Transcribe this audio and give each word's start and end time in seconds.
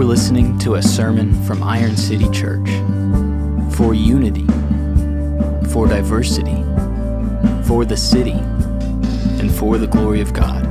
You're 0.00 0.08
listening 0.08 0.58
to 0.60 0.76
a 0.76 0.82
sermon 0.82 1.34
from 1.44 1.62
Iron 1.62 1.94
City 1.94 2.26
Church 2.30 2.70
for 3.76 3.92
unity, 3.92 4.46
for 5.74 5.86
diversity, 5.86 6.56
for 7.64 7.84
the 7.84 7.98
city, 7.98 8.32
and 8.32 9.52
for 9.52 9.76
the 9.76 9.86
glory 9.86 10.22
of 10.22 10.32
God. 10.32 10.64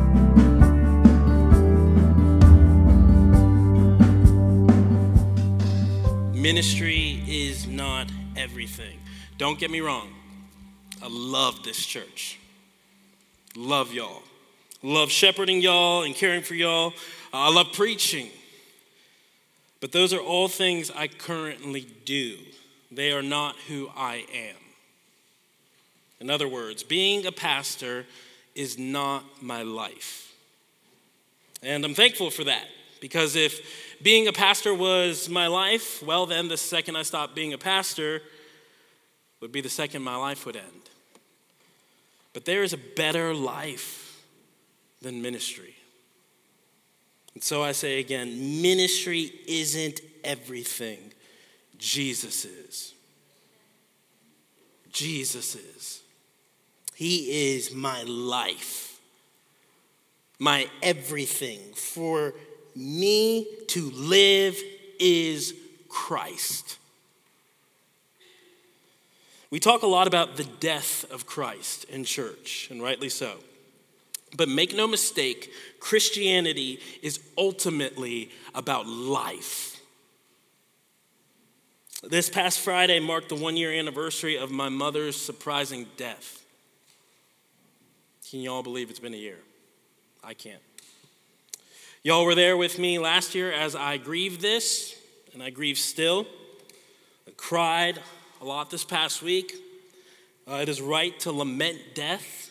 Ministry 6.34 7.24
is 7.28 7.68
not 7.68 8.12
everything. 8.36 8.98
Don't 9.38 9.60
get 9.60 9.70
me 9.70 9.80
wrong. 9.80 10.12
I 11.04 11.08
love 11.08 11.64
this 11.64 11.86
church. 11.86 12.40
Love 13.56 13.94
y'all. 13.94 14.24
Love 14.82 15.12
shepherding 15.12 15.62
y'all 15.62 16.02
and 16.02 16.16
caring 16.16 16.42
for 16.42 16.56
y'all. 16.56 16.94
I 17.32 17.54
love 17.54 17.74
preaching. 17.74 18.32
But 19.82 19.92
those 19.92 20.14
are 20.14 20.20
all 20.20 20.48
things 20.48 20.92
I 20.92 21.08
currently 21.08 21.88
do. 22.06 22.38
They 22.92 23.12
are 23.12 23.22
not 23.22 23.56
who 23.68 23.90
I 23.96 24.26
am. 24.34 24.56
In 26.20 26.30
other 26.30 26.48
words, 26.48 26.84
being 26.84 27.26
a 27.26 27.32
pastor 27.32 28.06
is 28.56 28.78
not 28.78 29.24
my 29.42 29.62
life. 29.62 30.34
And 31.64 31.86
I'm 31.86 31.94
thankful 31.94 32.30
for 32.30 32.44
that 32.46 32.66
because 33.00 33.36
if 33.36 33.62
being 34.02 34.28
a 34.28 34.34
pastor 34.34 34.74
was 34.74 35.30
my 35.30 35.48
life, 35.48 36.04
well, 36.04 36.26
then 36.26 36.48
the 36.48 36.58
second 36.58 36.96
I 36.96 37.04
stopped 37.04 37.36
being 37.36 37.54
a 37.54 37.58
pastor 37.58 38.22
would 39.40 39.52
be 39.52 39.62
the 39.62 39.70
second 39.70 40.02
my 40.02 40.16
life 40.16 40.46
would 40.46 40.58
end. 40.58 40.90
But 42.34 42.46
there 42.46 42.64
is 42.64 42.74
a 42.74 42.78
better 42.78 43.34
life 43.34 44.22
than 45.02 45.22
ministry. 45.22 45.76
So 47.40 47.64
I 47.64 47.72
say 47.72 48.00
again 48.00 48.62
ministry 48.62 49.32
isn't 49.48 50.02
everything, 50.24 51.14
Jesus 51.78 52.46
is. 52.46 52.94
Jesus 54.92 55.56
is. 55.56 56.02
He 56.96 57.54
is 57.54 57.74
my 57.74 58.04
life, 58.04 59.00
my 60.38 60.68
everything. 60.82 61.60
For 61.74 62.34
me 62.76 63.48
to 63.70 63.90
live 63.92 64.58
is 65.00 65.54
Christ. 65.88 66.78
We 69.52 69.60
talk 69.60 69.82
a 69.82 69.88
lot 69.88 70.08
about 70.08 70.36
the 70.36 70.44
death 70.44 71.10
of 71.12 71.26
Christ 71.26 71.86
in 71.86 72.04
church, 72.04 72.68
and 72.70 72.84
rightly 72.84 73.10
so. 73.10 73.38
But 74.36 74.48
make 74.50 74.76
no 74.76 74.88
mistake, 74.88 75.52
Christianity 75.80 76.80
is 77.02 77.20
ultimately 77.38 78.32
about 78.54 78.88
life. 78.88 79.82
This 82.04 82.30
past 82.30 82.60
Friday 82.60 83.00
marked 83.00 83.30
the 83.30 83.36
one 83.36 83.58
year 83.58 83.74
anniversary 83.74 84.38
of 84.38 84.52
my 84.52 84.70
mother's 84.70 85.20
surprising 85.20 85.88
death. 85.98 86.44
Can 88.30 88.40
you 88.40 88.52
all 88.52 88.64
believe 88.64 88.90
it's 88.90 89.00
been 89.00 89.14
a 89.14 89.18
year? 89.18 89.40
I 90.24 90.34
can't. 90.34 90.62
Y'all 92.04 92.24
were 92.24 92.36
there 92.36 92.56
with 92.56 92.80
me 92.80 93.00
last 93.00 93.36
year 93.36 93.52
as 93.52 93.76
I 93.76 93.98
grieved 93.98 94.40
this, 94.40 94.96
and 95.34 95.44
I 95.44 95.50
grieve 95.50 95.78
still. 95.78 96.26
I 97.28 97.32
cried 97.36 98.00
a 98.42 98.46
lot 98.46 98.70
this 98.70 98.86
past 98.86 99.22
week. 99.22 99.54
Uh, 100.50 100.56
it 100.56 100.70
is 100.70 100.82
right 100.82 101.20
to 101.20 101.32
lament 101.32 101.80
death. 101.96 102.49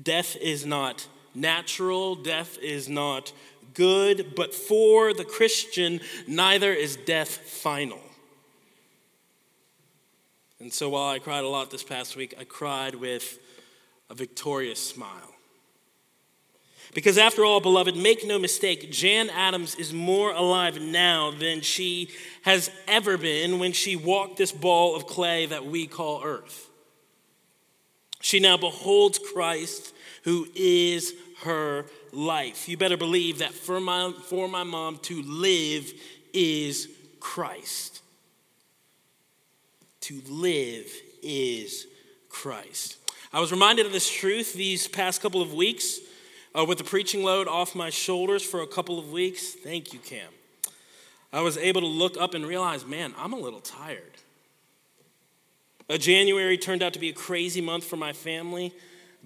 Death 0.00 0.36
is 0.36 0.64
not 0.64 1.06
natural, 1.34 2.14
death 2.14 2.58
is 2.58 2.88
not 2.88 3.32
good, 3.74 4.34
but 4.34 4.54
for 4.54 5.12
the 5.14 5.24
Christian, 5.24 6.00
neither 6.26 6.72
is 6.72 6.96
death 6.96 7.30
final. 7.30 8.00
And 10.60 10.72
so 10.72 10.90
while 10.90 11.10
I 11.10 11.18
cried 11.18 11.44
a 11.44 11.48
lot 11.48 11.70
this 11.70 11.82
past 11.82 12.16
week, 12.16 12.34
I 12.38 12.44
cried 12.44 12.94
with 12.94 13.38
a 14.08 14.14
victorious 14.14 14.78
smile. 14.78 15.32
Because 16.94 17.16
after 17.16 17.44
all, 17.44 17.60
beloved, 17.60 17.96
make 17.96 18.26
no 18.26 18.38
mistake, 18.38 18.90
Jan 18.92 19.30
Adams 19.30 19.74
is 19.74 19.92
more 19.92 20.30
alive 20.32 20.80
now 20.80 21.30
than 21.30 21.62
she 21.62 22.10
has 22.42 22.70
ever 22.86 23.16
been 23.16 23.58
when 23.58 23.72
she 23.72 23.96
walked 23.96 24.36
this 24.36 24.52
ball 24.52 24.94
of 24.94 25.06
clay 25.06 25.46
that 25.46 25.64
we 25.64 25.86
call 25.86 26.22
earth. 26.22 26.68
She 28.22 28.40
now 28.40 28.56
beholds 28.56 29.18
Christ, 29.18 29.92
who 30.24 30.46
is 30.54 31.12
her 31.42 31.84
life. 32.12 32.68
You 32.68 32.76
better 32.76 32.96
believe 32.96 33.38
that 33.38 33.52
for 33.52 33.80
my, 33.80 34.12
for 34.24 34.48
my 34.48 34.62
mom 34.62 34.98
to 35.02 35.22
live 35.22 35.92
is 36.32 36.88
Christ. 37.20 38.00
To 40.02 40.22
live 40.28 40.90
is 41.22 41.86
Christ. 42.28 42.96
I 43.32 43.40
was 43.40 43.50
reminded 43.50 43.86
of 43.86 43.92
this 43.92 44.10
truth 44.10 44.54
these 44.54 44.86
past 44.86 45.20
couple 45.20 45.42
of 45.42 45.52
weeks 45.52 45.98
uh, 46.56 46.64
with 46.64 46.78
the 46.78 46.84
preaching 46.84 47.24
load 47.24 47.48
off 47.48 47.74
my 47.74 47.90
shoulders 47.90 48.44
for 48.44 48.62
a 48.62 48.66
couple 48.66 48.98
of 48.98 49.10
weeks. 49.10 49.52
Thank 49.52 49.92
you, 49.92 49.98
Cam. 49.98 50.28
I 51.32 51.40
was 51.40 51.56
able 51.56 51.80
to 51.80 51.86
look 51.86 52.16
up 52.20 52.34
and 52.34 52.46
realize, 52.46 52.86
man, 52.86 53.14
I'm 53.18 53.32
a 53.32 53.38
little 53.38 53.60
tired. 53.60 54.11
Uh, 55.92 55.98
January 55.98 56.56
turned 56.56 56.82
out 56.82 56.94
to 56.94 56.98
be 56.98 57.10
a 57.10 57.12
crazy 57.12 57.60
month 57.60 57.84
for 57.84 57.98
my 57.98 58.14
family, 58.14 58.72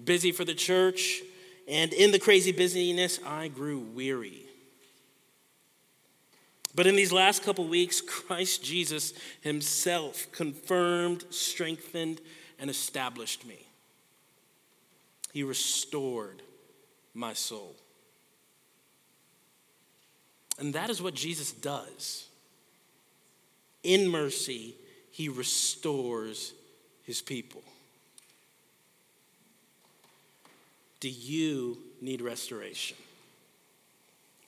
busy 0.03 0.33
for 0.33 0.43
the 0.43 0.53
church, 0.53 1.21
and 1.65 1.93
in 1.93 2.11
the 2.11 2.19
crazy 2.19 2.51
busyness, 2.51 3.21
I 3.25 3.47
grew 3.47 3.79
weary. 3.79 4.43
But 6.75 6.85
in 6.85 6.97
these 6.97 7.13
last 7.13 7.41
couple 7.41 7.65
weeks, 7.69 8.01
Christ 8.01 8.65
Jesus 8.65 9.13
himself 9.39 10.29
confirmed, 10.33 11.23
strengthened, 11.29 12.19
and 12.59 12.69
established 12.69 13.45
me. 13.45 13.65
He 15.31 15.43
restored 15.43 16.41
my 17.13 17.31
soul. 17.31 17.77
And 20.59 20.73
that 20.73 20.89
is 20.89 21.01
what 21.01 21.13
Jesus 21.13 21.53
does. 21.53 22.27
In 23.83 24.09
mercy, 24.09 24.75
he 25.11 25.29
restores 25.29 26.53
his 27.07 27.23
people. 27.23 27.63
Do 30.99 31.09
you 31.09 31.79
need 31.99 32.21
restoration? 32.21 32.97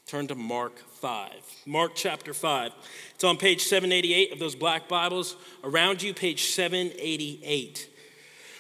Turn 0.06 0.28
to 0.28 0.36
Mark 0.36 0.78
5. 0.78 1.32
Mark 1.66 1.94
chapter 1.96 2.34
5. 2.34 2.72
It's 3.16 3.24
on 3.24 3.38
page 3.38 3.62
788 3.62 4.34
of 4.34 4.40
those 4.40 4.56
black 4.56 4.88
Bibles. 4.88 5.36
Around 5.64 6.04
you, 6.04 6.14
page 6.14 6.46
788. 6.52 7.90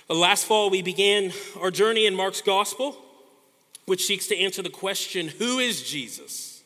Last 0.09 0.45
fall, 0.45 0.71
we 0.71 0.81
began 0.81 1.31
our 1.59 1.69
journey 1.69 2.07
in 2.07 2.15
Mark's 2.15 2.41
gospel 2.41 2.97
which 3.89 4.05
seeks 4.05 4.27
to 4.27 4.37
answer 4.37 4.61
the 4.61 4.69
question 4.69 5.27
who 5.27 5.57
is 5.57 5.81
Jesus? 5.81 6.61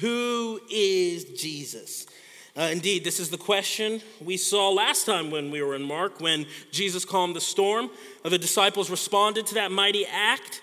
Who 0.00 0.58
is 0.70 1.24
Jesus? 1.24 2.06
Uh, 2.56 2.68
indeed, 2.70 3.02
this 3.02 3.18
is 3.18 3.30
the 3.30 3.36
question 3.36 4.00
we 4.20 4.36
saw 4.36 4.70
last 4.70 5.06
time 5.06 5.30
when 5.30 5.50
we 5.50 5.60
were 5.60 5.74
in 5.74 5.82
Mark, 5.82 6.20
when 6.20 6.46
Jesus 6.70 7.04
calmed 7.04 7.34
the 7.34 7.40
storm. 7.40 7.90
Uh, 8.24 8.28
the 8.28 8.38
disciples 8.38 8.90
responded 8.90 9.46
to 9.46 9.54
that 9.54 9.72
mighty 9.72 10.06
act, 10.06 10.62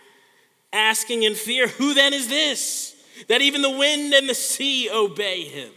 asking 0.71 1.23
in 1.23 1.35
fear, 1.35 1.67
Who 1.67 1.93
then 1.93 2.13
is 2.13 2.29
this? 2.29 2.95
That 3.27 3.41
even 3.41 3.61
the 3.61 3.69
wind 3.69 4.13
and 4.13 4.29
the 4.29 4.35
sea 4.35 4.89
obey 4.89 5.43
him. 5.43 5.71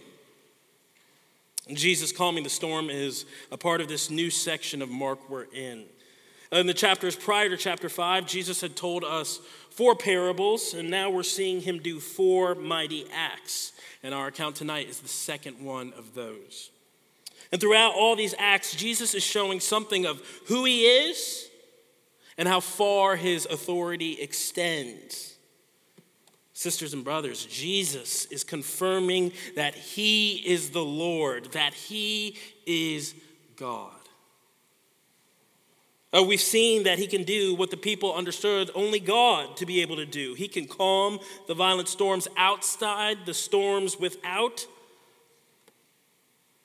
And 1.69 1.77
Jesus 1.77 2.13
calming 2.13 2.45
the 2.45 2.51
storm 2.51 2.91
is 2.91 3.27
a 3.51 3.57
part 3.57 3.81
of 3.81 3.89
this 3.89 4.09
new 4.09 4.31
section 4.31 4.83
of 4.83 4.91
Mark 4.91 5.29
we're 5.29 5.47
in. 5.53 5.85
In 6.53 6.69
the 6.69 6.75
chapters 6.75 7.17
prior 7.17 7.49
to 7.49 7.57
chapter 7.57 7.89
5, 7.89 8.27
Jesus 8.27 8.61
had 8.61 8.77
told 8.77 9.03
us 9.03 9.41
four 9.71 9.97
parables, 9.97 10.75
and 10.75 10.89
now 10.89 11.11
we're 11.11 11.25
seeing 11.25 11.61
him 11.63 11.81
do 11.81 11.99
four 11.99 12.55
mighty 12.55 13.07
acts. 13.13 13.73
And 14.05 14.13
our 14.13 14.27
account 14.27 14.55
tonight 14.57 14.89
is 14.89 15.01
the 15.01 15.09
second 15.09 15.65
one 15.65 15.95
of 15.95 16.15
those. 16.15 16.71
And 17.51 17.59
throughout 17.59 17.95
all 17.95 18.15
these 18.15 18.35
acts, 18.39 18.77
Jesus 18.77 19.15
is 19.15 19.23
showing 19.23 19.61
something 19.61 20.05
of 20.05 20.23
who 20.47 20.67
he 20.67 20.85
is 20.85 21.49
and 22.37 22.47
how 22.47 22.61
far 22.61 23.17
his 23.17 23.47
authority 23.47 24.21
extends. 24.21 25.37
Sisters 26.53 26.93
and 26.93 27.03
brothers, 27.03 27.47
Jesus 27.47 28.27
is 28.27 28.45
confirming 28.45 29.33
that 29.57 29.75
he 29.75 30.35
is 30.35 30.71
the 30.71 30.85
Lord, 30.85 31.53
that 31.53 31.73
he 31.73 32.37
is 32.67 33.15
God. 33.57 33.91
Uh, 36.15 36.23
we've 36.23 36.41
seen 36.41 36.85
that 36.85 36.99
he 36.99 37.09
can 37.09 37.25
do 37.25 37.55
what 37.55 37.71
the 37.71 37.77
people 37.77 38.15
understood 38.15 38.71
only 38.75 39.01
God 39.01 39.57
to 39.57 39.67
be 39.67 39.83
able 39.83 39.97
to 39.97 40.07
do. 40.07 40.35
He 40.35 40.47
can 40.47 40.67
calm 40.67 41.19
the 41.49 41.55
violent 41.55 41.89
storms 41.89 42.29
outside, 42.37 43.27
the 43.27 43.35
storms 43.35 43.99
without. 43.99 44.67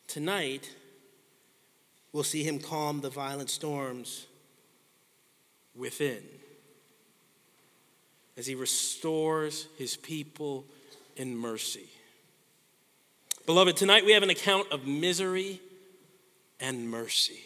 Tonight, 0.08 0.70
we'll 2.14 2.24
see 2.24 2.44
him 2.44 2.60
calm 2.60 3.02
the 3.02 3.10
violent 3.10 3.50
storms 3.50 4.28
within 5.76 6.24
as 8.38 8.46
he 8.46 8.54
restores 8.54 9.68
his 9.78 9.98
people 9.98 10.66
in 11.16 11.36
mercy. 11.36 11.90
Beloved, 13.48 13.76
tonight 13.76 14.06
we 14.06 14.12
have 14.12 14.24
an 14.24 14.30
account 14.30 14.72
of 14.72 14.86
misery 14.86 15.60
and 16.60 16.90
mercy. 16.90 17.42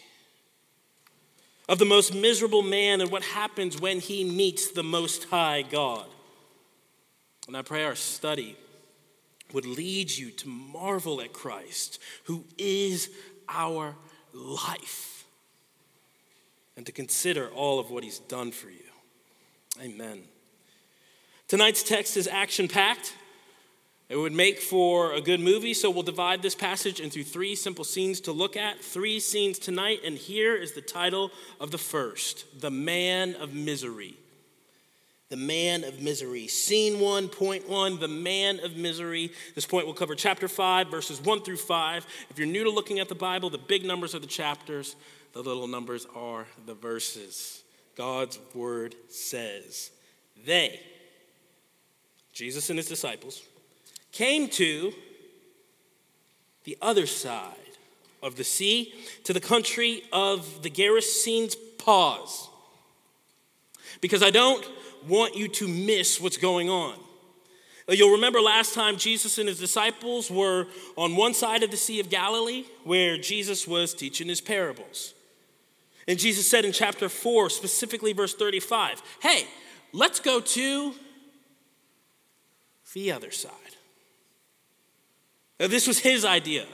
Of 1.68 1.78
the 1.78 1.84
most 1.84 2.14
miserable 2.14 2.62
man 2.62 3.00
and 3.00 3.10
what 3.10 3.22
happens 3.22 3.80
when 3.80 4.00
he 4.00 4.24
meets 4.24 4.70
the 4.70 4.82
Most 4.82 5.24
High 5.24 5.62
God. 5.62 6.06
And 7.46 7.56
I 7.56 7.62
pray 7.62 7.84
our 7.84 7.94
study 7.94 8.56
would 9.52 9.66
lead 9.66 10.10
you 10.10 10.30
to 10.30 10.48
marvel 10.48 11.20
at 11.20 11.32
Christ, 11.32 12.00
who 12.24 12.44
is 12.58 13.10
our 13.48 13.94
life, 14.32 15.26
and 16.76 16.84
to 16.86 16.92
consider 16.92 17.48
all 17.48 17.78
of 17.78 17.90
what 17.90 18.04
he's 18.04 18.18
done 18.18 18.50
for 18.50 18.68
you. 18.68 18.78
Amen. 19.80 20.22
Tonight's 21.48 21.82
text 21.82 22.16
is 22.16 22.26
action 22.26 22.68
packed. 22.68 23.14
It 24.08 24.16
would 24.16 24.32
make 24.32 24.60
for 24.60 25.12
a 25.12 25.20
good 25.20 25.40
movie, 25.40 25.72
so 25.72 25.90
we'll 25.90 26.02
divide 26.02 26.42
this 26.42 26.54
passage 26.54 27.00
into 27.00 27.24
three 27.24 27.54
simple 27.54 27.84
scenes 27.84 28.20
to 28.22 28.32
look 28.32 28.56
at. 28.56 28.84
Three 28.84 29.18
scenes 29.18 29.58
tonight, 29.58 30.00
and 30.04 30.18
here 30.18 30.54
is 30.54 30.72
the 30.72 30.82
title 30.82 31.30
of 31.58 31.70
the 31.70 31.78
first 31.78 32.60
The 32.60 32.70
Man 32.70 33.34
of 33.36 33.54
Misery. 33.54 34.18
The 35.30 35.36
Man 35.38 35.84
of 35.84 36.02
Misery. 36.02 36.46
Scene 36.48 36.96
1.1, 36.96 37.98
The 37.98 38.08
Man 38.08 38.60
of 38.60 38.76
Misery. 38.76 39.32
This 39.54 39.64
point 39.64 39.86
will 39.86 39.94
cover 39.94 40.14
chapter 40.14 40.48
5, 40.48 40.88
verses 40.88 41.20
1 41.22 41.42
through 41.42 41.56
5. 41.56 42.06
If 42.28 42.38
you're 42.38 42.46
new 42.46 42.64
to 42.64 42.70
looking 42.70 43.00
at 43.00 43.08
the 43.08 43.14
Bible, 43.14 43.48
the 43.48 43.56
big 43.56 43.86
numbers 43.86 44.14
are 44.14 44.18
the 44.18 44.26
chapters, 44.26 44.96
the 45.32 45.42
little 45.42 45.66
numbers 45.66 46.06
are 46.14 46.46
the 46.66 46.74
verses. 46.74 47.64
God's 47.96 48.38
word 48.54 48.94
says, 49.08 49.90
They, 50.44 50.78
Jesus 52.34 52.68
and 52.68 52.78
his 52.78 52.88
disciples, 52.88 53.42
came 54.14 54.48
to 54.48 54.94
the 56.62 56.78
other 56.80 57.04
side 57.04 57.52
of 58.22 58.36
the 58.36 58.44
sea, 58.44 58.94
to 59.24 59.32
the 59.32 59.40
country 59.40 60.04
of 60.12 60.62
the 60.62 60.70
Gerasenes. 60.70 61.56
Pause. 61.78 62.48
Because 64.00 64.22
I 64.22 64.30
don't 64.30 64.64
want 65.08 65.36
you 65.36 65.48
to 65.48 65.68
miss 65.68 66.20
what's 66.20 66.36
going 66.36 66.70
on. 66.70 66.94
Uh, 67.88 67.92
you'll 67.92 68.12
remember 68.12 68.40
last 68.40 68.72
time 68.72 68.96
Jesus 68.96 69.36
and 69.36 69.48
his 69.48 69.58
disciples 69.58 70.30
were 70.30 70.68
on 70.96 71.16
one 71.16 71.34
side 71.34 71.64
of 71.64 71.72
the 71.72 71.76
Sea 71.76 71.98
of 71.98 72.08
Galilee 72.08 72.64
where 72.84 73.18
Jesus 73.18 73.66
was 73.66 73.92
teaching 73.92 74.28
his 74.28 74.40
parables. 74.40 75.12
And 76.06 76.20
Jesus 76.20 76.48
said 76.48 76.64
in 76.64 76.72
chapter 76.72 77.08
4, 77.08 77.50
specifically 77.50 78.12
verse 78.12 78.32
35, 78.32 79.02
hey, 79.20 79.46
let's 79.92 80.20
go 80.20 80.40
to 80.40 80.94
the 82.94 83.10
other 83.10 83.32
side. 83.32 83.50
This 85.68 85.86
was 85.86 85.98
his 85.98 86.24
idea. 86.24 86.66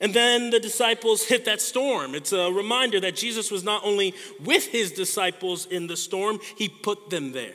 And 0.00 0.14
then 0.14 0.50
the 0.50 0.60
disciples 0.60 1.24
hit 1.24 1.44
that 1.44 1.60
storm. 1.60 2.14
It's 2.14 2.32
a 2.32 2.50
reminder 2.50 3.00
that 3.00 3.16
Jesus 3.16 3.50
was 3.50 3.62
not 3.62 3.84
only 3.84 4.14
with 4.42 4.66
his 4.66 4.92
disciples 4.92 5.66
in 5.66 5.86
the 5.88 5.96
storm, 5.96 6.38
he 6.56 6.68
put 6.68 7.10
them 7.10 7.32
there. 7.32 7.54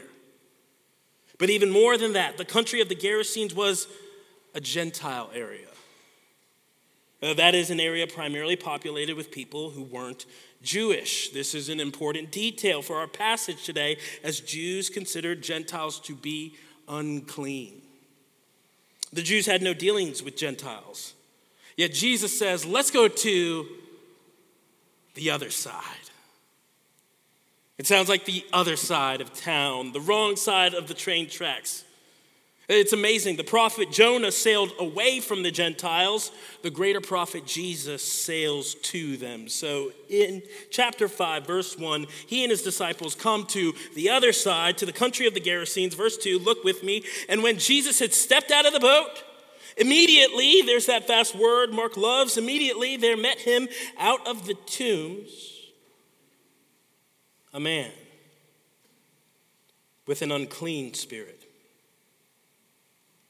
But 1.38 1.50
even 1.50 1.72
more 1.72 1.98
than 1.98 2.14
that, 2.14 2.38
the 2.38 2.46
country 2.46 2.82
of 2.82 2.90
the 2.90 2.96
Gerasenes 2.96 3.54
was 3.54 3.88
a 4.54 4.62
Gentile 4.62 5.32
area. 5.34 5.68
Uh, 7.22 7.34
that 7.34 7.56
is 7.56 7.72
an 7.72 7.80
area 7.80 8.06
primarily 8.06 8.56
populated 8.56 9.16
with 9.16 9.32
people 9.32 9.72
who 9.72 9.84
weren't 9.84 10.28
Jewish. 10.62 11.30
This 11.30 11.56
is 11.56 11.70
an 11.70 11.80
important 11.80 12.32
detail 12.32 12.82
for 12.82 12.98
our 12.98 13.08
passage 13.08 13.64
today, 13.64 13.98
as 14.24 14.40
Jews 14.40 14.90
considered 14.90 15.42
Gentiles 15.42 16.00
to 16.02 16.16
be 16.16 16.56
unclean. 16.88 17.82
The 19.14 19.22
Jews 19.22 19.46
had 19.46 19.62
no 19.62 19.74
dealings 19.74 20.22
with 20.22 20.36
Gentiles. 20.36 21.14
Yet 21.78 21.94
Jesus 21.94 22.38
says, 22.38 22.66
let's 22.66 22.92
go 22.92 23.08
to 23.08 23.68
the 25.14 25.32
other 25.32 25.50
side. 25.50 25.82
It 27.78 27.88
sounds 27.88 28.10
like 28.10 28.26
the 28.26 28.46
other 28.52 28.76
side 28.76 29.22
of 29.22 29.34
town, 29.34 29.94
the 29.94 30.02
wrong 30.02 30.36
side 30.36 30.74
of 30.74 30.88
the 30.88 30.94
train 30.94 31.30
tracks. 31.30 31.85
It's 32.68 32.94
amazing. 32.94 33.36
The 33.36 33.44
prophet 33.44 33.92
Jonah 33.92 34.32
sailed 34.32 34.74
away 34.80 35.20
from 35.20 35.44
the 35.44 35.52
Gentiles. 35.52 36.32
The 36.64 36.72
greater 36.72 37.00
prophet 37.00 37.46
Jesus 37.46 38.04
sails 38.04 38.74
to 38.76 39.18
them. 39.18 39.48
So 39.48 39.92
in 40.10 40.42
chapter 40.72 41.08
5, 41.08 41.46
verse 41.46 41.78
1, 41.78 42.08
he 42.26 42.44
and 42.44 42.50
his 42.50 42.64
disciples 42.64 43.14
come 43.14 43.46
to 43.48 43.74
the 43.94 44.10
other 44.10 44.34
side, 44.34 44.80
to 44.80 44.86
the 44.86 44.92
country 44.92 45.28
of 45.28 45.36
the 45.36 45.42
Gerasenes. 45.42 45.94
Verse 45.94 46.18
2, 46.18 46.40
look 46.40 46.64
with 46.64 46.84
me. 46.84 47.04
And 47.30 47.44
when 47.44 47.60
Jesus 47.60 48.00
had 48.00 48.14
stepped 48.14 48.50
out 48.50 48.66
of 48.66 48.74
the 48.74 48.80
boat, 48.80 49.24
immediately, 49.78 50.64
there's 50.64 50.88
that 50.88 51.06
fast 51.06 51.36
word 51.36 51.72
Mark 51.72 51.98
loves, 51.98 52.36
immediately 52.36 52.98
there 52.98 53.18
met 53.18 53.40
him 53.40 53.68
out 54.00 54.26
of 54.28 54.48
the 54.48 54.56
tombs 54.56 55.52
a 57.56 57.60
man 57.60 57.90
with 60.06 60.22
an 60.22 60.30
unclean 60.30 60.94
spirit 60.94 61.45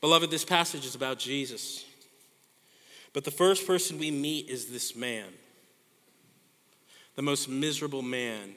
Beloved, 0.00 0.30
this 0.30 0.44
passage 0.44 0.86
is 0.86 0.94
about 0.94 1.18
Jesus. 1.18 1.84
But 3.12 3.24
the 3.24 3.30
first 3.30 3.66
person 3.66 3.98
we 3.98 4.10
meet 4.10 4.48
is 4.48 4.66
this 4.66 4.94
man, 4.94 5.26
the 7.16 7.22
most 7.22 7.48
miserable 7.48 8.02
man 8.02 8.54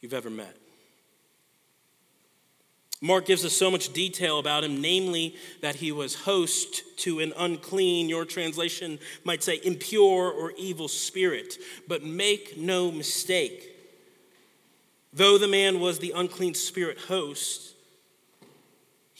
you've 0.00 0.12
ever 0.12 0.30
met. 0.30 0.56
Mark 3.00 3.26
gives 3.26 3.44
us 3.44 3.54
so 3.54 3.70
much 3.70 3.92
detail 3.92 4.38
about 4.38 4.64
him, 4.64 4.80
namely 4.80 5.34
that 5.60 5.76
he 5.76 5.92
was 5.92 6.14
host 6.14 6.82
to 6.98 7.20
an 7.20 7.34
unclean, 7.36 8.08
your 8.08 8.24
translation 8.24 8.98
might 9.24 9.42
say 9.42 9.60
impure 9.62 10.30
or 10.30 10.52
evil 10.56 10.88
spirit. 10.88 11.58
But 11.86 12.02
make 12.02 12.56
no 12.56 12.90
mistake, 12.90 13.76
though 15.12 15.36
the 15.36 15.48
man 15.48 15.80
was 15.80 15.98
the 15.98 16.12
unclean 16.16 16.54
spirit 16.54 16.98
host, 16.98 17.73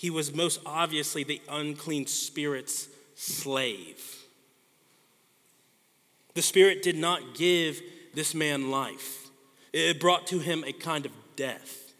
he 0.04 0.10
was 0.10 0.34
most 0.34 0.60
obviously 0.66 1.24
the 1.24 1.40
unclean 1.48 2.06
spirit's 2.06 2.88
slave. 3.14 4.22
The 6.34 6.42
spirit 6.42 6.82
did 6.82 6.98
not 6.98 7.34
give 7.34 7.80
this 8.12 8.34
man 8.34 8.70
life, 8.70 9.28
it 9.72 9.98
brought 9.98 10.26
to 10.26 10.40
him 10.40 10.62
a 10.66 10.74
kind 10.74 11.06
of 11.06 11.12
death. 11.36 11.94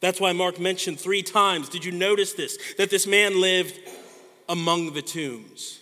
That's 0.00 0.18
why 0.18 0.32
Mark 0.32 0.58
mentioned 0.58 0.98
three 0.98 1.22
times. 1.22 1.68
Did 1.68 1.84
you 1.84 1.92
notice 1.92 2.32
this? 2.32 2.56
That 2.78 2.88
this 2.88 3.06
man 3.06 3.38
lived 3.38 3.78
among 4.48 4.94
the 4.94 5.02
tombs. 5.02 5.80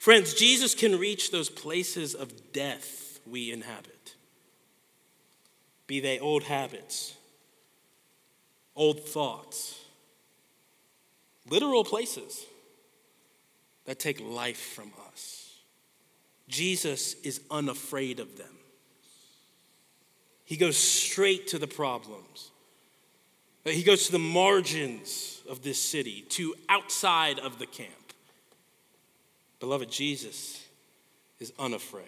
Friends, 0.00 0.32
Jesus 0.32 0.74
can 0.74 0.98
reach 0.98 1.32
those 1.32 1.50
places 1.50 2.14
of 2.14 2.54
death 2.54 3.20
we 3.26 3.52
inhabit, 3.52 4.14
be 5.86 6.00
they 6.00 6.18
old 6.18 6.44
habits 6.44 7.15
old 8.76 9.00
thoughts, 9.00 9.80
literal 11.48 11.84
places 11.84 12.44
that 13.86 13.98
take 13.98 14.20
life 14.20 14.74
from 14.74 14.92
us. 15.08 15.58
Jesus 16.48 17.14
is 17.22 17.40
unafraid 17.50 18.20
of 18.20 18.36
them. 18.36 18.54
He 20.44 20.56
goes 20.56 20.76
straight 20.76 21.48
to 21.48 21.58
the 21.58 21.66
problems. 21.66 22.50
He 23.64 23.82
goes 23.82 24.06
to 24.06 24.12
the 24.12 24.18
margins 24.20 25.40
of 25.50 25.62
this 25.62 25.80
city, 25.80 26.22
to 26.30 26.54
outside 26.68 27.40
of 27.40 27.58
the 27.58 27.66
camp. 27.66 27.90
Beloved, 29.58 29.90
Jesus 29.90 30.64
is 31.40 31.52
unafraid. 31.58 32.04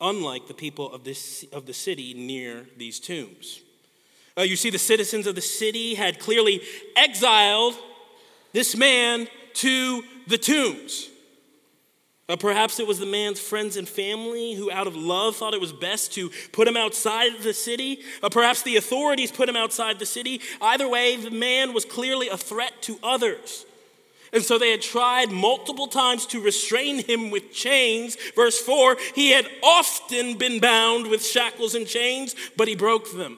Unlike 0.00 0.48
the 0.48 0.54
people 0.54 0.90
of, 0.90 1.04
this, 1.04 1.44
of 1.52 1.66
the 1.66 1.74
city 1.74 2.14
near 2.14 2.66
these 2.78 2.98
tombs. 2.98 3.60
Uh, 4.40 4.42
you 4.42 4.56
see, 4.56 4.70
the 4.70 4.78
citizens 4.78 5.26
of 5.26 5.34
the 5.34 5.42
city 5.42 5.92
had 5.92 6.18
clearly 6.18 6.62
exiled 6.96 7.74
this 8.54 8.74
man 8.74 9.28
to 9.52 10.02
the 10.28 10.38
tombs. 10.38 11.10
Uh, 12.26 12.36
perhaps 12.36 12.80
it 12.80 12.86
was 12.86 12.98
the 12.98 13.04
man's 13.04 13.38
friends 13.38 13.76
and 13.76 13.86
family 13.86 14.54
who, 14.54 14.70
out 14.70 14.86
of 14.86 14.96
love, 14.96 15.36
thought 15.36 15.52
it 15.52 15.60
was 15.60 15.74
best 15.74 16.14
to 16.14 16.30
put 16.52 16.66
him 16.66 16.76
outside 16.76 17.32
the 17.42 17.52
city. 17.52 18.00
Uh, 18.22 18.30
perhaps 18.30 18.62
the 18.62 18.76
authorities 18.76 19.30
put 19.30 19.46
him 19.46 19.56
outside 19.56 19.98
the 19.98 20.06
city. 20.06 20.40
Either 20.62 20.88
way, 20.88 21.16
the 21.16 21.30
man 21.30 21.74
was 21.74 21.84
clearly 21.84 22.28
a 22.28 22.36
threat 22.38 22.72
to 22.80 22.98
others. 23.02 23.66
And 24.32 24.42
so 24.42 24.58
they 24.58 24.70
had 24.70 24.80
tried 24.80 25.30
multiple 25.30 25.88
times 25.88 26.24
to 26.26 26.40
restrain 26.40 27.04
him 27.04 27.30
with 27.30 27.52
chains. 27.52 28.16
Verse 28.34 28.58
4 28.58 28.96
he 29.14 29.32
had 29.32 29.46
often 29.62 30.38
been 30.38 30.60
bound 30.60 31.08
with 31.08 31.26
shackles 31.26 31.74
and 31.74 31.86
chains, 31.86 32.34
but 32.56 32.68
he 32.68 32.74
broke 32.74 33.12
them. 33.12 33.36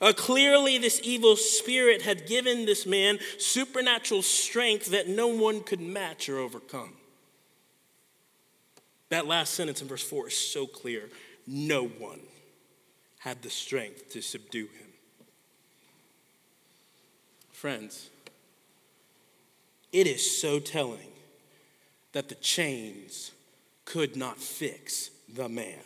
Uh, 0.00 0.12
clearly, 0.12 0.76
this 0.78 1.00
evil 1.02 1.36
spirit 1.36 2.02
had 2.02 2.26
given 2.26 2.66
this 2.66 2.84
man 2.84 3.18
supernatural 3.38 4.22
strength 4.22 4.86
that 4.90 5.08
no 5.08 5.26
one 5.26 5.62
could 5.62 5.80
match 5.80 6.28
or 6.28 6.38
overcome. 6.38 6.92
That 9.08 9.26
last 9.26 9.54
sentence 9.54 9.80
in 9.80 9.88
verse 9.88 10.02
4 10.02 10.28
is 10.28 10.36
so 10.36 10.66
clear. 10.66 11.08
No 11.46 11.86
one 11.86 12.20
had 13.20 13.42
the 13.42 13.50
strength 13.50 14.10
to 14.10 14.20
subdue 14.20 14.66
him. 14.66 14.86
Friends, 17.52 18.10
it 19.92 20.06
is 20.06 20.38
so 20.38 20.58
telling 20.58 21.08
that 22.12 22.28
the 22.28 22.34
chains 22.36 23.30
could 23.84 24.16
not 24.16 24.38
fix 24.38 25.10
the 25.32 25.48
man. 25.48 25.80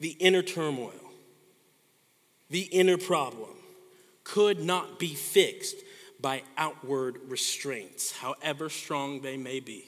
The 0.00 0.10
inner 0.20 0.42
turmoil, 0.42 1.07
the 2.50 2.62
inner 2.62 2.96
problem 2.96 3.50
could 4.24 4.60
not 4.60 4.98
be 4.98 5.14
fixed 5.14 5.76
by 6.20 6.42
outward 6.56 7.18
restraints, 7.28 8.12
however 8.12 8.68
strong 8.68 9.20
they 9.20 9.36
may 9.36 9.60
be. 9.60 9.84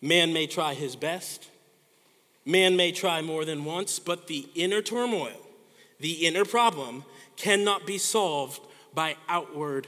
Man 0.00 0.32
may 0.32 0.46
try 0.46 0.74
his 0.74 0.96
best, 0.96 1.48
man 2.44 2.76
may 2.76 2.90
try 2.90 3.22
more 3.22 3.44
than 3.44 3.64
once, 3.64 3.98
but 3.98 4.26
the 4.26 4.48
inner 4.54 4.82
turmoil, 4.82 5.40
the 6.00 6.26
inner 6.26 6.44
problem, 6.44 7.04
cannot 7.36 7.86
be 7.86 7.98
solved 7.98 8.60
by 8.94 9.16
outward 9.28 9.86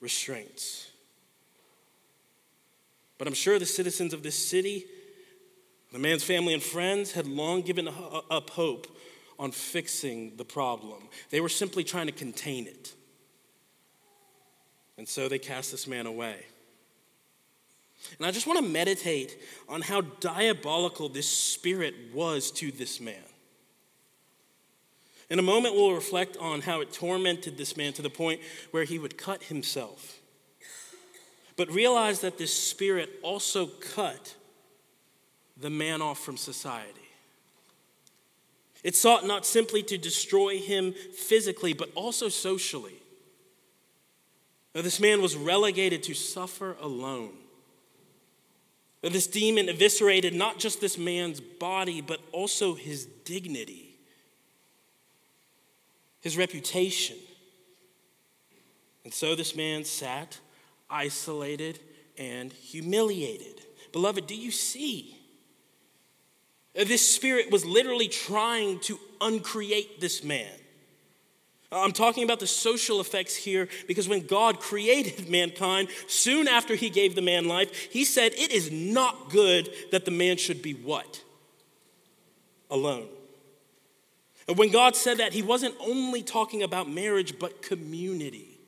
restraints. 0.00 0.90
But 3.18 3.28
I'm 3.28 3.34
sure 3.34 3.58
the 3.58 3.66
citizens 3.66 4.12
of 4.12 4.22
this 4.22 4.36
city, 4.36 4.86
the 5.92 5.98
man's 5.98 6.24
family 6.24 6.54
and 6.54 6.62
friends, 6.62 7.12
had 7.12 7.26
long 7.26 7.62
given 7.62 7.88
up 7.88 8.50
hope 8.50 8.86
on 9.42 9.50
fixing 9.50 10.36
the 10.36 10.44
problem. 10.44 11.08
They 11.30 11.40
were 11.40 11.48
simply 11.48 11.82
trying 11.82 12.06
to 12.06 12.12
contain 12.12 12.68
it. 12.68 12.94
And 14.96 15.08
so 15.08 15.28
they 15.28 15.40
cast 15.40 15.72
this 15.72 15.88
man 15.88 16.06
away. 16.06 16.46
And 18.18 18.26
I 18.26 18.30
just 18.30 18.46
want 18.46 18.64
to 18.64 18.70
meditate 18.70 19.36
on 19.68 19.80
how 19.80 20.02
diabolical 20.02 21.08
this 21.08 21.26
spirit 21.26 21.92
was 22.14 22.52
to 22.52 22.70
this 22.70 23.00
man. 23.00 23.16
In 25.28 25.40
a 25.40 25.42
moment, 25.42 25.74
we'll 25.74 25.92
reflect 25.92 26.36
on 26.36 26.60
how 26.60 26.80
it 26.80 26.92
tormented 26.92 27.56
this 27.56 27.76
man 27.76 27.92
to 27.94 28.02
the 28.02 28.10
point 28.10 28.40
where 28.70 28.84
he 28.84 29.00
would 29.00 29.18
cut 29.18 29.42
himself. 29.42 30.20
But 31.56 31.68
realize 31.72 32.20
that 32.20 32.38
this 32.38 32.54
spirit 32.54 33.10
also 33.22 33.66
cut 33.66 34.36
the 35.56 35.70
man 35.70 36.00
off 36.00 36.20
from 36.20 36.36
society. 36.36 37.01
It 38.82 38.96
sought 38.96 39.26
not 39.26 39.46
simply 39.46 39.82
to 39.84 39.98
destroy 39.98 40.58
him 40.58 40.92
physically, 40.92 41.72
but 41.72 41.90
also 41.94 42.28
socially. 42.28 42.96
Now, 44.74 44.82
this 44.82 44.98
man 44.98 45.22
was 45.22 45.36
relegated 45.36 46.02
to 46.04 46.14
suffer 46.14 46.76
alone. 46.80 47.34
Now, 49.02 49.10
this 49.10 49.26
demon 49.26 49.68
eviscerated 49.68 50.34
not 50.34 50.58
just 50.58 50.80
this 50.80 50.96
man's 50.96 51.40
body, 51.40 52.00
but 52.00 52.20
also 52.32 52.74
his 52.74 53.06
dignity 53.24 53.92
his 56.22 56.38
reputation. 56.38 57.16
And 59.04 59.12
so 59.12 59.34
this 59.34 59.54
man 59.54 59.84
sat 59.84 60.38
isolated 60.88 61.80
and 62.16 62.52
humiliated. 62.52 63.60
Beloved, 63.92 64.26
do 64.26 64.36
you 64.36 64.52
see? 64.52 65.18
Uh, 66.78 66.84
this 66.84 67.14
spirit 67.14 67.50
was 67.50 67.64
literally 67.64 68.08
trying 68.08 68.78
to 68.80 68.98
uncreate 69.20 70.00
this 70.00 70.24
man. 70.24 70.50
Uh, 71.70 71.82
I'm 71.82 71.92
talking 71.92 72.24
about 72.24 72.40
the 72.40 72.46
social 72.46 73.00
effects 73.00 73.34
here 73.34 73.68
because 73.86 74.08
when 74.08 74.26
God 74.26 74.60
created 74.60 75.28
mankind, 75.30 75.88
soon 76.06 76.48
after 76.48 76.74
he 76.74 76.90
gave 76.90 77.14
the 77.14 77.22
man 77.22 77.46
life, 77.46 77.74
he 77.90 78.04
said, 78.04 78.32
It 78.34 78.52
is 78.52 78.70
not 78.70 79.30
good 79.30 79.70
that 79.90 80.04
the 80.04 80.10
man 80.10 80.36
should 80.36 80.62
be 80.62 80.72
what? 80.74 81.22
Alone. 82.70 83.08
And 84.48 84.58
when 84.58 84.70
God 84.70 84.96
said 84.96 85.18
that, 85.18 85.32
He 85.32 85.42
wasn't 85.42 85.74
only 85.80 86.22
talking 86.22 86.62
about 86.62 86.90
marriage, 86.90 87.38
but 87.38 87.62
community. 87.62 88.58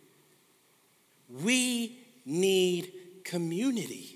We 1.42 1.98
need 2.24 2.92
community. 3.24 4.13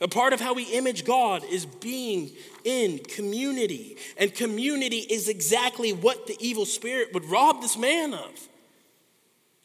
A 0.00 0.08
part 0.08 0.32
of 0.32 0.40
how 0.40 0.54
we 0.54 0.64
image 0.64 1.04
God 1.04 1.44
is 1.44 1.66
being 1.66 2.30
in 2.64 2.98
community. 3.00 3.96
And 4.16 4.34
community 4.34 4.98
is 4.98 5.28
exactly 5.28 5.92
what 5.92 6.26
the 6.26 6.36
evil 6.40 6.64
spirit 6.64 7.12
would 7.12 7.26
rob 7.26 7.60
this 7.60 7.76
man 7.76 8.14
of. 8.14 8.48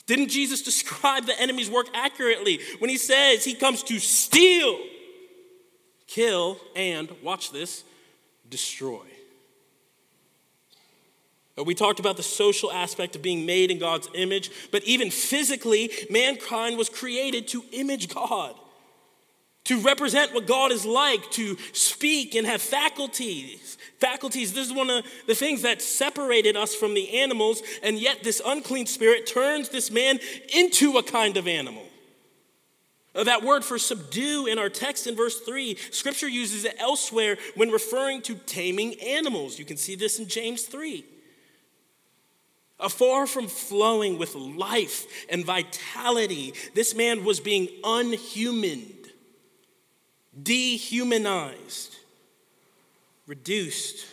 Didn't 0.08 0.28
Jesus 0.28 0.62
describe 0.64 1.26
the 1.26 1.40
enemy's 1.40 1.70
work 1.70 1.88
accurately 1.94 2.60
when 2.80 2.90
he 2.90 2.98
says 2.98 3.46
he 3.46 3.54
comes 3.54 3.82
to 3.84 4.00
steal, 4.00 4.78
kill, 6.08 6.60
and, 6.76 7.10
watch 7.24 7.52
this, 7.52 7.84
destroy? 8.50 9.06
We 11.64 11.74
talked 11.74 12.02
about 12.02 12.18
the 12.18 12.24
social 12.24 12.70
aspect 12.70 13.16
of 13.16 13.22
being 13.22 13.46
made 13.46 13.72
in 13.72 13.80
God's 13.80 14.10
image, 14.14 14.52
but 14.72 14.84
even 14.84 15.10
physically, 15.10 15.90
mankind 16.10 16.78
was 16.78 16.90
created 16.90 17.48
to 17.50 17.64
image 17.72 18.14
God, 18.14 18.56
to 19.66 19.80
represent 19.82 20.34
what 20.34 20.48
God 20.48 20.72
is 20.72 20.86
like, 20.86 21.30
to 21.32 21.58
speak 21.74 22.36
and 22.36 22.48
have 22.48 22.62
faculties. 22.62 23.78
Faculties, 24.00 24.54
this 24.54 24.68
is 24.68 24.74
one 24.74 24.90
of 24.90 25.06
the 25.28 25.36
things 25.36 25.64
that 25.64 25.82
separated 25.82 26.56
us 26.56 26.76
from 26.76 26.94
the 26.94 27.20
animals, 27.20 27.62
and 27.84 27.98
yet 27.98 28.24
this 28.24 28.42
unclean 28.46 28.86
spirit 28.86 29.28
turns 29.28 29.70
this 29.70 29.92
man 29.92 30.20
into 30.56 30.98
a 30.98 31.04
kind 31.04 31.38
of 31.38 31.48
animal. 31.48 31.84
Uh, 33.16 33.24
that 33.24 33.44
word 33.44 33.64
for 33.64 33.80
subdue 33.80 34.46
in 34.46 34.60
our 34.60 34.70
text 34.70 35.08
in 35.08 35.16
verse 35.16 35.40
3, 35.40 35.78
scripture 35.92 36.28
uses 36.28 36.66
it 36.66 36.76
elsewhere 36.80 37.38
when 37.56 37.72
referring 37.72 38.22
to 38.22 38.36
taming 38.36 38.94
animals. 39.00 39.58
You 39.58 39.66
can 39.66 39.78
see 39.78 39.96
this 39.96 40.20
in 40.20 40.28
James 40.28 40.64
3. 40.64 41.06
Far 42.90 43.26
from 43.26 43.48
flowing 43.48 44.18
with 44.18 44.36
life 44.36 45.08
and 45.30 45.46
vitality, 45.46 46.54
this 46.74 46.94
man 46.94 47.24
was 47.24 47.40
being 47.40 47.70
unhumaned, 47.84 48.95
dehumanized, 50.42 51.96
reduced 53.28 54.06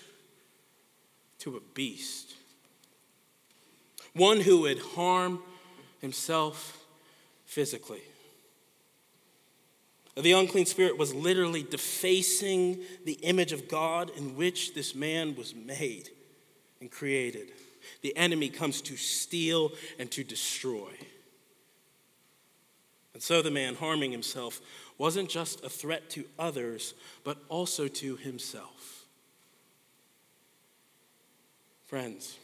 to 1.40 1.56
a 1.56 1.60
beast. 1.74 2.34
One 4.14 4.40
who 4.40 4.62
would 4.62 4.78
harm 4.78 5.42
himself 6.00 6.84
physically. 7.46 8.02
The 10.16 10.32
unclean 10.32 10.66
spirit 10.66 10.98
was 10.98 11.14
literally 11.14 11.62
defacing 11.62 12.80
the 13.04 13.14
image 13.14 13.52
of 13.52 13.66
God 13.66 14.10
in 14.16 14.36
which 14.36 14.74
this 14.74 14.94
man 14.94 15.34
was 15.34 15.54
made 15.54 16.10
and 16.80 16.90
created 16.90 17.48
the 18.02 18.16
enemy 18.16 18.48
comes 18.48 18.80
to 18.82 18.96
steal 18.96 19.72
and 19.98 20.10
to 20.10 20.24
destroy. 20.24 20.90
And 23.14 23.22
so 23.22 23.42
the 23.42 23.50
man 23.50 23.74
harming 23.74 24.12
himself 24.12 24.60
wasn't 24.98 25.28
just 25.28 25.64
a 25.64 25.68
threat 25.68 26.10
to 26.10 26.24
others, 26.38 26.94
but 27.24 27.38
also 27.48 27.88
to 27.88 28.16
himself. 28.16 29.04
Friends, 31.86 32.38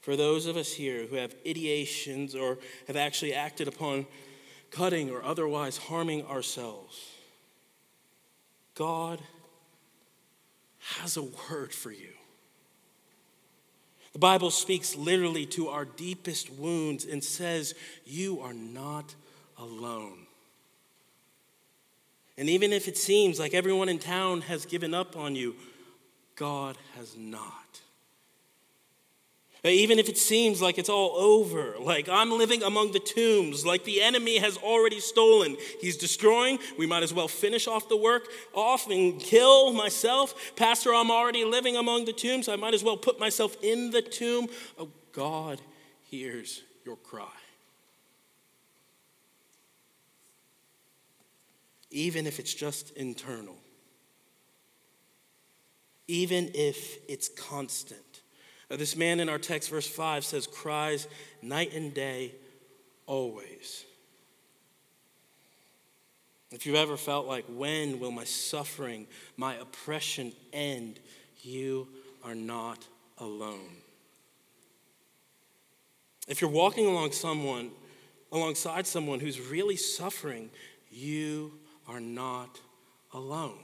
for 0.00 0.16
those 0.16 0.46
of 0.46 0.56
us 0.56 0.72
here 0.72 1.06
who 1.06 1.16
have 1.16 1.34
ideations 1.44 2.34
or 2.34 2.58
have 2.86 2.96
actually 2.96 3.34
acted 3.34 3.68
upon 3.68 4.06
cutting 4.70 5.10
or 5.10 5.24
otherwise 5.24 5.76
harming 5.76 6.26
ourselves, 6.26 7.00
God 8.74 9.20
has 11.00 11.16
a 11.16 11.22
word 11.22 11.72
for 11.72 11.90
you. 11.90 12.10
The 14.12 14.18
Bible 14.18 14.50
speaks 14.50 14.94
literally 14.94 15.46
to 15.46 15.68
our 15.68 15.84
deepest 15.84 16.50
wounds 16.50 17.04
and 17.04 17.22
says, 17.22 17.74
You 18.04 18.40
are 18.40 18.52
not 18.52 19.14
alone. 19.58 20.23
And 22.36 22.48
even 22.48 22.72
if 22.72 22.88
it 22.88 22.98
seems 22.98 23.38
like 23.38 23.54
everyone 23.54 23.88
in 23.88 23.98
town 23.98 24.42
has 24.42 24.66
given 24.66 24.92
up 24.92 25.16
on 25.16 25.36
you, 25.36 25.54
God 26.36 26.76
has 26.96 27.16
not. 27.16 27.64
Even 29.62 29.98
if 29.98 30.10
it 30.10 30.18
seems 30.18 30.60
like 30.60 30.76
it's 30.76 30.90
all 30.90 31.16
over, 31.16 31.76
like 31.80 32.06
I'm 32.06 32.30
living 32.30 32.62
among 32.62 32.92
the 32.92 32.98
tombs, 32.98 33.64
like 33.64 33.84
the 33.84 34.02
enemy 34.02 34.36
has 34.36 34.58
already 34.58 35.00
stolen, 35.00 35.56
he's 35.80 35.96
destroying, 35.96 36.58
we 36.76 36.86
might 36.86 37.02
as 37.02 37.14
well 37.14 37.28
finish 37.28 37.66
off 37.66 37.88
the 37.88 37.96
work 37.96 38.28
off 38.52 38.90
and 38.90 39.18
kill 39.18 39.72
myself. 39.72 40.54
Pastor, 40.54 40.92
I'm 40.92 41.10
already 41.10 41.46
living 41.46 41.76
among 41.76 42.04
the 42.04 42.12
tombs, 42.12 42.46
I 42.46 42.56
might 42.56 42.74
as 42.74 42.84
well 42.84 42.98
put 42.98 43.18
myself 43.18 43.56
in 43.62 43.90
the 43.90 44.02
tomb. 44.02 44.48
Oh, 44.78 44.90
God 45.12 45.62
hears 46.02 46.62
your 46.84 46.96
cry. 46.96 47.24
Even 51.94 52.26
if 52.26 52.40
it's 52.40 52.52
just 52.52 52.90
internal, 52.96 53.56
even 56.08 56.50
if 56.52 56.98
it's 57.08 57.28
constant. 57.28 58.00
Uh, 58.68 58.76
this 58.76 58.96
man 58.96 59.20
in 59.20 59.28
our 59.28 59.38
text, 59.38 59.70
verse 59.70 59.86
5, 59.86 60.24
says, 60.24 60.48
cries 60.48 61.06
night 61.40 61.72
and 61.72 61.94
day, 61.94 62.32
always. 63.06 63.84
If 66.50 66.66
you've 66.66 66.74
ever 66.74 66.96
felt 66.96 67.28
like, 67.28 67.44
when 67.48 68.00
will 68.00 68.10
my 68.10 68.24
suffering, 68.24 69.06
my 69.36 69.54
oppression 69.54 70.32
end? 70.52 70.98
You 71.42 71.86
are 72.24 72.34
not 72.34 72.84
alone. 73.18 73.76
If 76.26 76.40
you're 76.40 76.50
walking 76.50 76.86
along 76.86 77.12
someone, 77.12 77.70
alongside 78.32 78.88
someone 78.88 79.20
who's 79.20 79.40
really 79.40 79.76
suffering, 79.76 80.50
you 80.90 81.52
are 81.88 82.00
not 82.00 82.60
alone. 83.12 83.58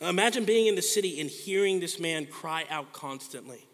Imagine 0.00 0.44
being 0.44 0.66
in 0.66 0.76
the 0.76 0.82
city 0.82 1.20
and 1.20 1.28
hearing 1.28 1.80
this 1.80 1.98
man 1.98 2.26
cry 2.26 2.64
out 2.70 2.92
constantly. 2.92 3.66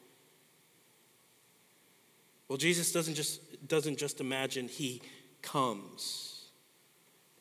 Well, 2.49 2.57
Jesus 2.57 2.93
doesn't 2.93 3.15
just, 3.15 3.69
doesn't 3.69 3.99
just 3.99 4.21
imagine, 4.21 4.69
he 4.69 5.03
comes 5.43 6.47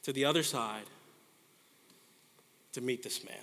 to 0.04 0.12
the 0.12 0.26
other 0.26 0.44
side 0.44 0.84
to 2.74 2.82
meet 2.82 3.04
this 3.04 3.24
man. 3.24 3.36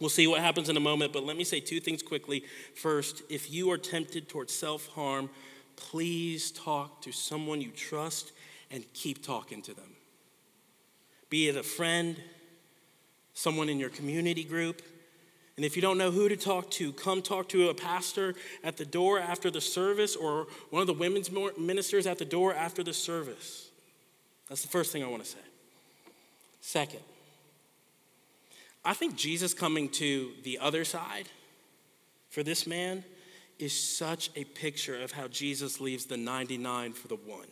We'll 0.00 0.10
see 0.10 0.28
what 0.28 0.40
happens 0.40 0.68
in 0.68 0.76
a 0.76 0.80
moment, 0.80 1.12
but 1.12 1.24
let 1.24 1.36
me 1.36 1.42
say 1.42 1.58
two 1.58 1.80
things 1.80 2.02
quickly. 2.02 2.44
First, 2.76 3.22
if 3.28 3.50
you 3.50 3.70
are 3.72 3.78
tempted 3.78 4.28
towards 4.28 4.54
self 4.54 4.86
harm, 4.88 5.28
please 5.74 6.52
talk 6.52 7.02
to 7.02 7.10
someone 7.10 7.60
you 7.60 7.70
trust 7.70 8.32
and 8.70 8.84
keep 8.92 9.24
talking 9.24 9.60
to 9.62 9.74
them. 9.74 9.96
Be 11.30 11.48
it 11.48 11.56
a 11.56 11.62
friend, 11.62 12.16
someone 13.34 13.68
in 13.68 13.78
your 13.78 13.90
community 13.90 14.44
group. 14.44 14.82
And 15.56 15.64
if 15.64 15.76
you 15.76 15.82
don't 15.82 15.98
know 15.98 16.10
who 16.10 16.28
to 16.28 16.36
talk 16.36 16.70
to, 16.72 16.92
come 16.92 17.20
talk 17.20 17.48
to 17.48 17.68
a 17.68 17.74
pastor 17.74 18.34
at 18.62 18.76
the 18.76 18.84
door 18.84 19.18
after 19.18 19.50
the 19.50 19.60
service 19.60 20.14
or 20.14 20.46
one 20.70 20.80
of 20.80 20.86
the 20.86 20.94
women's 20.94 21.30
ministers 21.58 22.06
at 22.06 22.18
the 22.18 22.24
door 22.24 22.54
after 22.54 22.82
the 22.84 22.94
service. 22.94 23.68
That's 24.48 24.62
the 24.62 24.68
first 24.68 24.92
thing 24.92 25.02
I 25.02 25.08
want 25.08 25.24
to 25.24 25.28
say. 25.28 25.38
Second, 26.60 27.00
I 28.84 28.94
think 28.94 29.16
Jesus 29.16 29.52
coming 29.52 29.88
to 29.90 30.30
the 30.44 30.58
other 30.58 30.84
side 30.84 31.28
for 32.30 32.42
this 32.42 32.66
man 32.66 33.04
is 33.58 33.72
such 33.78 34.30
a 34.36 34.44
picture 34.44 35.00
of 35.02 35.12
how 35.12 35.28
Jesus 35.28 35.80
leaves 35.80 36.06
the 36.06 36.16
99 36.16 36.92
for 36.92 37.08
the 37.08 37.16
one. 37.16 37.48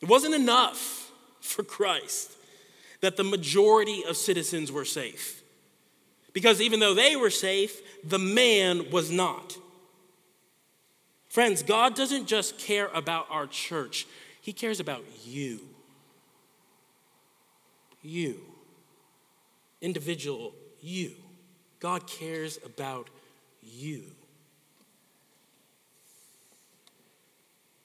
It 0.00 0.08
wasn't 0.08 0.34
enough 0.34 1.12
for 1.44 1.62
Christ 1.62 2.32
that 3.00 3.16
the 3.16 3.24
majority 3.24 4.02
of 4.08 4.16
citizens 4.16 4.72
were 4.72 4.84
safe. 4.84 5.42
Because 6.32 6.60
even 6.60 6.80
though 6.80 6.94
they 6.94 7.16
were 7.16 7.30
safe, 7.30 7.80
the 8.02 8.18
man 8.18 8.90
was 8.90 9.10
not. 9.10 9.56
Friends, 11.28 11.62
God 11.62 11.94
doesn't 11.94 12.26
just 12.26 12.58
care 12.58 12.88
about 12.94 13.26
our 13.30 13.46
church, 13.46 14.06
He 14.40 14.52
cares 14.52 14.80
about 14.80 15.04
you. 15.24 15.60
You. 18.02 18.40
Individual 19.80 20.54
you. 20.80 21.12
God 21.80 22.06
cares 22.06 22.58
about 22.64 23.10
you. 23.62 24.04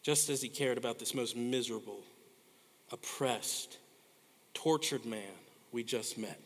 Just 0.01 0.29
as 0.29 0.41
He 0.41 0.49
cared 0.49 0.77
about 0.77 0.97
this 0.97 1.13
most 1.13 1.35
miserable, 1.35 1.99
oppressed, 2.91 3.77
tortured 4.53 5.05
man 5.05 5.21
we 5.71 5.83
just 5.83 6.17
met. 6.17 6.39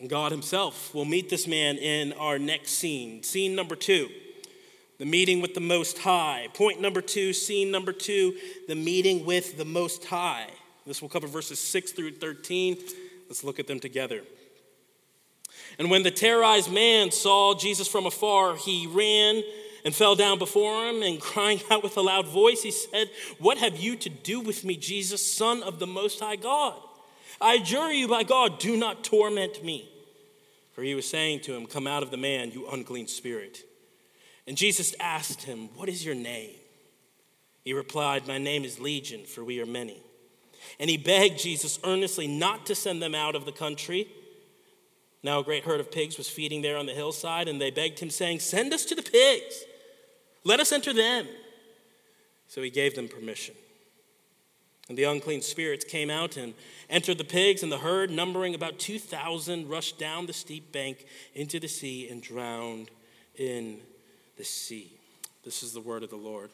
And 0.00 0.10
God 0.10 0.32
Himself 0.32 0.94
will 0.94 1.04
meet 1.04 1.30
this 1.30 1.46
man 1.46 1.76
in 1.76 2.12
our 2.14 2.38
next 2.38 2.72
scene. 2.72 3.22
Scene 3.22 3.54
number 3.54 3.76
two, 3.76 4.08
the 4.98 5.04
meeting 5.04 5.40
with 5.40 5.54
the 5.54 5.60
Most 5.60 5.98
High. 5.98 6.48
Point 6.54 6.80
number 6.80 7.00
two, 7.00 7.32
scene 7.32 7.70
number 7.70 7.92
two, 7.92 8.36
the 8.68 8.74
meeting 8.74 9.24
with 9.24 9.56
the 9.56 9.64
Most 9.64 10.04
High. 10.06 10.48
This 10.86 11.00
will 11.00 11.08
cover 11.08 11.26
verses 11.26 11.60
6 11.60 11.92
through 11.92 12.12
13. 12.12 12.76
Let's 13.28 13.44
look 13.44 13.60
at 13.60 13.66
them 13.66 13.78
together. 13.78 14.22
And 15.78 15.90
when 15.90 16.02
the 16.02 16.10
terrorized 16.10 16.72
man 16.72 17.10
saw 17.10 17.54
Jesus 17.54 17.88
from 17.88 18.06
afar, 18.06 18.56
he 18.56 18.86
ran 18.86 19.42
and 19.84 19.94
fell 19.94 20.14
down 20.14 20.38
before 20.38 20.88
him, 20.88 21.02
and 21.02 21.20
crying 21.20 21.60
out 21.70 21.82
with 21.82 21.96
a 21.96 22.00
loud 22.00 22.26
voice, 22.28 22.62
he 22.62 22.70
said, 22.70 23.10
What 23.38 23.58
have 23.58 23.76
you 23.76 23.96
to 23.96 24.08
do 24.08 24.40
with 24.40 24.64
me, 24.64 24.76
Jesus, 24.76 25.30
Son 25.30 25.62
of 25.62 25.78
the 25.78 25.86
Most 25.86 26.20
High 26.20 26.36
God? 26.36 26.80
I 27.40 27.54
adjure 27.54 27.90
you 27.90 28.06
by 28.06 28.22
God, 28.22 28.58
do 28.58 28.76
not 28.76 29.02
torment 29.02 29.64
me. 29.64 29.88
For 30.72 30.82
he 30.82 30.94
was 30.94 31.08
saying 31.08 31.40
to 31.40 31.54
him, 31.54 31.66
Come 31.66 31.86
out 31.86 32.02
of 32.02 32.10
the 32.10 32.16
man, 32.16 32.50
you 32.52 32.68
unclean 32.68 33.08
spirit. 33.08 33.62
And 34.46 34.56
Jesus 34.56 34.94
asked 35.00 35.42
him, 35.42 35.68
What 35.74 35.88
is 35.88 36.04
your 36.04 36.14
name? 36.14 36.54
He 37.64 37.72
replied, 37.72 38.26
My 38.26 38.38
name 38.38 38.64
is 38.64 38.80
Legion, 38.80 39.24
for 39.24 39.44
we 39.44 39.60
are 39.60 39.66
many. 39.66 40.02
And 40.78 40.88
he 40.88 40.96
begged 40.96 41.38
Jesus 41.38 41.78
earnestly 41.84 42.26
not 42.26 42.66
to 42.66 42.74
send 42.74 43.02
them 43.02 43.14
out 43.14 43.34
of 43.34 43.44
the 43.44 43.52
country. 43.52 44.08
Now 45.22 45.40
a 45.40 45.44
great 45.44 45.64
herd 45.64 45.80
of 45.80 45.92
pigs 45.92 46.18
was 46.18 46.28
feeding 46.28 46.62
there 46.62 46.76
on 46.76 46.86
the 46.86 46.92
hillside, 46.92 47.48
and 47.48 47.60
they 47.60 47.70
begged 47.70 48.00
him, 48.00 48.10
saying, 48.10 48.40
Send 48.40 48.72
us 48.72 48.84
to 48.86 48.94
the 48.94 49.02
pigs. 49.02 49.64
Let 50.44 50.60
us 50.60 50.72
enter 50.72 50.92
them. 50.92 51.26
So 52.48 52.62
he 52.62 52.70
gave 52.70 52.94
them 52.94 53.08
permission. 53.08 53.54
And 54.88 54.98
the 54.98 55.04
unclean 55.04 55.42
spirits 55.42 55.84
came 55.84 56.10
out 56.10 56.36
and 56.36 56.54
entered 56.90 57.16
the 57.16 57.24
pigs, 57.24 57.62
and 57.62 57.70
the 57.70 57.78
herd, 57.78 58.10
numbering 58.10 58.54
about 58.54 58.78
2,000, 58.78 59.68
rushed 59.68 59.98
down 59.98 60.26
the 60.26 60.32
steep 60.32 60.72
bank 60.72 61.06
into 61.34 61.60
the 61.60 61.68
sea 61.68 62.08
and 62.08 62.22
drowned 62.22 62.90
in 63.36 63.78
the 64.36 64.44
sea. 64.44 64.92
This 65.44 65.62
is 65.62 65.72
the 65.72 65.80
word 65.80 66.02
of 66.02 66.10
the 66.10 66.16
Lord. 66.16 66.50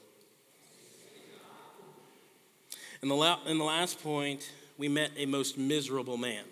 In 3.03 3.09
the, 3.09 3.15
la- 3.15 3.41
in 3.47 3.59
the 3.59 3.65
last 3.65 4.03
point, 4.03 4.51
we 4.77 4.89
met 4.89 5.11
a 5.17 5.27
most 5.27 5.57
miserable 5.57 6.17
man. 6.17 6.45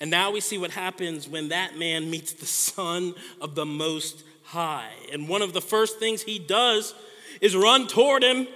And 0.00 0.10
now 0.10 0.30
we 0.30 0.40
see 0.40 0.58
what 0.58 0.72
happens 0.72 1.28
when 1.28 1.50
that 1.50 1.78
man 1.78 2.10
meets 2.10 2.32
the 2.32 2.46
Son 2.46 3.14
of 3.40 3.54
the 3.54 3.64
Most 3.64 4.24
high. 4.52 4.90
And 5.12 5.28
one 5.28 5.42
of 5.42 5.52
the 5.52 5.60
first 5.60 5.98
things 5.98 6.22
he 6.22 6.38
does 6.38 6.94
is 7.40 7.56
run 7.56 7.86
toward 7.86 8.22
him 8.22 8.46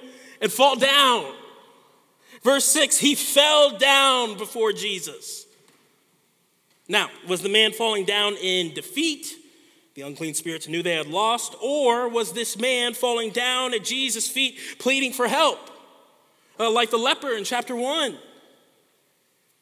and 0.41 0.53
fall 0.53 0.77
down. 0.77 1.33
Verse 2.43 2.65
6 2.67 2.99
he 2.99 3.15
fell 3.15 3.77
down 3.79 4.39
before 4.39 4.73
Jesus. 4.73 5.47
Now, 6.89 7.09
was 7.27 7.43
the 7.43 7.49
man 7.49 7.73
falling 7.73 8.05
down 8.05 8.35
in 8.35 8.73
defeat? 8.75 9.27
The 9.95 10.03
unclean 10.03 10.35
spirits 10.35 10.69
knew 10.69 10.83
they 10.83 10.95
had 10.95 11.09
lost, 11.09 11.57
or 11.61 12.09
was 12.09 12.33
this 12.33 12.59
man 12.59 12.93
falling 12.93 13.31
down 13.31 13.73
at 13.73 13.83
Jesus' 13.83 14.29
feet 14.29 14.59
pleading 14.79 15.13
for 15.13 15.27
help? 15.27 15.59
Uh, 16.61 16.71
like 16.71 16.91
the 16.91 16.99
leper 16.99 17.33
in 17.33 17.45
chapter 17.45 17.75
1. 17.75 18.17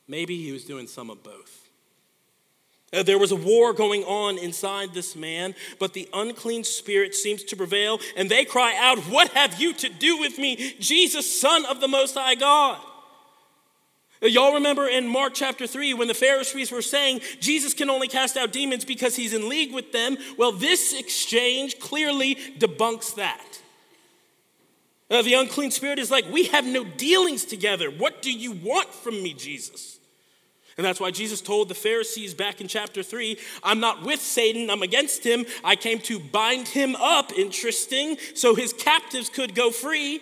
Maybe 0.09 0.37
he 0.43 0.53
was 0.53 0.65
doing 0.65 0.87
some 0.89 1.09
of 1.09 1.23
both. 1.23 1.64
Uh, 2.95 3.03
there 3.03 3.19
was 3.19 3.33
a 3.33 3.37
war 3.37 3.73
going 3.73 4.05
on 4.05 4.39
inside 4.39 4.95
this 4.95 5.17
man, 5.17 5.55
but 5.79 5.93
the 5.93 6.09
unclean 6.13 6.65
spirit 6.65 7.15
seems 7.15 7.43
to 7.45 7.57
prevail, 7.57 7.99
and 8.17 8.31
they 8.31 8.45
cry 8.45 8.77
out, 8.79 8.99
What 9.11 9.29
have 9.31 9.61
you 9.61 9.73
to 9.75 9.89
do 9.89 10.19
with 10.19 10.39
me, 10.39 10.77
Jesus, 10.79 11.41
Son 11.41 11.65
of 11.67 11.81
the 11.81 11.89
Most 11.89 12.15
High 12.15 12.37
God? 12.37 12.81
Uh, 14.23 14.27
y'all 14.27 14.55
remember 14.55 14.87
in 14.87 15.07
Mark 15.07 15.35
chapter 15.35 15.67
3 15.67 15.95
when 15.95 16.09
the 16.09 16.15
Pharisees 16.15 16.71
were 16.71 16.83
saying 16.83 17.21
Jesus 17.41 17.75
can 17.75 17.91
only 17.91 18.09
cast 18.09 18.37
out 18.37 18.53
demons 18.53 18.85
because 18.85 19.17
he's 19.17 19.35
in 19.35 19.49
league 19.49 19.75
with 19.75 19.93
them? 19.93 20.17
Well, 20.39 20.53
this 20.53 20.93
exchange 20.99 21.79
clearly 21.81 22.37
debunks 22.59 23.17
that. 23.17 23.61
Uh, 25.11 25.23
the 25.23 25.35
unclean 25.35 25.71
spirit 25.71 25.99
is 25.99 26.11
like, 26.11 26.25
We 26.31 26.45
have 26.45 26.65
no 26.65 26.85
dealings 26.85 27.45
together. 27.45 27.91
What 27.91 28.23
do 28.23 28.33
you 28.33 28.53
want 28.53 28.93
from 28.93 29.23
me, 29.23 29.35
Jesus? 29.35 29.99
And 30.77 30.85
that's 30.85 31.01
why 31.01 31.11
Jesus 31.11 31.41
told 31.41 31.69
the 31.69 31.75
Pharisees 31.75 32.35
back 32.35 32.61
in 32.61 32.69
chapter 32.69 33.03
3 33.03 33.39
I'm 33.63 33.81
not 33.81 34.03
with 34.03 34.21
Satan, 34.21 34.71
I'm 34.71 34.83
against 34.83 35.25
him. 35.25 35.47
I 35.63 35.77
came 35.77 36.01
to 36.01 36.19
bind 36.19 36.69
him 36.69 36.97
up, 36.97 37.33
interesting, 37.33 38.17
so 38.35 38.55
his 38.55 38.73
captives 38.73 39.29
could 39.29 39.55
go 39.55 39.71
free. 39.71 40.21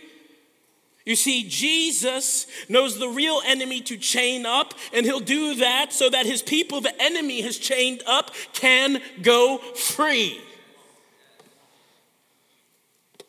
You 1.05 1.17
see, 1.17 1.49
Jesus 1.49 2.47
knows 2.69 2.99
the 2.99 3.09
real 3.09 3.41
enemy 3.45 3.81
to 3.83 3.97
chain 3.97 4.47
up, 4.47 4.75
and 4.93 5.05
he'll 5.05 5.21
do 5.21 5.57
that 5.57 5.93
so 5.93 6.09
that 6.09 6.27
his 6.27 6.43
people, 6.43 6.81
the 6.81 6.95
enemy 7.03 7.41
has 7.41 7.59
chained 7.59 8.03
up, 8.07 8.31
can 8.53 9.01
go 9.21 9.59
free. 9.59 10.41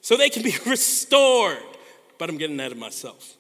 So 0.02 0.18
they 0.18 0.30
can 0.30 0.44
be 0.44 0.56
restored. 0.68 1.58
But 2.20 2.30
I'm 2.30 2.38
getting 2.38 2.60
ahead 2.60 2.74
of 2.74 2.78
myself. 2.78 3.38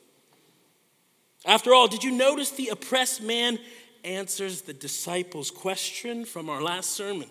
After 1.45 1.73
all, 1.73 1.87
did 1.87 2.03
you 2.03 2.11
notice 2.11 2.51
the 2.51 2.69
oppressed 2.69 3.21
man 3.21 3.59
answers 4.03 4.61
the 4.61 4.73
disciples' 4.73 5.51
question 5.51 6.25
from 6.25 6.49
our 6.49 6.61
last 6.61 6.91
sermon? 6.91 7.29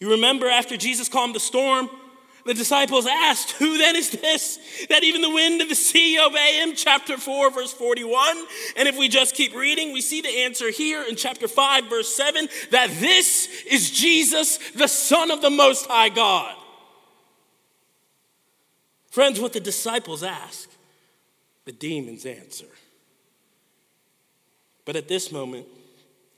You 0.00 0.10
remember 0.12 0.48
after 0.48 0.76
Jesus 0.76 1.08
calmed 1.08 1.34
the 1.34 1.40
storm, 1.40 1.88
the 2.44 2.54
disciples 2.54 3.06
asked, 3.06 3.52
Who 3.52 3.78
then 3.78 3.94
is 3.94 4.10
this 4.10 4.58
that 4.88 5.04
even 5.04 5.20
the 5.20 5.30
wind 5.30 5.60
and 5.60 5.70
the 5.70 5.76
sea 5.76 6.18
obey 6.18 6.60
him? 6.60 6.74
Chapter 6.74 7.16
4, 7.16 7.50
verse 7.52 7.72
41. 7.72 8.36
And 8.76 8.88
if 8.88 8.98
we 8.98 9.08
just 9.08 9.34
keep 9.34 9.54
reading, 9.54 9.92
we 9.92 10.00
see 10.00 10.20
the 10.20 10.42
answer 10.42 10.70
here 10.70 11.04
in 11.04 11.14
chapter 11.14 11.46
5, 11.46 11.88
verse 11.88 12.14
7 12.14 12.48
that 12.70 12.90
this 12.98 13.48
is 13.70 13.90
Jesus, 13.92 14.58
the 14.72 14.88
Son 14.88 15.30
of 15.30 15.40
the 15.40 15.50
Most 15.50 15.86
High 15.86 16.08
God. 16.08 16.56
Friends, 19.10 19.38
what 19.38 19.52
the 19.52 19.60
disciples 19.60 20.22
ask, 20.22 20.68
the 21.64 21.72
demons 21.72 22.26
answer. 22.26 22.66
But 24.84 24.96
at 24.96 25.08
this 25.08 25.30
moment, 25.30 25.66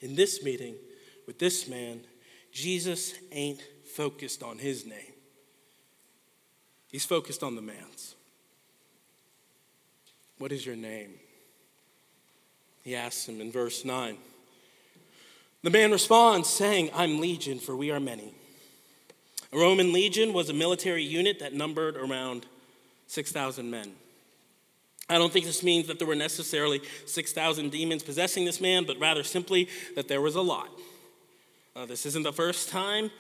in 0.01 0.15
this 0.15 0.43
meeting 0.43 0.75
with 1.27 1.39
this 1.39 1.67
man, 1.69 2.01
Jesus 2.53 3.15
ain't 3.33 3.63
focused 3.85 4.43
on 4.43 4.59
his 4.59 4.85
name. 4.85 5.15
He's 6.91 7.05
focused 7.05 7.43
on 7.43 7.57
the 7.57 7.63
man's. 7.63 8.15
What 10.39 10.53
is 10.53 10.65
your 10.65 10.77
name? 10.77 11.15
He 12.83 12.95
asks 12.95 13.27
him 13.27 13.41
in 13.41 13.51
verse 13.51 13.85
9. 13.85 14.17
The 15.63 15.71
man 15.71 15.91
responds, 15.91 16.49
saying, 16.49 16.91
I'm 16.95 17.21
legion, 17.21 17.59
for 17.59 17.75
we 17.75 17.91
are 17.91 17.99
many. 17.99 18.35
A 19.53 19.57
Roman 19.57 19.93
legion 19.93 20.35
was 20.35 20.51
a 20.51 20.53
military 20.53 21.03
unit 21.03 21.39
that 21.39 21.55
numbered 21.55 21.97
around 21.97 22.45
6,000 23.07 23.71
men. 23.71 23.93
I 25.09 25.19
don't 25.19 25.33
think 25.33 25.45
this 25.45 25.63
means 25.63 25.87
that 25.89 25.99
there 25.99 26.09
were 26.09 26.15
necessarily 26.15 26.81
6,000 27.07 27.71
demons 27.71 28.03
possessing 28.03 28.45
this 28.45 28.61
man, 28.61 28.85
but 28.85 28.99
rather 28.99 29.23
simply 29.23 29.69
that 29.97 30.09
there 30.09 30.21
was 30.21 30.35
a 30.35 30.41
lot. 30.41 30.69
Uh, 31.77 31.85
this 31.85 32.07
isn't 32.07 32.23
the 32.23 32.33
first 32.33 32.71
time 32.71 33.11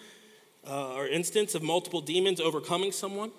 uh, 0.66 0.94
or 0.94 1.06
instance 1.06 1.54
of 1.54 1.62
multiple 1.62 2.00
demons 2.00 2.40
overcoming 2.40 2.92
someone. 2.92 3.30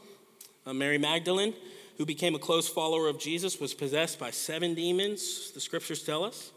Uh, 0.66 0.74
Mary 0.74 0.98
Magdalene, 0.98 1.54
who 1.98 2.06
became 2.06 2.36
a 2.36 2.40
close 2.40 2.68
follower 2.68 3.08
of 3.08 3.20
Jesus, 3.20 3.60
was 3.60 3.74
possessed 3.74 4.20
by 4.20 4.30
seven 4.30 4.76
demons, 4.76 5.52
the 5.52 5.62
scriptures 5.62 6.04
tell 6.04 6.24
us. 6.24 6.52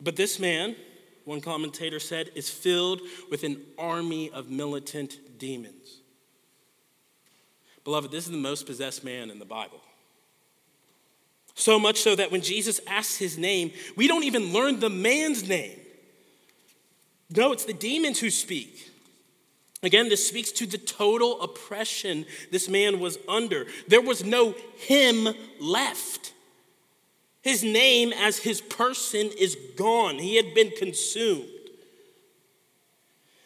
But 0.00 0.16
this 0.16 0.38
man, 0.38 0.76
one 1.24 1.40
commentator 1.40 1.98
said, 1.98 2.30
is 2.34 2.50
filled 2.50 3.00
with 3.30 3.44
an 3.44 3.60
army 3.78 4.30
of 4.30 4.50
militant 4.50 5.38
demons. 5.38 6.00
Beloved, 7.84 8.10
this 8.12 8.26
is 8.26 8.30
the 8.30 8.36
most 8.36 8.66
possessed 8.66 9.04
man 9.04 9.30
in 9.30 9.38
the 9.38 9.44
Bible. 9.44 9.80
So 11.54 11.78
much 11.78 12.00
so 12.00 12.16
that 12.16 12.32
when 12.32 12.40
Jesus 12.40 12.80
asks 12.86 13.16
his 13.16 13.36
name, 13.36 13.72
we 13.96 14.08
don't 14.08 14.24
even 14.24 14.52
learn 14.52 14.80
the 14.80 14.90
man's 14.90 15.46
name. 15.46 15.78
No, 17.34 17.52
it's 17.52 17.64
the 17.64 17.72
demons 17.72 18.20
who 18.20 18.30
speak. 18.30 18.90
Again, 19.82 20.08
this 20.08 20.26
speaks 20.26 20.52
to 20.52 20.66
the 20.66 20.78
total 20.78 21.40
oppression 21.40 22.24
this 22.50 22.68
man 22.68 23.00
was 23.00 23.18
under. 23.28 23.66
There 23.88 24.00
was 24.00 24.24
no 24.24 24.54
him 24.76 25.28
left. 25.60 26.32
His 27.42 27.64
name 27.64 28.12
as 28.12 28.38
his 28.38 28.60
person 28.60 29.30
is 29.36 29.56
gone, 29.76 30.18
he 30.18 30.36
had 30.36 30.54
been 30.54 30.70
consumed. 30.70 31.48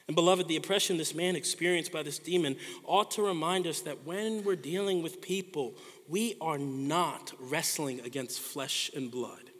And, 0.06 0.14
beloved, 0.14 0.46
the 0.46 0.56
oppression 0.56 0.98
this 0.98 1.14
man 1.16 1.34
experienced 1.34 1.90
by 1.90 2.04
this 2.04 2.20
demon 2.20 2.56
ought 2.84 3.10
to 3.12 3.22
remind 3.22 3.66
us 3.66 3.80
that 3.80 4.04
when 4.04 4.44
we're 4.44 4.54
dealing 4.54 5.02
with 5.02 5.20
people, 5.20 5.74
we 6.08 6.36
are 6.40 6.58
not 6.58 7.32
wrestling 7.38 8.00
against 8.00 8.40
flesh 8.40 8.90
and 8.94 9.10
blood, 9.10 9.50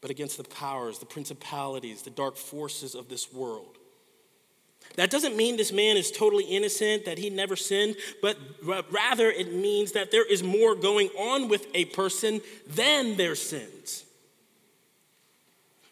but 0.00 0.10
against 0.10 0.36
the 0.36 0.44
powers, 0.44 0.98
the 0.98 1.06
principalities, 1.06 2.02
the 2.02 2.10
dark 2.10 2.36
forces 2.36 2.94
of 2.94 3.08
this 3.08 3.32
world. 3.32 3.78
That 4.94 5.10
doesn't 5.10 5.36
mean 5.36 5.56
this 5.56 5.72
man 5.72 5.96
is 5.96 6.12
totally 6.12 6.44
innocent, 6.44 7.06
that 7.06 7.18
he 7.18 7.28
never 7.28 7.56
sinned, 7.56 7.96
but 8.22 8.38
rather 8.62 9.30
it 9.30 9.52
means 9.52 9.92
that 9.92 10.10
there 10.10 10.24
is 10.24 10.42
more 10.42 10.74
going 10.74 11.08
on 11.18 11.48
with 11.48 11.66
a 11.74 11.86
person 11.86 12.40
than 12.66 13.16
their 13.16 13.34
sins. 13.34 14.04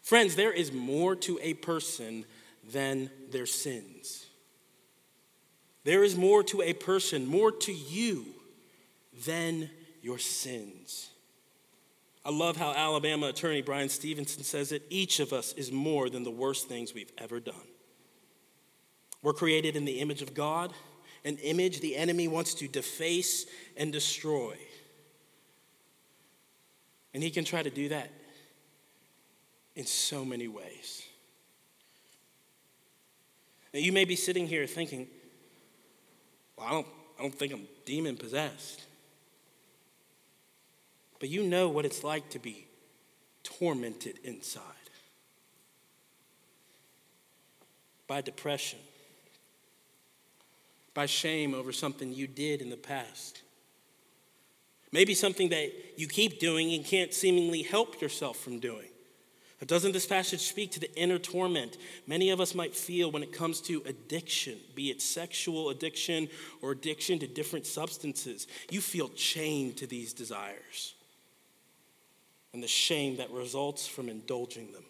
Friends, 0.01 0.35
there 0.35 0.53
is 0.53 0.71
more 0.71 1.15
to 1.15 1.39
a 1.41 1.55
person 1.55 2.25
than 2.71 3.09
their 3.31 3.45
sins. 3.45 4.27
There 5.85 6.03
is 6.03 6.17
more 6.17 6.43
to 6.45 6.63
a 6.63 6.73
person, 6.73 7.27
more 7.27 7.51
to 7.51 7.71
you 7.71 8.25
than 9.25 9.69
your 10.01 10.17
sins. 10.17 11.11
I 12.25 12.31
love 12.31 12.57
how 12.57 12.73
Alabama 12.73 13.27
attorney 13.27 13.61
Bryan 13.61 13.87
Stevenson 13.87 14.43
says 14.43 14.71
it 14.71 14.81
each 14.89 15.19
of 15.19 15.31
us 15.31 15.53
is 15.53 15.71
more 15.71 16.09
than 16.09 16.23
the 16.23 16.31
worst 16.31 16.67
things 16.67 16.95
we've 16.95 17.11
ever 17.19 17.39
done. 17.39 17.55
We're 19.21 19.33
created 19.33 19.75
in 19.75 19.85
the 19.85 19.99
image 19.99 20.23
of 20.23 20.33
God, 20.33 20.73
an 21.23 21.37
image 21.37 21.81
the 21.81 21.95
enemy 21.95 22.27
wants 22.27 22.55
to 22.55 22.67
deface 22.67 23.45
and 23.77 23.93
destroy. 23.93 24.57
And 27.13 27.21
he 27.21 27.29
can 27.29 27.45
try 27.45 27.61
to 27.61 27.69
do 27.69 27.89
that 27.89 28.09
in 29.75 29.85
so 29.85 30.25
many 30.25 30.47
ways. 30.47 31.03
Now, 33.71 33.81
you 33.81 33.91
may 33.91 34.05
be 34.05 34.15
sitting 34.15 34.47
here 34.47 34.65
thinking, 34.65 35.07
well, 36.57 36.67
I 36.67 36.71
don't, 36.71 36.87
I 37.19 37.21
don't 37.21 37.35
think 37.35 37.53
I'm 37.53 37.67
demon 37.85 38.17
possessed. 38.17 38.83
But 41.19 41.29
you 41.29 41.43
know 41.43 41.69
what 41.69 41.85
it's 41.85 42.03
like 42.03 42.29
to 42.31 42.39
be 42.39 42.67
tormented 43.43 44.19
inside 44.23 44.61
by 48.07 48.21
depression 48.21 48.79
by 50.95 51.05
shame 51.05 51.53
over 51.53 51.71
something 51.71 52.11
you 52.11 52.25
did 52.25 52.61
in 52.61 52.71
the 52.71 52.77
past. 52.77 53.41
Maybe 54.91 55.13
something 55.13 55.49
that 55.49 55.71
you 55.97 56.07
keep 56.07 56.39
doing 56.39 56.73
and 56.73 56.83
can't 56.83 57.13
seemingly 57.13 57.61
help 57.61 58.01
yourself 58.01 58.37
from 58.37 58.59
doing. 58.59 58.87
But 59.59 59.69
doesn't 59.69 59.93
this 59.93 60.05
passage 60.05 60.41
speak 60.41 60.71
to 60.71 60.79
the 60.79 60.93
inner 60.95 61.17
torment 61.17 61.77
many 62.07 62.29
of 62.29 62.41
us 62.41 62.53
might 62.53 62.75
feel 62.75 63.11
when 63.11 63.23
it 63.23 63.31
comes 63.31 63.61
to 63.61 63.81
addiction, 63.85 64.57
be 64.75 64.89
it 64.89 65.01
sexual 65.01 65.69
addiction 65.69 66.27
or 66.61 66.71
addiction 66.71 67.19
to 67.19 67.27
different 67.27 67.65
substances? 67.65 68.47
You 68.69 68.81
feel 68.81 69.09
chained 69.09 69.77
to 69.77 69.87
these 69.87 70.13
desires 70.13 70.93
and 72.53 72.61
the 72.61 72.67
shame 72.67 73.17
that 73.17 73.31
results 73.31 73.87
from 73.87 74.09
indulging 74.09 74.71
them. 74.71 74.83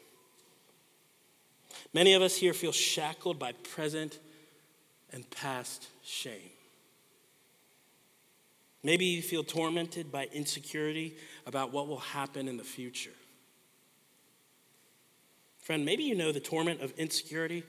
Many 1.93 2.13
of 2.13 2.21
us 2.21 2.35
here 2.35 2.53
feel 2.53 2.71
shackled 2.71 3.39
by 3.39 3.51
present 3.51 4.19
and 5.11 5.29
past 5.29 5.87
shame. 6.03 6.51
Maybe 8.83 9.05
you 9.05 9.21
feel 9.23 9.43
tormented 9.43 10.11
by 10.11 10.27
insecurity 10.31 11.15
about 11.47 11.71
what 11.71 11.87
will 11.87 11.97
happen 11.97 12.47
in 12.47 12.57
the 12.57 12.63
future. 12.63 13.13
Friend, 15.65 15.83
maybe 15.83 16.03
you 16.03 16.13
know 16.13 16.31
the 16.31 16.39
torment 16.39 16.81
of 16.81 16.93
insecurity 16.95 17.63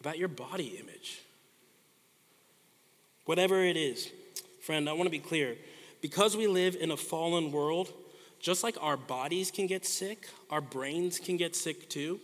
about 0.00 0.16
your 0.16 0.28
body 0.28 0.78
image. 0.80 1.20
Whatever 3.26 3.62
it 3.62 3.76
is, 3.76 4.10
friend, 4.62 4.88
I 4.88 4.94
want 4.94 5.04
to 5.04 5.10
be 5.10 5.18
clear. 5.18 5.56
Because 6.00 6.34
we 6.34 6.46
live 6.46 6.76
in 6.80 6.90
a 6.90 6.96
fallen 6.96 7.52
world, 7.52 7.92
just 8.40 8.64
like 8.64 8.78
our 8.80 8.96
bodies 8.96 9.50
can 9.50 9.66
get 9.66 9.84
sick, 9.84 10.30
our 10.48 10.62
brains 10.62 11.18
can 11.18 11.36
get 11.36 11.54
sick 11.54 11.90
too. 11.90 12.20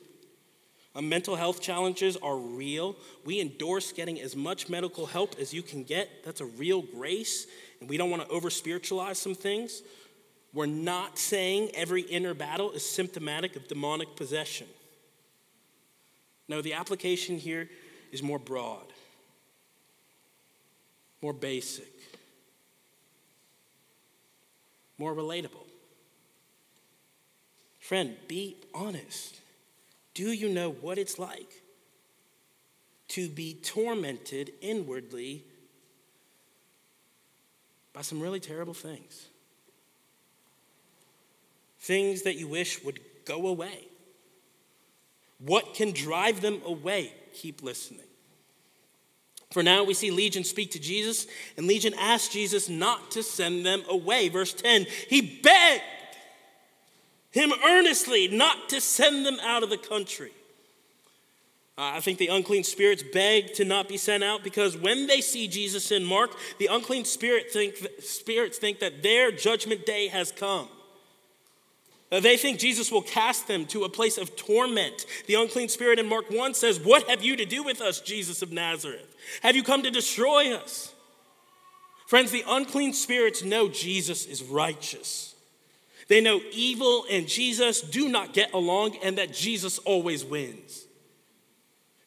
Uh, 0.96 1.02
mental 1.02 1.36
health 1.36 1.60
challenges 1.60 2.16
are 2.16 2.38
real. 2.38 2.96
We 3.26 3.38
endorse 3.38 3.92
getting 3.92 4.18
as 4.22 4.34
much 4.34 4.70
medical 4.70 5.04
help 5.04 5.38
as 5.38 5.52
you 5.52 5.60
can 5.60 5.84
get. 5.84 6.24
That's 6.24 6.40
a 6.40 6.46
real 6.46 6.80
grace, 6.80 7.46
and 7.80 7.90
we 7.90 7.98
don't 7.98 8.08
want 8.08 8.22
to 8.22 8.28
over 8.30 8.48
spiritualize 8.48 9.18
some 9.18 9.34
things. 9.34 9.82
We're 10.54 10.64
not 10.64 11.18
saying 11.18 11.72
every 11.74 12.00
inner 12.00 12.32
battle 12.32 12.70
is 12.70 12.82
symptomatic 12.82 13.56
of 13.56 13.68
demonic 13.68 14.16
possession. 14.16 14.66
No, 16.48 16.62
the 16.62 16.72
application 16.72 17.38
here 17.38 17.68
is 18.10 18.22
more 18.22 18.38
broad, 18.38 18.92
more 21.20 21.32
basic, 21.34 21.92
more 24.96 25.14
relatable. 25.14 25.66
Friend, 27.78 28.16
be 28.26 28.56
honest. 28.74 29.40
Do 30.14 30.32
you 30.32 30.48
know 30.48 30.70
what 30.70 30.98
it's 30.98 31.18
like 31.18 31.62
to 33.08 33.28
be 33.28 33.54
tormented 33.54 34.52
inwardly 34.60 35.42
by 37.92 38.02
some 38.02 38.20
really 38.20 38.38
terrible 38.38 38.74
things. 38.74 39.26
Things 41.80 42.22
that 42.22 42.36
you 42.36 42.46
wish 42.46 42.84
would 42.84 43.00
go 43.24 43.48
away. 43.48 43.87
What 45.38 45.74
can 45.74 45.92
drive 45.92 46.40
them 46.40 46.60
away? 46.64 47.12
Keep 47.34 47.62
listening. 47.62 48.02
For 49.50 49.62
now, 49.62 49.82
we 49.84 49.94
see 49.94 50.10
Legion 50.10 50.44
speak 50.44 50.72
to 50.72 50.78
Jesus, 50.78 51.26
and 51.56 51.66
Legion 51.66 51.94
asked 51.98 52.32
Jesus 52.32 52.68
not 52.68 53.10
to 53.12 53.22
send 53.22 53.64
them 53.64 53.82
away. 53.88 54.28
Verse 54.28 54.52
10 54.52 54.86
He 55.08 55.40
begged 55.42 55.82
him 57.30 57.52
earnestly 57.64 58.28
not 58.28 58.68
to 58.70 58.80
send 58.80 59.24
them 59.24 59.38
out 59.42 59.62
of 59.62 59.70
the 59.70 59.78
country. 59.78 60.32
Uh, 61.78 61.92
I 61.94 62.00
think 62.00 62.18
the 62.18 62.26
unclean 62.26 62.64
spirits 62.64 63.04
beg 63.04 63.54
to 63.54 63.64
not 63.64 63.88
be 63.88 63.96
sent 63.96 64.24
out 64.24 64.42
because 64.42 64.76
when 64.76 65.06
they 65.06 65.20
see 65.20 65.46
Jesus 65.46 65.92
in 65.92 66.04
Mark, 66.04 66.32
the 66.58 66.66
unclean 66.66 67.04
spirit 67.04 67.52
think, 67.52 67.76
spirits 68.00 68.58
think 68.58 68.80
that 68.80 69.04
their 69.04 69.30
judgment 69.30 69.86
day 69.86 70.08
has 70.08 70.32
come. 70.32 70.68
Uh, 72.10 72.20
they 72.20 72.36
think 72.36 72.58
Jesus 72.58 72.90
will 72.90 73.02
cast 73.02 73.48
them 73.48 73.66
to 73.66 73.84
a 73.84 73.88
place 73.88 74.16
of 74.16 74.34
torment. 74.34 75.04
The 75.26 75.34
unclean 75.34 75.68
spirit 75.68 75.98
in 75.98 76.08
Mark 76.08 76.30
1 76.30 76.54
says, 76.54 76.80
What 76.80 77.08
have 77.10 77.22
you 77.22 77.36
to 77.36 77.44
do 77.44 77.62
with 77.62 77.80
us, 77.80 78.00
Jesus 78.00 78.40
of 78.40 78.50
Nazareth? 78.50 79.14
Have 79.42 79.56
you 79.56 79.62
come 79.62 79.82
to 79.82 79.90
destroy 79.90 80.54
us? 80.54 80.94
Friends, 82.06 82.30
the 82.30 82.44
unclean 82.48 82.94
spirits 82.94 83.44
know 83.44 83.68
Jesus 83.68 84.24
is 84.24 84.42
righteous. 84.42 85.34
They 86.08 86.22
know 86.22 86.40
evil 86.52 87.04
and 87.10 87.28
Jesus 87.28 87.82
do 87.82 88.08
not 88.08 88.32
get 88.32 88.54
along 88.54 88.96
and 89.02 89.18
that 89.18 89.34
Jesus 89.34 89.78
always 89.80 90.24
wins. 90.24 90.86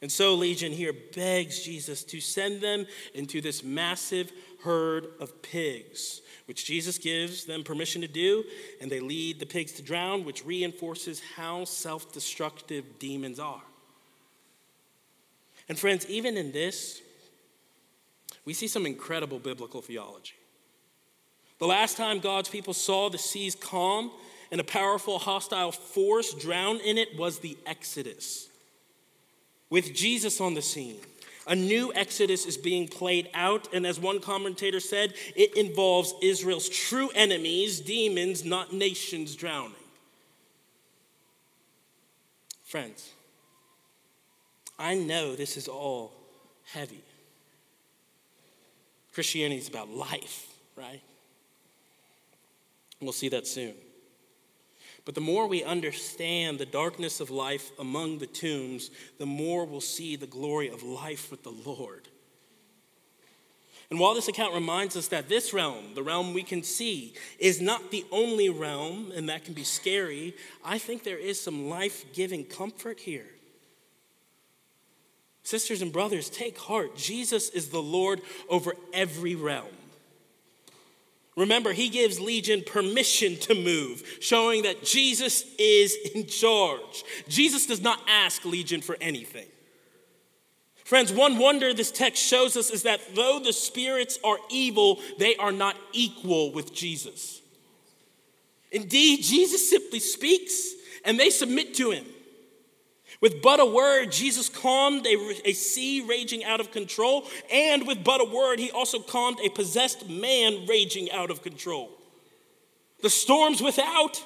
And 0.02 0.12
so, 0.12 0.34
Legion 0.34 0.72
here 0.72 0.94
begs 1.16 1.62
Jesus 1.62 2.04
to 2.06 2.20
send 2.20 2.62
them 2.62 2.88
into 3.14 3.40
this 3.40 3.64
massive 3.64 4.32
herd 4.64 5.06
of 5.20 5.44
pigs, 5.44 6.22
which 6.52 6.66
Jesus 6.66 6.98
gives 6.98 7.46
them 7.46 7.64
permission 7.64 8.02
to 8.02 8.10
do, 8.10 8.44
and 8.82 8.92
they 8.92 9.00
lead 9.00 9.40
the 9.40 9.46
pigs 9.46 9.72
to 9.72 9.82
drown, 9.82 10.26
which 10.26 10.46
reinforces 10.46 11.22
how 11.38 11.64
self 11.64 12.12
destructive 12.12 13.00
demons 13.00 13.40
are. 13.40 13.62
And, 15.70 15.80
friends, 15.80 16.06
even 16.10 16.36
in 16.36 16.52
this, 16.52 17.02
we 18.44 18.54
see 18.54 18.68
some 18.68 18.86
incredible 18.86 19.40
biblical 19.40 19.82
theology. 19.82 20.34
The 21.60 21.68
last 21.68 21.96
time 21.96 22.20
God's 22.20 22.50
people 22.50 22.74
saw 22.74 23.10
the 23.10 23.18
seas 23.18 23.56
calm 23.56 24.12
and 24.52 24.60
a 24.60 24.66
powerful 24.66 25.20
hostile 25.20 25.72
force 25.72 26.34
drown 26.34 26.82
in 26.82 26.98
it 26.98 27.18
was 27.18 27.40
the 27.40 27.58
Exodus. 27.66 28.50
With 29.70 29.94
Jesus 29.94 30.42
on 30.42 30.56
the 30.56 30.62
scene, 30.62 31.00
a 31.52 31.56
new 31.56 31.94
Exodus 31.94 32.46
is 32.46 32.56
being 32.56 32.88
played 32.88 33.30
out, 33.34 33.68
and 33.74 33.86
as 33.86 34.00
one 34.00 34.22
commentator 34.22 34.80
said, 34.80 35.14
it 35.36 35.54
involves 35.58 36.14
Israel's 36.22 36.70
true 36.70 37.10
enemies, 37.14 37.82
demons, 37.82 38.46
not 38.46 38.72
nations 38.72 39.36
drowning. 39.36 39.76
Friends, 42.64 43.12
I 44.80 44.96
know 44.96 45.36
this 45.36 45.58
is 45.58 45.68
all 45.68 46.14
heavy. 46.64 47.04
Christianity 49.14 49.60
is 49.60 49.68
about 49.68 49.90
life, 49.90 50.48
right? 50.78 51.02
We'll 53.02 53.12
see 53.12 53.28
that 53.28 53.46
soon. 53.46 53.74
But 55.04 55.16
the 55.16 55.22
more 55.22 55.48
we 55.48 55.64
understand 55.64 56.60
the 56.60 56.66
darkness 56.66 57.20
of 57.20 57.32
life 57.32 57.72
among 57.80 58.20
the 58.20 58.28
tombs, 58.28 58.92
the 59.18 59.26
more 59.26 59.66
we'll 59.66 59.82
see 59.82 60.16
the 60.16 60.28
glory 60.28 60.70
of 60.70 60.84
life 60.84 61.32
with 61.32 61.44
the 61.44 61.50
Lord. 61.66 62.08
And 63.90 64.00
while 64.00 64.14
this 64.14 64.30
account 64.30 64.54
reminds 64.54 64.96
us 64.96 65.10
that 65.10 65.28
this 65.28 65.54
realm, 65.54 65.96
the 65.96 66.04
realm 66.04 66.34
we 66.34 66.44
can 66.44 66.64
see, 66.64 67.14
is 67.40 67.60
not 67.60 67.92
the 67.92 68.06
only 68.10 68.50
realm, 68.50 69.12
and 69.14 69.28
that 69.28 69.44
can 69.44 69.54
be 69.54 69.66
scary, 69.66 70.34
I 70.64 70.78
think 70.78 71.04
there 71.04 71.18
is 71.18 71.42
some 71.42 71.68
life 71.68 72.06
giving 72.14 72.46
comfort 72.46 73.02
here. 73.02 73.28
Sisters 75.44 75.82
and 75.82 75.92
brothers, 75.92 76.30
take 76.30 76.58
heart. 76.58 76.96
Jesus 76.96 77.50
is 77.50 77.70
the 77.70 77.82
Lord 77.82 78.22
over 78.48 78.76
every 78.94 79.36
realm. 79.36 79.76
Remember, 81.38 81.72
he 81.72 81.90
gives 81.90 82.20
Legion 82.20 82.62
permission 82.66 83.38
to 83.38 83.56
move, 83.56 84.04
showing 84.20 84.64
that 84.64 84.84
Jesus 84.84 85.46
is 85.58 85.96
in 86.14 86.28
charge. 86.28 87.04
Jesus 87.30 87.66
does 87.66 87.82
not 87.82 88.02
ask 88.08 88.44
Legion 88.44 88.82
for 88.82 88.98
anything. 89.00 89.48
Friends, 90.84 91.14
one 91.14 91.38
wonder 91.38 91.74
this 91.74 91.90
text 91.90 92.22
shows 92.22 92.58
us 92.58 92.70
is 92.70 92.84
that 92.84 93.00
though 93.16 93.40
the 93.40 93.54
spirits 93.54 94.20
are 94.26 94.38
evil, 94.50 95.00
they 95.20 95.38
are 95.38 95.54
not 95.54 95.78
equal 95.94 96.52
with 96.52 96.74
Jesus. 96.74 97.42
Indeed, 98.74 99.24
Jesus 99.24 99.70
simply 99.70 100.00
speaks 100.00 100.74
and 101.06 101.18
they 101.18 101.30
submit 101.30 101.74
to 101.76 101.92
him. 101.92 102.06
With 103.22 103.44
but 103.44 103.60
a 103.60 103.66
word, 103.66 104.12
Jesus 104.12 104.50
calmed 104.50 105.06
a, 105.06 105.48
a, 105.48 105.54
sea 105.54 106.02
raging 106.02 106.44
out 106.44 106.60
of 106.60 106.72
control, 106.72 107.28
and 107.52 107.86
with 107.86 108.04
but 108.04 108.20
a 108.20 108.26
word, 108.26 108.58
he 108.58 108.72
also 108.72 109.00
calmed 109.00 109.40
a 109.44 109.50
possessed 109.50 110.10
man 110.10 110.66
raging 110.66 111.12
out 111.12 111.30
of 111.30 111.44
control. 111.44 111.92
The 113.04 113.12
storms 113.12 113.62
without, 113.62 114.24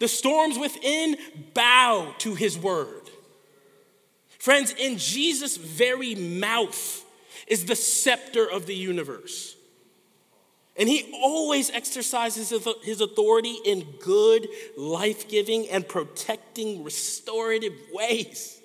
the 0.00 0.08
storms 0.08 0.58
within 0.58 1.16
bow 1.54 2.12
to 2.18 2.34
his 2.34 2.58
word. 2.58 3.08
Friends, 4.40 4.74
in 4.76 4.98
Jesus' 4.98 5.56
very 5.56 6.16
mouth 6.16 7.04
is 7.46 7.66
the 7.66 7.76
scepter 7.76 8.50
of 8.50 8.66
the 8.66 8.74
universe. 8.74 9.53
And 10.76 10.88
he 10.88 11.12
always 11.22 11.70
exercises 11.70 12.50
his 12.82 13.00
authority 13.00 13.56
in 13.64 13.86
good, 14.00 14.48
life 14.76 15.28
giving, 15.28 15.68
and 15.68 15.86
protecting, 15.86 16.82
restorative 16.82 17.74
ways. 17.92 18.60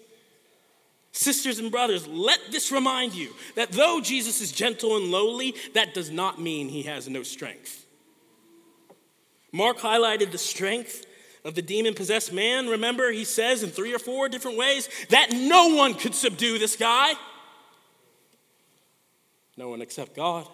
Sisters 1.12 1.60
and 1.60 1.70
brothers, 1.70 2.08
let 2.08 2.40
this 2.52 2.72
remind 2.72 3.14
you 3.14 3.34
that 3.56 3.72
though 3.72 4.00
Jesus 4.02 4.42
is 4.42 4.52
gentle 4.52 4.98
and 4.98 5.12
lowly, 5.12 5.54
that 5.74 5.94
does 5.94 6.10
not 6.10 6.40
mean 6.42 6.70
he 6.70 6.84
has 6.84 7.08
no 7.08 7.24
strength. 7.24 7.86
Mark 9.52 9.78
highlighted 9.78 10.32
the 10.32 10.38
strength 10.38 11.06
of 11.44 11.56
the 11.56 11.62
demon 11.62 11.94
possessed 11.94 12.34
man. 12.34 12.68
Remember, 12.68 13.12
he 13.12 13.24
says 13.24 13.64
in 13.64 13.70
three 13.70 13.94
or 13.94 14.00
four 14.00 14.30
different 14.30 14.58
ways 14.58 14.90
that 15.10 15.32
no 15.32 15.76
one 15.76 15.94
could 15.94 16.16
subdue 16.16 16.58
this 16.58 16.76
guy. 16.76 17.14
No 19.58 19.70
one 19.70 19.82
except 19.82 20.16
God. 20.16 20.48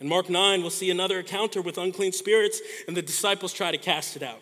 In 0.00 0.08
Mark 0.08 0.28
9, 0.28 0.60
we'll 0.60 0.70
see 0.70 0.90
another 0.90 1.18
encounter 1.20 1.62
with 1.62 1.78
unclean 1.78 2.12
spirits, 2.12 2.60
and 2.86 2.96
the 2.96 3.02
disciples 3.02 3.52
try 3.52 3.70
to 3.70 3.78
cast 3.78 4.16
it 4.16 4.22
out. 4.22 4.40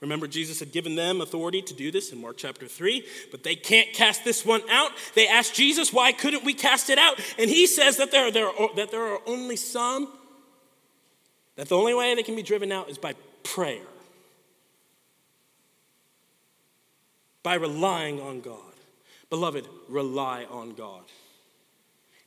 Remember, 0.00 0.28
Jesus 0.28 0.60
had 0.60 0.70
given 0.70 0.94
them 0.94 1.20
authority 1.20 1.60
to 1.62 1.74
do 1.74 1.90
this 1.90 2.12
in 2.12 2.20
Mark 2.20 2.36
chapter 2.36 2.66
3, 2.66 3.04
but 3.30 3.42
they 3.42 3.56
can't 3.56 3.92
cast 3.92 4.24
this 4.24 4.44
one 4.44 4.62
out. 4.70 4.92
They 5.14 5.26
ask 5.26 5.52
Jesus, 5.54 5.92
why 5.92 6.12
couldn't 6.12 6.44
we 6.44 6.54
cast 6.54 6.88
it 6.88 6.98
out? 6.98 7.18
And 7.36 7.50
he 7.50 7.66
says 7.66 7.96
that 7.96 8.12
there, 8.12 8.30
there 8.30 8.48
are, 8.48 8.74
that 8.76 8.92
there 8.92 9.02
are 9.02 9.20
only 9.26 9.56
some, 9.56 10.08
that 11.56 11.68
the 11.68 11.76
only 11.76 11.94
way 11.94 12.14
they 12.14 12.22
can 12.22 12.36
be 12.36 12.42
driven 12.42 12.70
out 12.70 12.88
is 12.88 12.98
by 12.98 13.14
prayer, 13.42 13.82
by 17.42 17.54
relying 17.54 18.20
on 18.20 18.40
God. 18.40 18.60
Beloved, 19.30 19.66
rely 19.88 20.44
on 20.44 20.74
God. 20.74 21.02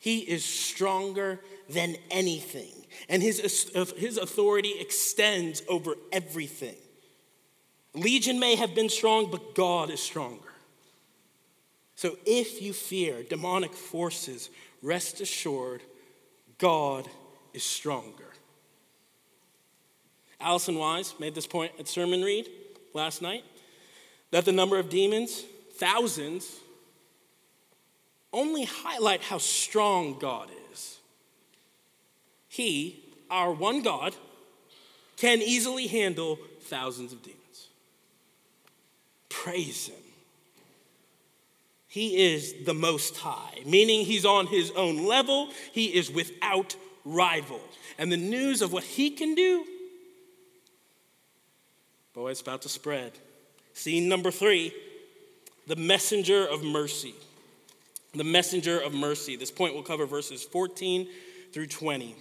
He 0.02 0.22
is 0.22 0.44
stronger 0.44 1.40
than 1.70 1.96
anything, 2.10 2.88
and 3.08 3.22
his, 3.22 3.72
uh, 3.76 3.86
his 3.96 4.18
authority 4.18 4.74
extends 4.80 5.62
over 5.70 5.94
everything. 6.12 6.76
Legion 7.94 8.40
may 8.40 8.56
have 8.56 8.74
been 8.74 8.90
strong, 8.90 9.30
but 9.30 9.54
God 9.54 9.92
is 9.92 10.02
stronger. 10.02 10.52
So 11.94 12.18
if 12.26 12.64
you 12.64 12.74
fear 12.74 13.22
demonic 13.22 13.74
forces, 13.74 14.50
rest 14.82 15.22
assured, 15.22 15.84
God 16.58 17.08
is 17.54 17.64
stronger. 17.64 18.34
Allison 20.40 20.80
Wise 20.80 21.14
made 21.20 21.36
this 21.36 21.46
point 21.46 21.74
at 21.78 21.88
sermon 21.88 22.24
read 22.24 22.50
last 22.96 23.22
night 23.22 23.44
that 24.32 24.46
the 24.46 24.52
number 24.52 24.80
of 24.80 24.90
demons, 24.90 25.44
thousands, 25.76 26.61
only 28.34 28.66
highlight 28.66 29.22
how 29.22 29.38
strong 29.38 30.18
God 30.20 30.50
is. 30.72 30.98
He, 32.48 33.04
our 33.30 33.52
one 33.52 33.82
God, 33.82 34.16
can 35.18 35.42
easily 35.42 35.88
handle 35.88 36.40
thousands 36.62 37.14
of 37.14 37.22
demons. 37.22 37.68
Praise 39.30 39.88
Him. 39.88 39.96
He 41.88 42.34
is 42.34 42.66
the 42.66 42.74
Most 42.74 43.18
High, 43.18 43.62
meaning 43.66 44.06
He's 44.06 44.26
on 44.26 44.48
His 44.48 44.72
own 44.72 45.06
level, 45.06 45.50
He 45.72 45.88
is 45.88 46.10
without 46.10 46.76
rival. 47.04 47.62
And 47.98 48.12
the 48.12 48.18
news 48.18 48.62
of 48.62 48.72
what 48.72 48.84
He 48.84 49.12
can 49.12 49.36
do, 49.36 49.66
boy, 52.14 52.32
it's 52.32 52.42
about 52.42 52.62
to 52.64 52.70
spread. 52.70 53.12
Scene 53.74 54.08
number 54.08 54.32
three 54.32 54.74
the 55.68 55.76
messenger 55.76 56.46
of 56.46 56.64
mercy 56.64 57.14
the 58.14 58.24
messenger 58.24 58.80
of 58.80 58.94
mercy. 58.94 59.36
This 59.36 59.52
point 59.52 59.74
will 59.74 59.84
cover 59.84 60.06
verses 60.06 60.44
14 60.44 61.08
through 61.54 61.68
20. 61.68 62.16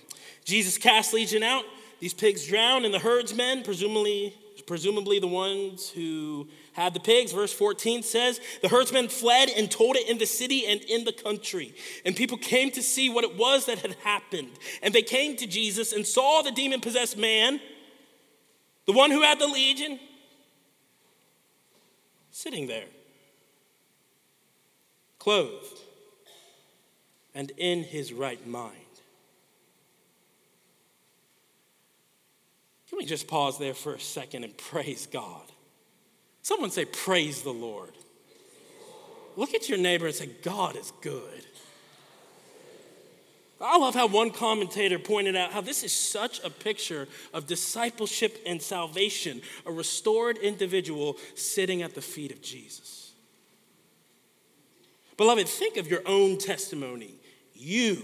Jesus 0.45 0.79
cast 0.79 1.13
legion 1.13 1.43
out. 1.43 1.65
These 1.99 2.15
pigs 2.15 2.47
drown, 2.47 2.85
and 2.85 2.95
the 2.95 2.99
herdsmen, 2.99 3.63
presumably, 3.63 4.35
presumably 4.67 5.19
the 5.19 5.27
ones 5.27 5.91
who 5.91 6.49
had 6.73 6.95
the 6.95 7.01
pigs, 7.01 7.33
verse 7.33 7.53
14 7.53 8.03
says, 8.03 8.41
the 8.63 8.69
herdsmen 8.69 9.09
fled 9.09 9.51
and 9.51 9.71
told 9.71 9.97
it 9.97 10.09
in 10.09 10.17
the 10.17 10.27
city 10.27 10.65
and 10.67 10.81
in 10.83 11.05
the 11.05 11.13
country. 11.13 11.75
And 12.07 12.17
people 12.17 12.39
came 12.39 12.71
to 12.71 12.83
see 12.83 13.11
what 13.11 13.25
it 13.25 13.37
was 13.37 13.67
that 13.67 13.81
had 13.81 13.95
happened. 14.05 14.51
And 14.83 14.95
they 14.95 15.03
came 15.03 15.37
to 15.37 15.47
Jesus 15.47 15.93
and 15.93 16.07
saw 16.07 16.43
the 16.43 16.53
demon 16.53 16.81
possessed 16.81 17.19
man, 17.19 17.61
the 18.87 18.93
one 18.93 19.11
who 19.11 19.23
had 19.23 19.39
the 19.39 19.47
legion, 19.47 19.99
sitting 22.31 22.67
there, 22.67 22.87
clothed 25.19 25.80
and 27.35 27.53
in 27.57 27.83
his 27.83 28.13
right 28.13 28.45
mind. 28.47 28.77
Can 32.89 32.99
we 32.99 33.05
just 33.05 33.29
pause 33.29 33.59
there 33.59 33.75
for 33.75 33.95
a 33.95 34.01
second 34.01 34.45
and 34.45 34.57
praise 34.71 35.07
God? 35.07 35.43
Someone 36.43 36.71
say, 36.71 36.85
Praise 36.85 37.43
the 37.43 37.53
Lord. 37.53 37.93
Look 39.37 39.55
at 39.55 39.69
your 39.69 39.79
neighbor 39.79 40.07
and 40.07 40.15
say, 40.15 40.29
God 40.43 40.77
is 40.77 40.93
good. 41.01 41.45
I 43.61 43.77
love 43.77 43.95
how 43.95 44.07
one 44.07 44.31
commentator 44.31 44.99
pointed 44.99 45.37
out 45.37 45.53
how 45.53 45.61
this 45.61 45.85
is 45.85 45.93
such 45.93 46.43
a 46.43 46.49
picture 46.49 47.07
of 47.35 47.47
discipleship 47.47 48.43
and 48.47 48.61
salvation, 48.61 49.43
a 49.67 49.73
restored 49.73 50.39
individual 50.39 51.19
sitting 51.35 51.83
at 51.83 51.95
the 51.95 52.01
feet 52.01 52.33
of 52.33 52.41
Jesus. 52.41 53.13
Beloved, 55.19 55.47
think 55.47 55.77
of 55.77 55.89
your 55.89 56.01
own 56.07 56.39
testimony. 56.39 57.20
You 57.61 58.03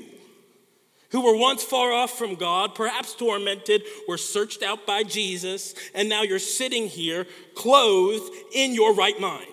who 1.11 1.23
were 1.23 1.37
once 1.37 1.63
far 1.63 1.93
off 1.93 2.19
from 2.19 2.35
God, 2.35 2.75
perhaps 2.75 3.15
tormented, 3.15 3.83
were 4.07 4.19
searched 4.19 4.63
out 4.63 4.87
by 4.87 5.03
Jesus, 5.03 5.75
and 5.95 6.09
now 6.09 6.23
you're 6.23 6.39
sitting 6.39 6.89
here 6.89 7.27
clothed 7.55 8.31
in 8.53 8.75
your 8.75 8.95
right 8.95 9.19
mind. 9.19 9.47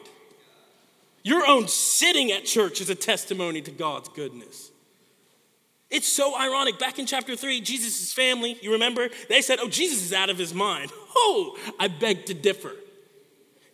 Your 1.23 1.47
own 1.47 1.69
sitting 1.69 2.31
at 2.31 2.43
church 2.43 2.81
is 2.81 2.89
a 2.89 2.95
testimony 2.95 3.61
to 3.61 3.71
God's 3.71 4.09
goodness. 4.09 4.71
It's 5.89 6.11
so 6.11 6.37
ironic. 6.37 6.79
Back 6.79 6.99
in 6.99 7.05
chapter 7.05 7.35
3, 7.35 7.61
Jesus' 7.61 8.11
family, 8.11 8.57
you 8.61 8.73
remember, 8.73 9.07
they 9.29 9.41
said, 9.41 9.59
Oh, 9.61 9.69
Jesus 9.69 10.03
is 10.03 10.11
out 10.11 10.29
of 10.29 10.37
his 10.37 10.53
mind. 10.53 10.91
Oh, 11.15 11.55
I 11.79 11.89
beg 11.89 12.25
to 12.25 12.33
differ. 12.33 12.71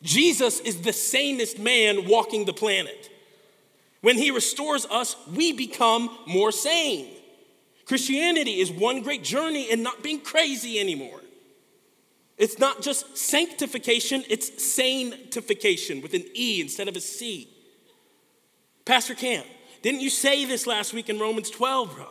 Jesus 0.04 0.60
is 0.60 0.82
the 0.82 0.92
sanest 0.92 1.58
man 1.58 2.06
walking 2.06 2.44
the 2.44 2.52
planet. 2.52 3.10
When 4.02 4.18
he 4.18 4.32
restores 4.32 4.86
us, 4.86 5.16
we 5.36 5.52
become 5.52 6.10
more 6.26 6.52
sane. 6.52 7.14
Christianity 7.86 8.60
is 8.60 8.72
one 8.72 9.02
great 9.02 9.24
journey 9.24 9.72
in 9.72 9.84
not 9.84 10.04
being 10.04 10.22
crazy 10.22 10.80
anymore. 10.80 11.22
It's 12.38 12.58
not 12.58 12.82
just 12.82 13.18
sanctification, 13.18 14.24
it's 14.30 14.64
sanctification 14.64 16.02
with 16.02 16.14
an 16.14 16.24
E 16.34 16.62
instead 16.62 16.88
of 16.88 16.96
a 16.96 17.02
C. 17.02 17.50
Pastor 18.86 19.14
Cam, 19.14 19.44
didn't 19.82 20.02
you 20.02 20.10
say 20.10 20.46
this 20.46 20.66
last 20.66 20.94
week 20.94 21.10
in 21.10 21.20
Romans 21.20 21.50
12, 21.50 21.96
bro? 21.96 22.08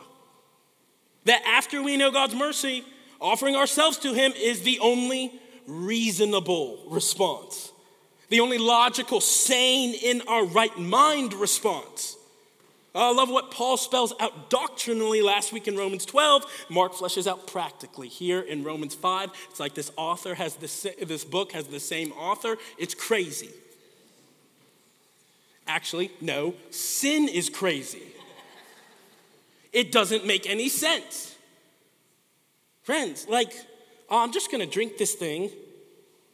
That 1.25 1.41
after 1.45 1.81
we 1.81 1.97
know 1.97 2.11
God's 2.11 2.35
mercy, 2.35 2.83
offering 3.19 3.55
ourselves 3.55 3.97
to 3.99 4.13
Him 4.13 4.31
is 4.37 4.61
the 4.61 4.79
only 4.79 5.33
reasonable 5.65 6.83
response, 6.87 7.71
the 8.29 8.39
only 8.39 8.57
logical, 8.57 9.21
sane, 9.21 9.93
in 9.93 10.21
our 10.27 10.45
right 10.45 10.77
mind 10.77 11.33
response. 11.33 12.15
I 12.95 13.11
love 13.11 13.29
what 13.29 13.51
Paul 13.51 13.77
spells 13.77 14.13
out 14.19 14.49
doctrinally 14.49 15.21
last 15.21 15.53
week 15.53 15.67
in 15.67 15.77
Romans 15.77 16.05
12. 16.05 16.65
Mark 16.69 16.93
fleshes 16.93 17.27
out 17.27 17.47
practically 17.47 18.07
here 18.07 18.39
in 18.39 18.63
Romans 18.63 18.95
5. 18.95 19.31
It's 19.49 19.59
like 19.59 19.75
this 19.75 19.91
author 19.95 20.33
has 20.33 20.55
this, 20.55 20.87
this 21.01 21.23
book 21.23 21.51
has 21.51 21.67
the 21.67 21.79
same 21.79 22.11
author. 22.13 22.57
It's 22.77 22.95
crazy. 22.95 23.51
Actually, 25.67 26.11
no, 26.19 26.55
sin 26.71 27.27
is 27.29 27.47
crazy. 27.47 28.01
It 29.71 29.91
doesn't 29.91 30.25
make 30.25 30.49
any 30.49 30.67
sense. 30.67 31.35
Friends, 32.81 33.27
like, 33.29 33.53
oh, 34.09 34.23
I'm 34.23 34.31
just 34.31 34.51
gonna 34.51 34.65
drink 34.65 34.97
this 34.97 35.13
thing 35.13 35.51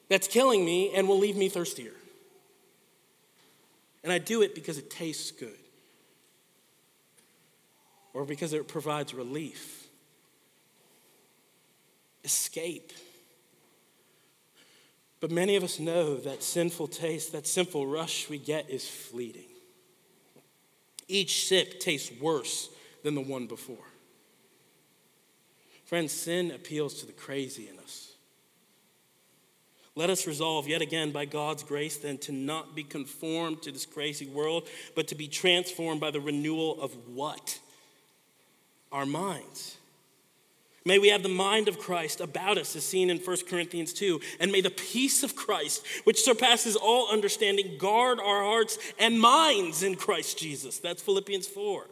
that's 0.10 0.28
killing 0.28 0.64
me 0.64 0.94
and 0.94 1.08
will 1.08 1.20
leave 1.20 1.36
me 1.36 1.50
thirstier. 1.50 1.94
And 4.04 4.14
I 4.14 4.20
do 4.20 4.42
it 4.42 4.54
because 4.54 4.78
it 4.78 4.90
tastes 4.90 5.32
good 5.32 5.58
or 8.14 8.24
because 8.24 8.54
it 8.54 8.68
provides 8.68 9.14
relief, 9.14 9.88
escape. 12.24 12.94
But 15.20 15.32
many 15.32 15.56
of 15.56 15.64
us 15.64 15.80
know 15.80 16.18
that 16.18 16.44
sinful 16.44 16.88
taste, 16.88 17.32
that 17.32 17.48
sinful 17.48 17.88
rush 17.88 18.30
we 18.30 18.38
get 18.38 18.70
is 18.70 18.88
fleeting. 18.88 19.50
Each 21.08 21.48
sip 21.48 21.80
tastes 21.80 22.12
worse 22.22 22.70
than 23.04 23.16
the 23.16 23.22
one 23.22 23.48
before. 23.48 23.78
Friends, 25.86 26.12
sin 26.12 26.52
appeals 26.52 26.96
to 26.96 27.06
the 27.06 27.12
crazy 27.12 27.70
in 27.70 27.78
us. 27.80 28.05
Let 29.96 30.10
us 30.10 30.28
resolve 30.28 30.68
yet 30.68 30.82
again 30.82 31.12
by 31.12 31.26
God's 31.26 31.64
grace 31.64 31.98
then 31.98 32.18
to 32.20 32.32
not 32.32 32.76
be 32.76 32.84
conformed 32.84 33.62
to 33.62 33.72
this 33.72 33.86
crazy 33.86 34.28
world, 34.28 34.68
but 34.94 35.08
to 35.08 35.16
be 35.16 35.28
transformed 35.28 36.02
by 36.02 36.12
the 36.12 36.20
renewal 36.20 36.82
of 36.82 36.94
what? 37.08 37.60
our 38.96 39.06
minds. 39.06 39.78
May 40.86 41.00
we 41.00 41.10
have 41.10 41.22
the 41.24 41.30
mind 41.30 41.68
of 41.68 41.80
Christ 41.80 42.22
about 42.22 42.58
us, 42.58 42.76
as 42.76 42.86
seen 42.86 43.10
in 43.10 43.18
1 43.18 43.38
Corinthians 43.50 43.92
2. 43.92 44.22
And 44.40 44.52
may 44.52 44.62
the 44.62 44.70
peace 44.70 45.24
of 45.24 45.36
Christ, 45.36 45.86
which 46.06 46.22
surpasses 46.22 46.76
all 46.76 47.12
understanding, 47.12 47.78
guard 47.78 48.20
our 48.20 48.44
hearts 48.44 48.78
and 48.98 49.20
minds 49.20 49.84
in 49.84 49.96
Christ 49.96 50.38
Jesus. 50.38 50.80
That's 50.80 51.02
Philippians 51.02 51.48
4. 51.48 51.88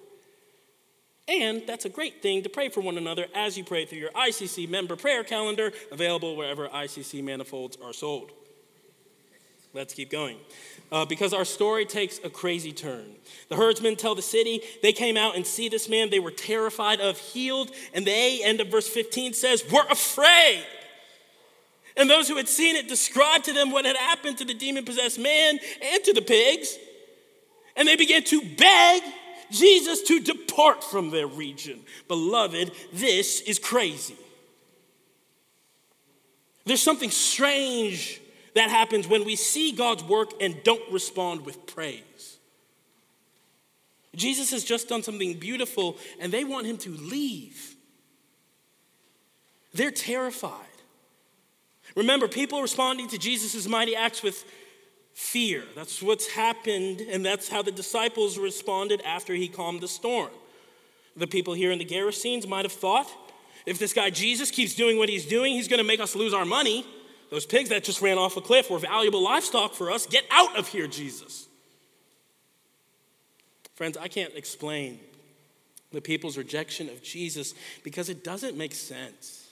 And 1.28 1.64
that's 1.66 1.86
a 1.86 1.90
great 1.90 2.22
thing 2.22 2.44
to 2.44 2.50
pray 2.50 2.70
for 2.70 2.82
one 2.82 2.98
another 2.98 3.28
as 3.34 3.58
you 3.58 3.64
pray 3.64 3.86
through 3.86 4.00
your 4.00 4.12
ICC 4.12 4.70
member 4.70 4.96
prayer 4.96 5.24
calendar, 5.24 5.72
available 5.92 6.36
wherever 6.36 6.68
ICC 6.68 7.24
manifolds 7.24 7.78
are 7.84 7.94
sold. 7.94 8.32
Let's 9.74 9.94
keep 9.94 10.12
going 10.12 10.38
uh, 10.92 11.06
because 11.06 11.34
our 11.34 11.46
story 11.46 11.86
takes 11.86 12.20
a 12.24 12.30
crazy 12.30 12.72
turn. 12.72 13.06
The 13.50 13.56
herdsmen 13.56 13.96
tell 13.96 14.14
the 14.14 14.22
city 14.22 14.62
they 14.84 14.94
came 14.94 15.18
out 15.18 15.36
and 15.36 15.48
see 15.48 15.68
this 15.68 15.90
man. 15.90 16.12
They 16.12 16.20
were 16.20 16.32
terrified 16.32 17.00
of, 17.00 17.18
healed, 17.18 17.72
and 17.94 18.06
they, 18.06 18.42
end 18.44 18.62
of 18.62 18.68
verse 18.68 18.88
15 18.88 19.34
says, 19.34 19.64
We're 19.72 19.88
afraid. 19.88 20.64
And 21.98 22.10
those 22.10 22.28
who 22.28 22.38
had 22.38 22.48
seen 22.48 22.76
it 22.76 22.88
described 22.88 23.46
to 23.46 23.54
them 23.54 23.72
what 23.72 23.86
had 23.86 23.96
happened 23.96 24.38
to 24.40 24.46
the 24.46 24.54
demon 24.54 24.86
possessed 24.86 25.20
man 25.20 25.60
and 25.82 26.04
to 26.04 26.14
the 26.14 26.22
pigs. 26.22 26.78
And 27.76 27.88
they 27.88 27.96
began 27.96 28.24
to 28.26 28.42
beg 28.42 29.02
Jesus 29.54 30.02
to 30.04 30.20
depart 30.20 30.84
from 30.84 31.12
their 31.12 31.28
region. 31.28 31.80
Beloved, 32.08 32.72
this 32.92 33.42
is 33.42 33.60
crazy. 33.60 34.18
There's 36.66 36.82
something 36.82 37.12
strange 37.12 38.22
that 38.56 38.70
happens 38.70 39.08
when 39.08 39.26
we 39.26 39.36
see 39.36 39.72
God's 39.72 40.04
work 40.04 40.32
and 40.42 40.62
don't 40.63 40.92
respond 40.92 41.46
with 41.46 41.66
praise. 41.68 42.38
Jesus 44.16 44.52
has 44.52 44.63
just 44.63 44.89
done 44.89 45.04
something 45.04 45.39
beautiful 45.39 45.98
and 46.20 46.32
they 46.32 46.44
want 46.44 46.68
him 46.68 46.78
to 46.80 46.92
leave. 46.92 47.76
They're 49.74 49.92
terrified. 49.92 50.60
Remember, 51.96 52.28
people 52.28 52.62
responding 52.62 53.08
to 53.10 53.18
Jesus' 53.18 53.68
mighty 53.68 53.96
acts 53.96 54.24
with 54.24 54.46
fear. 55.13 55.63
That's 55.76 56.02
what's 56.02 56.28
happened, 56.28 57.02
and 57.02 57.26
that's 57.26 57.49
how 57.49 57.62
the 57.62 57.71
disciples 57.71 58.38
responded 58.38 59.02
after 59.06 59.34
he 59.34 59.47
calmed 59.47 59.82
the 59.82 59.88
storm. 59.88 60.32
The 61.15 61.28
people 61.28 61.54
here 61.54 61.71
in 61.71 61.80
the 61.80 61.86
Gerasenes 61.86 62.47
might 62.47 62.65
have 62.65 62.71
thought 62.71 63.08
if 63.65 63.80
this 63.80 63.93
guy 63.93 64.10
Jesus 64.10 64.52
keeps 64.52 64.76
doing 64.76 64.97
what 64.97 65.10
he's 65.10 65.26
doing, 65.26 65.54
he's 65.54 65.67
going 65.67 65.80
to 65.80 65.84
make 65.86 65.99
us 65.99 66.15
lose 66.15 66.34
our 66.34 66.45
money. 66.45 66.86
Those 67.30 67.45
pigs 67.45 67.69
that 67.69 67.84
just 67.84 68.02
ran 68.02 68.17
off 68.17 68.38
a 68.38 68.41
cliff 68.41 68.69
were 68.69 68.80
valuable 68.80 69.23
livestock 69.23 69.73
for 69.73 69.89
us. 69.89 70.06
Get 70.06 70.26
out 70.30 70.58
of 70.58 70.67
here, 70.67 70.88
Jesus. 70.88 71.47
Friends, 73.76 73.97
I 73.97 74.08
can't 74.08 74.34
explain 74.36 74.99
the 75.91 76.01
people's 76.01 76.38
rejection 76.38 76.89
of 76.89 77.01
Jesus 77.01 77.53
because 77.84 78.09
it 78.09 78.24
doesn't 78.24 78.57
make 78.57 78.74
sense. 78.74 79.49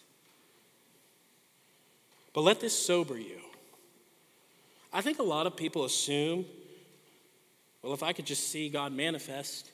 But 2.33 2.41
let 2.41 2.59
this 2.59 2.77
sober 2.77 3.17
you. 3.17 3.39
I 4.93 5.01
think 5.01 5.19
a 5.19 5.23
lot 5.23 5.47
of 5.47 5.55
people 5.55 5.85
assume, 5.85 6.45
well, 7.81 7.93
if 7.93 8.03
I 8.03 8.13
could 8.13 8.25
just 8.25 8.49
see 8.49 8.69
God 8.69 8.91
manifest 8.91 9.71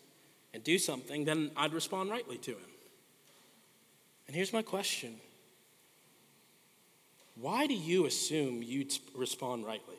and 0.53 0.63
do 0.63 0.77
something, 0.77 1.25
then 1.25 1.51
I'd 1.55 1.73
respond 1.73 2.09
rightly 2.09 2.37
to 2.37 2.51
him. 2.51 2.69
And 4.27 4.35
here's 4.35 4.53
my 4.53 4.61
question 4.61 5.15
why 7.35 7.67
do 7.67 7.75
you 7.75 8.05
assume 8.05 8.63
you'd 8.63 8.97
respond 9.15 9.65
rightly? 9.65 9.95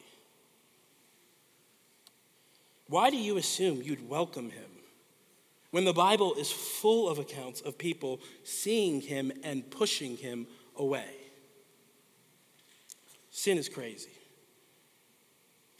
Why 2.89 3.11
do 3.11 3.16
you 3.16 3.37
assume 3.37 3.83
you'd 3.83 4.09
welcome 4.09 4.51
him 4.51 4.69
when 5.71 5.85
the 5.85 5.93
Bible 5.93 6.35
is 6.35 6.51
full 6.51 7.09
of 7.09 7.19
accounts 7.19 7.61
of 7.61 7.77
people 7.77 8.21
seeing 8.45 9.01
him 9.01 9.31
and 9.43 9.71
pushing 9.71 10.16
him 10.16 10.47
away. 10.77 11.11
Sin 13.31 13.59
is 13.59 13.69
crazy. 13.69 14.11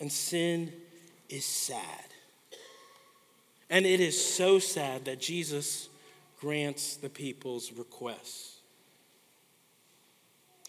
And 0.01 0.11
sin 0.11 0.73
is 1.29 1.45
sad. 1.45 2.05
And 3.71 3.85
it 3.85 4.01
is 4.01 4.23
so 4.23 4.59
sad 4.59 5.05
that 5.05 5.21
Jesus 5.21 5.89
grants 6.41 6.97
the 6.97 7.09
people's 7.09 7.73
requests. 7.73 8.59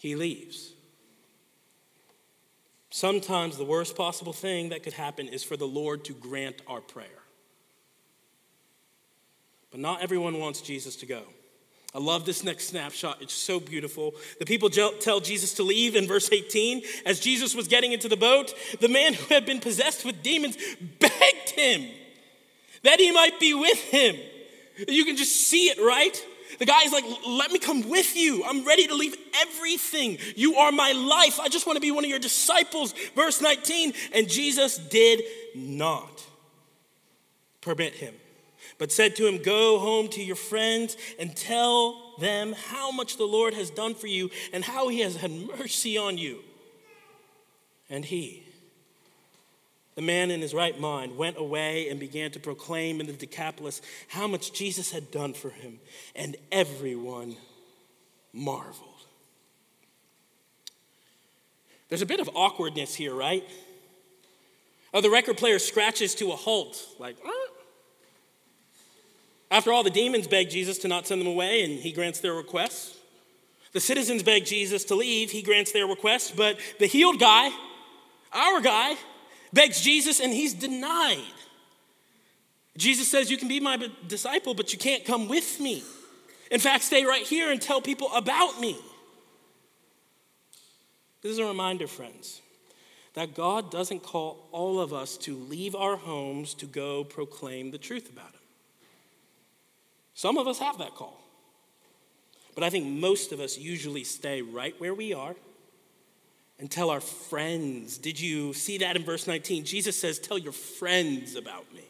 He 0.00 0.16
leaves. 0.16 0.72
Sometimes 2.90 3.56
the 3.56 3.64
worst 3.64 3.96
possible 3.96 4.32
thing 4.32 4.70
that 4.70 4.82
could 4.82 4.94
happen 4.94 5.28
is 5.28 5.44
for 5.44 5.56
the 5.56 5.66
Lord 5.66 6.04
to 6.04 6.12
grant 6.12 6.60
our 6.66 6.80
prayer. 6.80 7.06
But 9.70 9.80
not 9.80 10.02
everyone 10.02 10.38
wants 10.38 10.60
Jesus 10.60 10.96
to 10.96 11.06
go. 11.06 11.22
I 11.92 11.98
love 11.98 12.24
this 12.24 12.44
next 12.44 12.68
snapshot. 12.68 13.20
It's 13.20 13.34
so 13.34 13.58
beautiful. 13.58 14.14
The 14.38 14.46
people 14.46 14.70
tell 14.70 15.18
Jesus 15.20 15.54
to 15.54 15.64
leave 15.64 15.96
in 15.96 16.06
verse 16.06 16.30
18. 16.30 16.82
As 17.04 17.18
Jesus 17.18 17.54
was 17.54 17.66
getting 17.66 17.92
into 17.92 18.08
the 18.08 18.16
boat, 18.16 18.54
the 18.80 18.88
man 18.88 19.14
who 19.14 19.34
had 19.34 19.44
been 19.44 19.58
possessed 19.58 20.04
with 20.04 20.22
demons 20.22 20.56
begged 21.00 21.50
him 21.50 21.88
that 22.82 23.00
he 23.00 23.10
might 23.10 23.38
be 23.40 23.54
with 23.54 23.78
him. 23.78 24.16
You 24.88 25.04
can 25.04 25.16
just 25.16 25.48
see 25.48 25.66
it, 25.66 25.78
right? 25.78 26.26
The 26.58 26.66
guy's 26.66 26.92
like, 26.92 27.04
Let 27.26 27.50
me 27.50 27.58
come 27.58 27.88
with 27.88 28.16
you. 28.16 28.44
I'm 28.44 28.64
ready 28.64 28.86
to 28.86 28.94
leave 28.94 29.16
everything. 29.40 30.18
You 30.36 30.56
are 30.56 30.72
my 30.72 30.92
life. 30.92 31.40
I 31.40 31.48
just 31.48 31.66
want 31.66 31.76
to 31.76 31.80
be 31.80 31.90
one 31.90 32.04
of 32.04 32.10
your 32.10 32.18
disciples. 32.18 32.94
Verse 33.14 33.40
19. 33.40 33.92
And 34.14 34.28
Jesus 34.28 34.78
did 34.78 35.22
not 35.54 36.24
permit 37.60 37.94
him 37.94 38.14
but 38.80 38.90
said 38.90 39.14
to 39.14 39.26
him, 39.26 39.42
Go 39.42 39.78
home 39.78 40.08
to 40.08 40.24
your 40.24 40.34
friends 40.34 40.96
and 41.18 41.36
tell 41.36 42.14
them 42.18 42.54
how 42.70 42.90
much 42.90 43.18
the 43.18 43.26
Lord 43.26 43.52
has 43.52 43.68
done 43.68 43.94
for 43.94 44.06
you 44.06 44.30
and 44.54 44.64
how 44.64 44.88
he 44.88 45.00
has 45.00 45.16
had 45.16 45.30
mercy 45.30 45.98
on 45.98 46.16
you. 46.16 46.38
And 47.90 48.06
he, 48.06 48.42
the 49.96 50.02
man 50.02 50.30
in 50.30 50.40
his 50.40 50.54
right 50.54 50.80
mind, 50.80 51.18
went 51.18 51.36
away 51.36 51.90
and 51.90 52.00
began 52.00 52.30
to 52.30 52.40
proclaim 52.40 53.00
in 53.00 53.06
the 53.06 53.12
Decapolis 53.12 53.82
how 54.08 54.26
much 54.26 54.54
Jesus 54.54 54.90
had 54.90 55.10
done 55.10 55.34
for 55.34 55.50
him, 55.50 55.78
and 56.16 56.36
everyone 56.50 57.36
marveled. 58.32 58.88
There's 61.90 62.02
a 62.02 62.06
bit 62.06 62.20
of 62.20 62.30
awkwardness 62.34 62.94
here, 62.94 63.14
right? 63.14 63.44
Oh, 64.94 65.02
the 65.02 65.10
record 65.10 65.36
player 65.36 65.58
scratches 65.58 66.14
to 66.14 66.32
a 66.32 66.36
halt, 66.36 66.82
like, 66.98 67.16
after 69.50 69.72
all, 69.72 69.82
the 69.82 69.90
demons 69.90 70.28
beg 70.28 70.48
Jesus 70.48 70.78
to 70.78 70.88
not 70.88 71.06
send 71.06 71.20
them 71.20 71.28
away, 71.28 71.64
and 71.64 71.78
he 71.78 71.92
grants 71.92 72.20
their 72.20 72.34
requests. 72.34 72.96
The 73.72 73.80
citizens 73.80 74.22
beg 74.22 74.44
Jesus 74.44 74.84
to 74.86 74.94
leave, 74.94 75.30
he 75.30 75.42
grants 75.42 75.72
their 75.72 75.86
request. 75.86 76.36
But 76.36 76.58
the 76.78 76.86
healed 76.86 77.18
guy, 77.18 77.50
our 78.32 78.60
guy, 78.60 78.94
begs 79.52 79.80
Jesus, 79.80 80.20
and 80.20 80.32
he's 80.32 80.54
denied. 80.54 81.18
Jesus 82.76 83.10
says, 83.10 83.30
You 83.30 83.36
can 83.36 83.48
be 83.48 83.60
my 83.60 83.88
disciple, 84.06 84.54
but 84.54 84.72
you 84.72 84.78
can't 84.78 85.04
come 85.04 85.28
with 85.28 85.60
me. 85.60 85.82
In 86.50 86.60
fact, 86.60 86.84
stay 86.84 87.04
right 87.04 87.24
here 87.24 87.50
and 87.50 87.60
tell 87.60 87.80
people 87.80 88.08
about 88.14 88.60
me. 88.60 88.78
This 91.22 91.32
is 91.32 91.38
a 91.38 91.44
reminder, 91.44 91.86
friends, 91.86 92.40
that 93.14 93.34
God 93.34 93.70
doesn't 93.70 94.02
call 94.02 94.48
all 94.52 94.80
of 94.80 94.92
us 94.92 95.16
to 95.18 95.36
leave 95.36 95.74
our 95.74 95.96
homes 95.96 96.54
to 96.54 96.66
go 96.66 97.04
proclaim 97.04 97.70
the 97.70 97.78
truth 97.78 98.08
about 98.10 98.30
Him. 98.30 98.39
Some 100.20 100.36
of 100.36 100.46
us 100.46 100.58
have 100.58 100.76
that 100.76 100.94
call. 100.96 101.18
But 102.54 102.62
I 102.62 102.68
think 102.68 102.84
most 102.84 103.32
of 103.32 103.40
us 103.40 103.56
usually 103.56 104.04
stay 104.04 104.42
right 104.42 104.78
where 104.78 104.92
we 104.92 105.14
are 105.14 105.34
and 106.58 106.70
tell 106.70 106.90
our 106.90 107.00
friends. 107.00 107.96
Did 107.96 108.20
you 108.20 108.52
see 108.52 108.76
that 108.76 108.96
in 108.96 109.02
verse 109.02 109.26
19? 109.26 109.64
Jesus 109.64 109.98
says, 109.98 110.18
Tell 110.18 110.36
your 110.36 110.52
friends 110.52 111.36
about 111.36 111.72
me. 111.72 111.84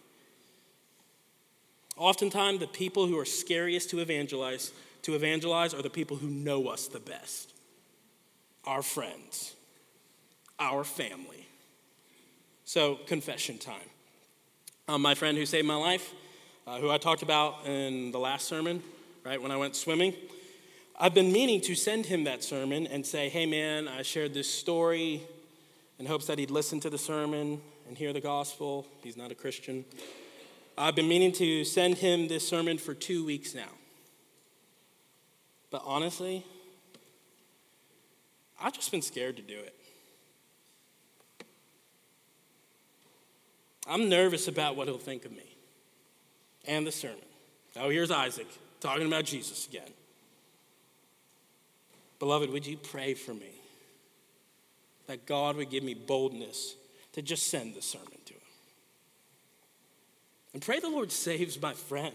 Oftentimes, 1.97 2.61
the 2.61 2.69
people 2.69 3.09
who 3.09 3.19
are 3.19 3.25
scariest 3.25 3.91
to 3.91 3.99
evangelize, 3.99 4.71
to 5.03 5.17
evangelize 5.17 5.75
are 5.75 5.83
the 5.83 5.91
people 5.91 6.17
who 6.17 6.29
know 6.29 6.69
us 6.69 6.87
the 6.87 7.01
best. 7.01 7.53
Our 8.65 8.83
friends, 8.83 9.57
our 10.61 10.85
family. 10.85 11.49
So, 12.65 12.95
confession 13.09 13.59
time. 13.59 13.91
Um, 14.87 15.03
my 15.03 15.17
friend 15.17 15.37
who 15.37 15.47
saved 15.47 15.67
my 15.67 15.75
life, 15.75 16.15
uh, 16.67 16.79
who 16.79 16.91
I 16.91 16.99
talked 16.99 17.23
about 17.23 17.67
in 17.67 18.13
the 18.13 18.19
last 18.19 18.47
sermon, 18.47 18.83
right, 19.25 19.41
when 19.41 19.51
I 19.51 19.57
went 19.57 19.77
swimming. 19.77 20.15
I've 20.99 21.15
been 21.15 21.33
meaning 21.33 21.61
to 21.63 21.75
send 21.75 22.07
him 22.07 22.25
that 22.25 22.45
sermon 22.45 22.87
and 22.87 23.07
say, 23.07 23.29
hey 23.29 23.47
man, 23.47 23.89
I 23.89 24.03
shared 24.03 24.35
this 24.35 24.53
story 24.53 25.23
in 25.99 26.07
hopes 26.07 26.27
that 26.27 26.39
he'd 26.39 26.51
listen 26.51 26.81
to 26.81 26.91
the 26.91 26.99
sermon 26.99 27.61
and 27.89 27.97
hear 27.97 28.13
the 28.13 28.21
gospel. 28.21 28.87
He's 29.03 29.17
not 29.17 29.33
a 29.33 29.35
Christian. 29.35 29.85
I've 30.77 30.95
been 30.95 31.09
meaning 31.09 31.33
to 31.33 31.65
send 31.65 31.99
him 31.99 32.29
this 32.29 32.47
sermon 32.47 32.79
for 32.79 32.95
two 32.95 33.25
weeks 33.25 33.55
now. 33.55 33.71
But 35.71 35.83
honestly, 35.85 36.45
I've 38.61 38.73
just 38.73 38.91
been 38.91 39.03
scared 39.03 39.37
to 39.37 39.43
do 39.43 39.59
it. 39.59 39.75
I'm 43.87 44.09
nervous 44.09 44.47
about 44.49 44.77
what 44.77 44.87
he'll 44.87 44.99
think 44.99 45.25
of 45.25 45.33
me 45.33 45.50
and 46.67 46.87
the 46.87 46.93
sermon. 46.93 47.19
Oh, 47.77 47.91
here's 47.91 48.11
Isaac 48.11 48.47
talking 48.81 49.07
about 49.07 49.25
Jesus 49.25 49.67
again. 49.67 49.91
Beloved, 52.19 52.51
would 52.51 52.67
you 52.67 52.77
pray 52.77 53.15
for 53.15 53.33
me 53.33 53.51
that 55.07 55.27
God 55.27 55.57
would 55.57 55.71
give 55.71 55.83
me 55.83 55.95
boldness 55.95 56.75
to 57.13 57.23
just 57.23 57.49
send 57.49 57.75
the 57.75 57.83
sermon 57.83 58.09
to 58.27 58.35
him? 58.35 58.41
And 60.53 60.63
pray 60.63 60.81
the 60.81 60.89
Lord 60.89 61.13
saves 61.13 61.61
my 61.61 61.73
friend. 61.73 62.15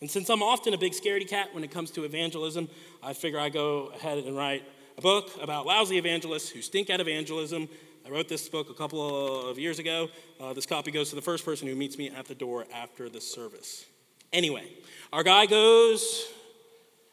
And 0.00 0.10
since 0.10 0.28
I'm 0.30 0.42
often 0.42 0.74
a 0.74 0.78
big 0.78 0.92
scaredy 0.92 1.28
cat 1.28 1.52
when 1.52 1.64
it 1.64 1.72
comes 1.72 1.90
to 1.92 2.04
evangelism, 2.04 2.68
I 3.02 3.14
figure 3.14 3.40
I 3.40 3.48
go 3.48 3.90
ahead 3.96 4.18
and 4.18 4.36
write 4.36 4.62
a 4.96 5.00
book 5.00 5.30
about 5.42 5.66
lousy 5.66 5.98
evangelists 5.98 6.48
who 6.50 6.62
stink 6.62 6.90
at 6.90 7.00
evangelism 7.00 7.68
I 8.08 8.10
wrote 8.10 8.28
this 8.28 8.48
book 8.48 8.70
a 8.70 8.74
couple 8.74 9.50
of 9.50 9.58
years 9.58 9.78
ago. 9.78 10.08
Uh, 10.40 10.54
this 10.54 10.64
copy 10.64 10.90
goes 10.90 11.10
to 11.10 11.14
the 11.14 11.20
first 11.20 11.44
person 11.44 11.68
who 11.68 11.74
meets 11.74 11.98
me 11.98 12.08
at 12.08 12.24
the 12.24 12.34
door 12.34 12.64
after 12.72 13.10
the 13.10 13.20
service. 13.20 13.84
Anyway, 14.32 14.64
our 15.12 15.22
guy 15.22 15.44
goes, 15.44 16.26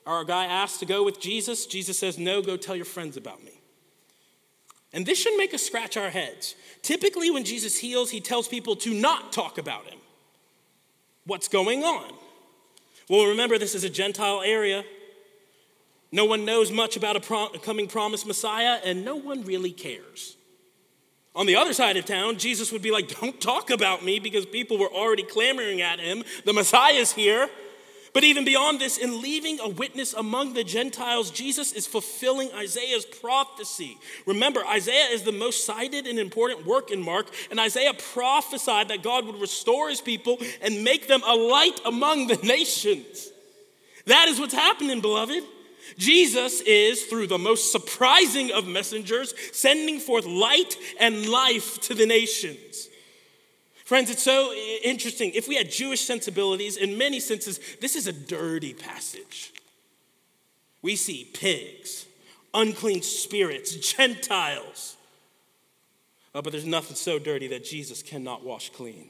our 0.06 0.24
guy 0.24 0.46
asks 0.46 0.78
to 0.78 0.86
go 0.86 1.04
with 1.04 1.20
Jesus. 1.20 1.66
Jesus 1.66 2.00
says, 2.00 2.18
No, 2.18 2.42
go 2.42 2.56
tell 2.56 2.78
your 2.78 2.86
friends 2.86 3.18
about 3.18 3.44
me. 3.44 3.60
And 4.94 5.06
this 5.06 5.20
should 5.20 5.36
make 5.36 5.54
us 5.54 5.64
scratch 5.64 5.98
our 5.98 6.10
heads. 6.10 6.56
Typically, 6.82 7.30
when 7.30 7.44
Jesus 7.44 7.78
heals, 7.78 8.12
he 8.12 8.22
tells 8.22 8.48
people 8.48 8.78
to 8.78 8.94
not 8.94 9.34
talk 9.34 9.58
about 9.58 9.84
him. 9.88 10.00
What's 11.26 11.50
going 11.50 11.84
on? 11.84 12.14
Well, 13.10 13.26
remember, 13.26 13.58
this 13.58 13.76
is 13.76 13.84
a 13.84 13.90
Gentile 13.90 14.44
area. 14.46 14.86
No 16.14 16.24
one 16.24 16.46
knows 16.46 16.72
much 16.72 16.96
about 16.96 17.18
a 17.18 17.20
pro- 17.20 17.50
coming 17.50 17.90
promised 17.90 18.26
Messiah, 18.26 18.80
and 18.86 19.04
no 19.04 19.18
one 19.18 19.44
really 19.44 19.72
cares. 19.72 20.38
On 21.36 21.46
the 21.46 21.58
other 21.58 21.74
side 21.74 21.98
of 21.98 22.06
town, 22.06 22.38
Jesus 22.38 22.72
would 22.72 22.82
be 22.82 22.92
like, 22.92 23.20
Don't 23.20 23.40
talk 23.42 23.70
about 23.70 24.04
me 24.04 24.20
because 24.20 24.46
people 24.46 24.78
were 24.78 24.92
already 24.92 25.24
clamoring 25.24 25.82
at 25.82 26.00
him. 26.00 26.24
The 26.46 26.54
Messiah's 26.54 27.12
here. 27.12 27.50
But 28.14 28.24
even 28.24 28.46
beyond 28.46 28.80
this, 28.80 28.98
in 28.98 29.22
leaving 29.22 29.60
a 29.60 29.68
witness 29.68 30.14
among 30.14 30.54
the 30.54 30.64
Gentiles, 30.64 31.30
Jesus 31.32 31.74
is 31.74 31.86
fulfilling 31.86 32.50
Isaiah's 32.54 33.04
prophecy. 33.04 33.98
Remember, 34.26 34.66
Isaiah 34.66 35.10
is 35.12 35.24
the 35.24 35.34
most 35.34 35.66
cited 35.66 36.08
and 36.08 36.18
important 36.18 36.66
work 36.66 36.92
in 36.92 37.02
Mark, 37.02 37.28
and 37.52 37.60
Isaiah 37.60 37.92
prophesied 38.14 38.88
that 38.88 39.04
God 39.04 39.26
would 39.26 39.42
restore 39.42 39.90
his 39.90 40.00
people 40.00 40.38
and 40.62 40.82
make 40.82 41.10
them 41.10 41.24
a 41.28 41.36
light 41.36 41.82
among 41.84 42.28
the 42.28 42.38
nations. 42.44 43.32
That 44.06 44.30
is 44.30 44.40
what's 44.40 44.54
happening, 44.54 45.02
beloved. 45.02 45.44
Jesus 45.98 46.62
is, 46.62 47.06
through 47.06 47.28
the 47.28 47.38
most 47.38 47.72
surprising 47.72 48.52
of 48.52 48.68
messengers, 48.68 49.34
sending 49.52 50.00
forth 50.00 50.26
light 50.26 50.78
and 51.00 51.28
life 51.30 51.80
to 51.82 51.94
the 51.94 52.06
nations. 52.06 52.90
Friends, 53.86 54.10
it's 54.10 54.24
so 54.24 54.52
interesting. 54.84 55.32
If 55.36 55.48
we 55.48 55.56
had 55.56 55.70
Jewish 55.70 56.02
sensibilities, 56.02 56.76
in 56.76 56.98
many 56.98 57.20
senses, 57.20 57.60
this 57.82 57.96
is 57.96 58.08
a 58.08 58.14
dirty 58.14 58.74
passage. 58.74 59.54
We 60.82 60.96
see 60.96 61.30
pigs, 61.34 62.06
unclean 62.54 63.04
spirits, 63.04 63.76
Gentiles. 63.76 64.98
Oh, 66.34 66.42
but 66.42 66.52
there's 66.52 66.66
nothing 66.66 66.96
so 66.96 67.20
dirty 67.20 67.48
that 67.48 67.64
Jesus 67.64 68.02
cannot 68.02 68.44
wash 68.44 68.70
clean. 68.70 69.10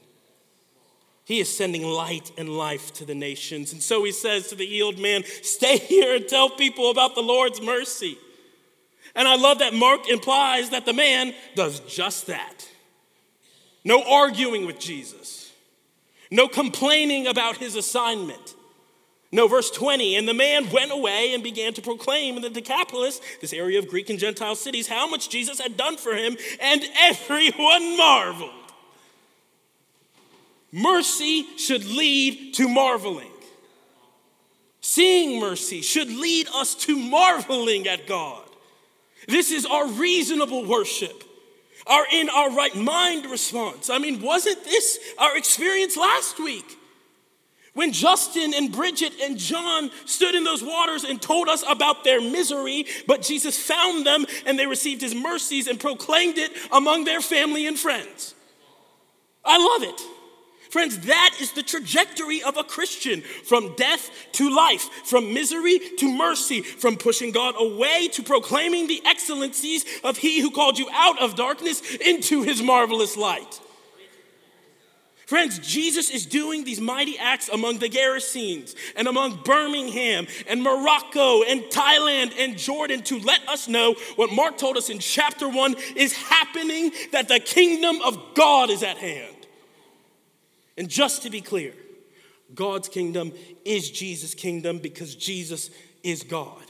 He 1.26 1.40
is 1.40 1.54
sending 1.54 1.82
light 1.82 2.30
and 2.38 2.48
life 2.48 2.92
to 2.94 3.04
the 3.04 3.14
nations. 3.14 3.72
And 3.72 3.82
so 3.82 4.04
he 4.04 4.12
says 4.12 4.46
to 4.46 4.54
the 4.54 4.64
healed 4.64 4.96
man, 4.96 5.24
Stay 5.42 5.76
here 5.76 6.14
and 6.14 6.28
tell 6.28 6.48
people 6.48 6.88
about 6.88 7.16
the 7.16 7.20
Lord's 7.20 7.60
mercy. 7.60 8.16
And 9.16 9.26
I 9.26 9.34
love 9.34 9.58
that 9.58 9.74
Mark 9.74 10.08
implies 10.08 10.70
that 10.70 10.86
the 10.86 10.92
man 10.92 11.34
does 11.56 11.80
just 11.80 12.28
that. 12.28 12.68
No 13.84 14.04
arguing 14.04 14.66
with 14.66 14.78
Jesus. 14.78 15.52
no 16.30 16.46
complaining 16.46 17.26
about 17.26 17.56
his 17.56 17.74
assignment. 17.74 18.54
No, 19.32 19.48
verse 19.48 19.70
20, 19.72 20.14
and 20.14 20.28
the 20.28 20.34
man 20.34 20.70
went 20.70 20.92
away 20.92 21.34
and 21.34 21.42
began 21.42 21.74
to 21.74 21.82
proclaim 21.82 22.36
in 22.36 22.42
the 22.42 22.50
Decapolis, 22.50 23.20
this 23.40 23.52
area 23.52 23.78
of 23.80 23.88
Greek 23.88 24.08
and 24.10 24.18
Gentile 24.18 24.54
cities, 24.54 24.86
how 24.86 25.08
much 25.08 25.28
Jesus 25.28 25.60
had 25.60 25.76
done 25.76 25.96
for 25.96 26.14
him, 26.14 26.36
and 26.60 26.82
everyone 26.96 27.96
marveled. 27.96 28.65
Mercy 30.76 31.46
should 31.56 31.86
lead 31.86 32.52
to 32.52 32.68
marveling. 32.68 33.30
Seeing 34.82 35.40
mercy 35.40 35.80
should 35.80 36.10
lead 36.10 36.48
us 36.54 36.74
to 36.74 36.98
marveling 36.98 37.88
at 37.88 38.06
God. 38.06 38.42
This 39.26 39.50
is 39.52 39.64
our 39.64 39.88
reasonable 39.88 40.66
worship, 40.66 41.24
our 41.86 42.04
in 42.12 42.28
our 42.28 42.54
right 42.54 42.76
mind 42.76 43.24
response. 43.24 43.88
I 43.88 43.96
mean, 43.96 44.20
wasn't 44.20 44.62
this 44.64 44.98
our 45.16 45.34
experience 45.38 45.96
last 45.96 46.38
week? 46.38 46.76
When 47.72 47.94
Justin 47.94 48.52
and 48.52 48.70
Bridget 48.70 49.14
and 49.22 49.38
John 49.38 49.90
stood 50.04 50.34
in 50.34 50.44
those 50.44 50.62
waters 50.62 51.04
and 51.04 51.22
told 51.22 51.48
us 51.48 51.64
about 51.66 52.04
their 52.04 52.20
misery, 52.20 52.84
but 53.06 53.22
Jesus 53.22 53.58
found 53.58 54.04
them 54.04 54.26
and 54.44 54.58
they 54.58 54.66
received 54.66 55.00
his 55.00 55.14
mercies 55.14 55.68
and 55.68 55.80
proclaimed 55.80 56.36
it 56.36 56.52
among 56.70 57.04
their 57.04 57.22
family 57.22 57.66
and 57.66 57.78
friends. 57.78 58.34
I 59.42 59.56
love 59.56 59.90
it. 59.90 60.15
Friends, 60.70 60.98
that 61.00 61.36
is 61.40 61.52
the 61.52 61.62
trajectory 61.62 62.42
of 62.42 62.56
a 62.56 62.64
Christian 62.64 63.20
from 63.20 63.74
death 63.76 64.10
to 64.32 64.54
life, 64.54 64.88
from 65.04 65.32
misery 65.32 65.78
to 65.98 66.10
mercy, 66.10 66.60
from 66.60 66.96
pushing 66.96 67.30
God 67.30 67.54
away 67.58 68.08
to 68.08 68.22
proclaiming 68.22 68.86
the 68.88 69.02
excellencies 69.04 69.84
of 70.02 70.18
He 70.18 70.40
who 70.40 70.50
called 70.50 70.78
you 70.78 70.88
out 70.92 71.20
of 71.20 71.36
darkness 71.36 71.82
into 71.96 72.42
His 72.42 72.62
marvelous 72.62 73.16
light. 73.16 73.60
Friends, 75.26 75.58
Jesus 75.58 76.08
is 76.08 76.24
doing 76.24 76.62
these 76.62 76.80
mighty 76.80 77.18
acts 77.18 77.48
among 77.48 77.78
the 77.78 77.88
Gerasenes 77.88 78.76
and 78.94 79.08
among 79.08 79.42
Birmingham 79.42 80.28
and 80.46 80.62
Morocco 80.62 81.42
and 81.42 81.62
Thailand 81.62 82.32
and 82.38 82.56
Jordan 82.56 83.02
to 83.04 83.18
let 83.18 83.46
us 83.48 83.66
know 83.66 83.96
what 84.14 84.30
Mark 84.30 84.56
told 84.56 84.76
us 84.76 84.88
in 84.88 85.00
chapter 85.00 85.48
one 85.48 85.74
is 85.96 86.12
happening 86.12 86.92
that 87.10 87.26
the 87.26 87.40
kingdom 87.40 88.00
of 88.02 88.34
God 88.34 88.70
is 88.70 88.84
at 88.84 88.98
hand. 88.98 89.35
And 90.76 90.88
just 90.88 91.22
to 91.22 91.30
be 91.30 91.40
clear, 91.40 91.72
God's 92.54 92.88
kingdom 92.88 93.32
is 93.64 93.90
Jesus' 93.90 94.34
kingdom 94.34 94.78
because 94.78 95.14
Jesus 95.14 95.70
is 96.02 96.22
God. 96.22 96.62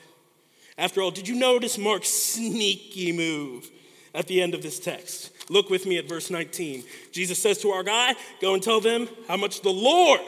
After 0.79 1.03
all, 1.03 1.11
did 1.11 1.29
you 1.29 1.37
notice 1.37 1.79
Mark's 1.79 2.09
sneaky 2.09 3.13
move 3.13 3.71
at 4.15 4.27
the 4.27 4.43
end 4.43 4.55
of 4.55 4.63
this 4.63 4.79
text? 4.79 5.33
Look 5.51 5.71
with 5.71 5.87
me 5.87 5.99
at 5.99 6.09
verse 6.09 6.31
19. 6.31 6.85
Jesus 7.13 7.39
says 7.39 7.59
to 7.59 7.71
our 7.71 7.83
guy, 7.83 8.15
Go 8.41 8.55
and 8.55 8.63
tell 8.63 8.81
them 8.81 9.09
how 9.29 9.37
much 9.37 9.63
the 9.63 9.71
Lord 9.71 10.21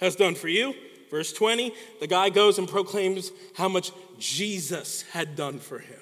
has 0.00 0.16
done 0.16 0.34
for 0.34 0.48
you. 0.48 0.74
Verse 1.10 1.32
20, 1.32 1.72
the 2.00 2.06
guy 2.06 2.28
goes 2.28 2.58
and 2.58 2.68
proclaims 2.68 3.30
how 3.54 3.68
much 3.68 3.92
Jesus 4.18 5.02
had 5.12 5.36
done 5.36 5.58
for 5.58 5.78
him. 5.78 6.00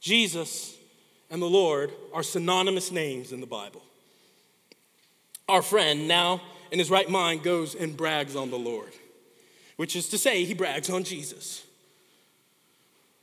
Jesus 0.00 0.76
and 1.30 1.40
the 1.40 1.46
Lord 1.46 1.92
are 2.12 2.22
synonymous 2.22 2.92
names 2.92 3.32
in 3.32 3.40
the 3.40 3.46
Bible. 3.46 3.82
Our 5.48 5.62
friend, 5.62 6.08
now 6.08 6.40
in 6.70 6.78
his 6.78 6.90
right 6.90 7.08
mind, 7.08 7.42
goes 7.42 7.74
and 7.74 7.96
brags 7.96 8.34
on 8.34 8.50
the 8.50 8.58
Lord, 8.58 8.92
which 9.76 9.94
is 9.94 10.08
to 10.08 10.18
say, 10.18 10.44
he 10.44 10.54
brags 10.54 10.90
on 10.90 11.04
Jesus. 11.04 11.64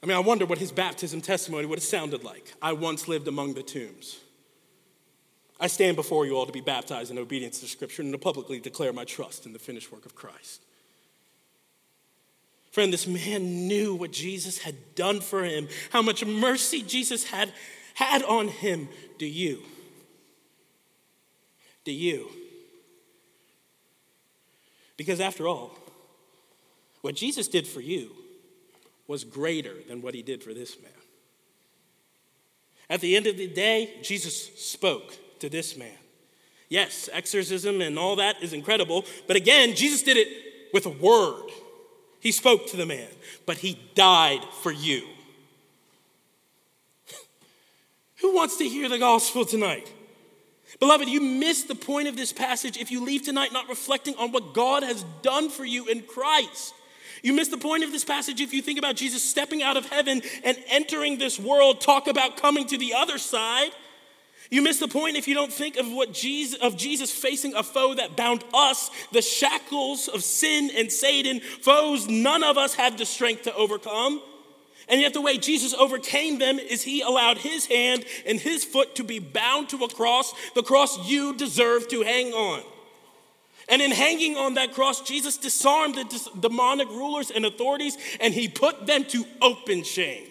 I 0.02 0.06
mean, 0.06 0.18
I 0.18 0.22
wonder 0.22 0.46
what 0.46 0.58
his 0.58 0.72
baptism 0.72 1.22
testimony 1.22 1.66
would 1.66 1.80
have 1.80 1.84
sounded 1.84 2.24
like. 2.24 2.54
I 2.62 2.74
once 2.74 3.08
lived 3.08 3.28
among 3.28 3.54
the 3.54 3.64
tombs. 3.64 4.20
I 5.60 5.68
stand 5.68 5.96
before 5.96 6.26
you 6.26 6.36
all 6.36 6.46
to 6.46 6.52
be 6.52 6.62
baptized 6.62 7.10
in 7.10 7.18
obedience 7.18 7.62
to 7.62 7.68
Scripture 7.68 8.02
and 8.02 8.12
to 8.12 8.18
publicly 8.18 8.60
declare 8.60 8.92
my 8.92 9.06
trust 9.06 9.46
in 9.46 9.54
the 9.54 9.60
finished 9.60 9.92
work 9.92 10.06
of 10.06 10.14
Christ. 10.14 10.62
Friend, 12.72 12.92
this 12.92 13.08
man 13.08 13.68
knew 13.68 13.96
what 13.96 14.12
Jesus 14.12 14.58
had 14.58 14.96
done 14.96 15.22
for 15.22 15.44
him, 15.44 15.70
how 15.92 16.02
much 16.02 16.26
mercy 16.26 16.82
Jesus 16.82 17.26
had 17.26 17.54
had 17.94 18.24
on 18.24 18.48
him. 18.48 18.90
Do 19.20 19.26
you? 19.26 19.62
Do 21.84 21.92
you? 21.92 22.30
Because 24.98 25.20
after 25.20 25.48
all, 25.48 25.78
what 27.02 27.16
Jesus 27.16 27.48
did 27.48 27.68
for 27.68 27.82
you 27.82 28.12
was 29.08 29.24
greater 29.24 29.76
than 29.88 30.02
what 30.02 30.14
he 30.14 30.22
did 30.22 30.44
for 30.44 30.54
this 30.54 30.82
man. 30.82 30.92
At 32.90 33.02
the 33.02 33.16
end 33.16 33.28
of 33.28 33.38
the 33.38 33.48
day, 33.48 33.96
Jesus 34.02 34.58
spoke 34.60 35.18
to 35.40 35.50
this 35.50 35.76
man. 35.76 35.98
Yes, 36.70 37.10
exorcism 37.12 37.82
and 37.82 38.00
all 38.00 38.16
that 38.16 38.42
is 38.42 38.54
incredible, 38.54 39.06
but 39.28 39.36
again, 39.36 39.76
Jesus 39.76 40.04
did 40.04 40.18
it 40.18 40.28
with 40.74 40.86
a 40.86 40.90
word. 40.90 41.50
He 42.20 42.32
spoke 42.32 42.68
to 42.68 42.78
the 42.78 42.86
man, 42.86 43.10
but 43.46 43.58
he 43.58 43.80
died 43.96 44.44
for 44.62 44.72
you. 44.72 45.06
Who 48.22 48.34
wants 48.34 48.58
to 48.58 48.68
hear 48.68 48.88
the 48.90 49.00
gospel 49.00 49.44
tonight? 49.46 49.92
Beloved, 50.80 51.08
you 51.08 51.22
miss 51.22 51.64
the 51.64 51.76
point 51.76 52.08
of 52.08 52.18
this 52.18 52.34
passage 52.34 52.78
if 52.78 52.92
you 52.92 53.04
leave 53.04 53.24
tonight 53.24 53.54
not 53.54 53.70
reflecting 53.70 54.16
on 54.16 54.32
what 54.32 54.54
God 54.54 54.84
has 54.84 55.04
done 55.22 55.50
for 55.50 55.66
you 55.66 55.88
in 55.88 56.02
Christ. 56.02 56.74
You 57.22 57.34
miss 57.34 57.48
the 57.48 57.58
point 57.58 57.84
of 57.84 57.92
this 57.92 58.04
passage 58.04 58.42
if 58.42 58.54
you 58.54 58.62
think 58.62 58.78
about 58.78 58.96
Jesus 58.96 59.24
stepping 59.24 59.64
out 59.64 59.78
of 59.78 59.86
heaven 59.86 60.22
and 60.44 60.58
entering 60.68 61.18
this 61.18 61.40
world, 61.40 61.80
talk 61.80 62.08
about 62.08 62.38
coming 62.38 62.68
to 62.68 62.78
the 62.78 62.94
other 62.96 63.18
side. 63.18 63.72
You 64.50 64.62
miss 64.62 64.80
the 64.80 64.90
point 64.90 65.16
if 65.16 65.28
you 65.28 65.34
don't 65.34 65.52
think 65.52 65.78
of 65.78 65.90
what 65.90 66.14
Jesus 66.14 66.60
of 66.60 66.76
Jesus 66.78 67.12
facing 67.12 67.56
a 67.56 67.64
foe 67.64 67.96
that 67.96 68.18
bound 68.18 68.44
us, 68.54 68.92
the 69.12 69.22
shackles 69.22 70.08
of 70.08 70.24
sin 70.24 70.70
and 70.76 70.92
Satan, 70.92 71.40
foes 71.40 72.08
none 72.08 72.44
of 72.44 72.58
us 72.58 72.76
had 72.76 72.98
the 72.98 73.06
strength 73.06 73.44
to 73.44 73.56
overcome. 73.56 74.22
And 74.88 75.00
yet, 75.00 75.14
the 75.14 75.22
way 75.22 75.38
Jesus 75.38 75.74
overcame 75.74 76.40
them 76.40 76.60
is 76.60 76.84
he 76.84 77.02
allowed 77.02 77.38
his 77.38 77.66
hand 77.66 78.06
and 78.26 78.40
his 78.40 78.64
foot 78.64 78.96
to 78.96 79.04
be 79.04 79.20
bound 79.20 79.70
to 79.70 79.84
a 79.84 79.90
cross, 79.90 80.34
the 80.56 80.64
cross 80.64 81.08
you 81.08 81.36
deserve 81.36 81.88
to 81.90 82.02
hang 82.02 82.34
on. 82.34 82.64
And 83.70 83.82
in 83.82 83.92
hanging 83.92 84.36
on 84.36 84.56
that 84.56 84.74
cross, 84.74 85.02
Jesus 85.02 85.38
disarmed 85.38 85.96
the 85.96 86.30
demonic 86.40 86.90
rulers 86.90 87.32
and 87.32 87.46
authorities 87.46 87.98
and 88.20 88.34
he 88.34 88.48
put 88.48 88.86
them 88.86 89.06
to 89.06 89.26
open 89.42 89.84
shame. 89.84 90.28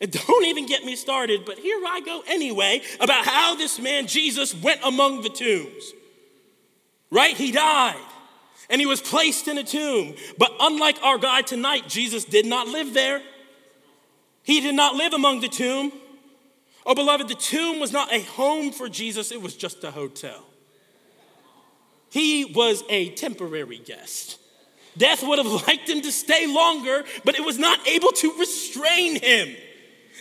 And 0.00 0.10
don't 0.26 0.44
even 0.44 0.66
get 0.66 0.84
me 0.84 0.94
started, 0.94 1.44
but 1.44 1.58
here 1.58 1.80
I 1.86 2.00
go 2.00 2.22
anyway 2.28 2.82
about 3.00 3.24
how 3.24 3.56
this 3.56 3.80
man 3.80 4.06
Jesus 4.06 4.54
went 4.54 4.80
among 4.84 5.22
the 5.22 5.30
tombs. 5.30 5.92
Right? 7.10 7.36
He 7.36 7.52
died 7.52 7.96
and 8.68 8.80
he 8.80 8.86
was 8.86 9.00
placed 9.00 9.48
in 9.48 9.58
a 9.58 9.64
tomb. 9.64 10.14
But 10.38 10.52
unlike 10.60 10.98
our 11.02 11.18
guy 11.18 11.42
tonight, 11.42 11.88
Jesus 11.88 12.24
did 12.24 12.46
not 12.46 12.68
live 12.68 12.94
there. 12.94 13.22
He 14.42 14.60
did 14.60 14.74
not 14.74 14.94
live 14.94 15.12
among 15.12 15.40
the 15.40 15.48
tomb. 15.48 15.92
Oh, 16.84 16.94
beloved, 16.94 17.28
the 17.28 17.34
tomb 17.34 17.80
was 17.80 17.92
not 17.92 18.12
a 18.12 18.20
home 18.20 18.70
for 18.70 18.88
Jesus, 18.88 19.32
it 19.32 19.42
was 19.42 19.56
just 19.56 19.82
a 19.82 19.90
hotel. 19.90 20.44
He 22.10 22.44
was 22.44 22.84
a 22.88 23.10
temporary 23.10 23.78
guest. 23.78 24.38
Death 24.96 25.22
would 25.22 25.38
have 25.38 25.46
liked 25.68 25.88
him 25.88 26.00
to 26.02 26.12
stay 26.12 26.46
longer, 26.46 27.04
but 27.24 27.34
it 27.34 27.44
was 27.44 27.58
not 27.58 27.86
able 27.88 28.12
to 28.12 28.38
restrain 28.38 29.20
him. 29.20 29.56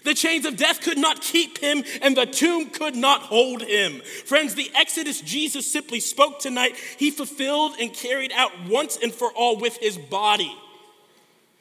The 0.05 0.13
chains 0.13 0.45
of 0.45 0.55
death 0.55 0.81
could 0.81 0.99
not 0.99 1.19
keep 1.21 1.57
him, 1.57 1.83
and 2.01 2.15
the 2.15 2.27
tomb 2.27 2.69
could 2.69 2.95
not 2.95 3.23
hold 3.23 3.63
him. 3.63 4.01
Friends, 4.25 4.53
the 4.53 4.71
Exodus 4.75 5.19
Jesus 5.19 5.69
simply 5.69 5.99
spoke 5.99 6.39
tonight, 6.39 6.75
he 6.97 7.09
fulfilled 7.09 7.73
and 7.81 7.91
carried 7.91 8.31
out 8.31 8.51
once 8.69 8.97
and 9.01 9.11
for 9.11 9.31
all 9.31 9.57
with 9.57 9.77
his 9.77 9.97
body. 9.97 10.55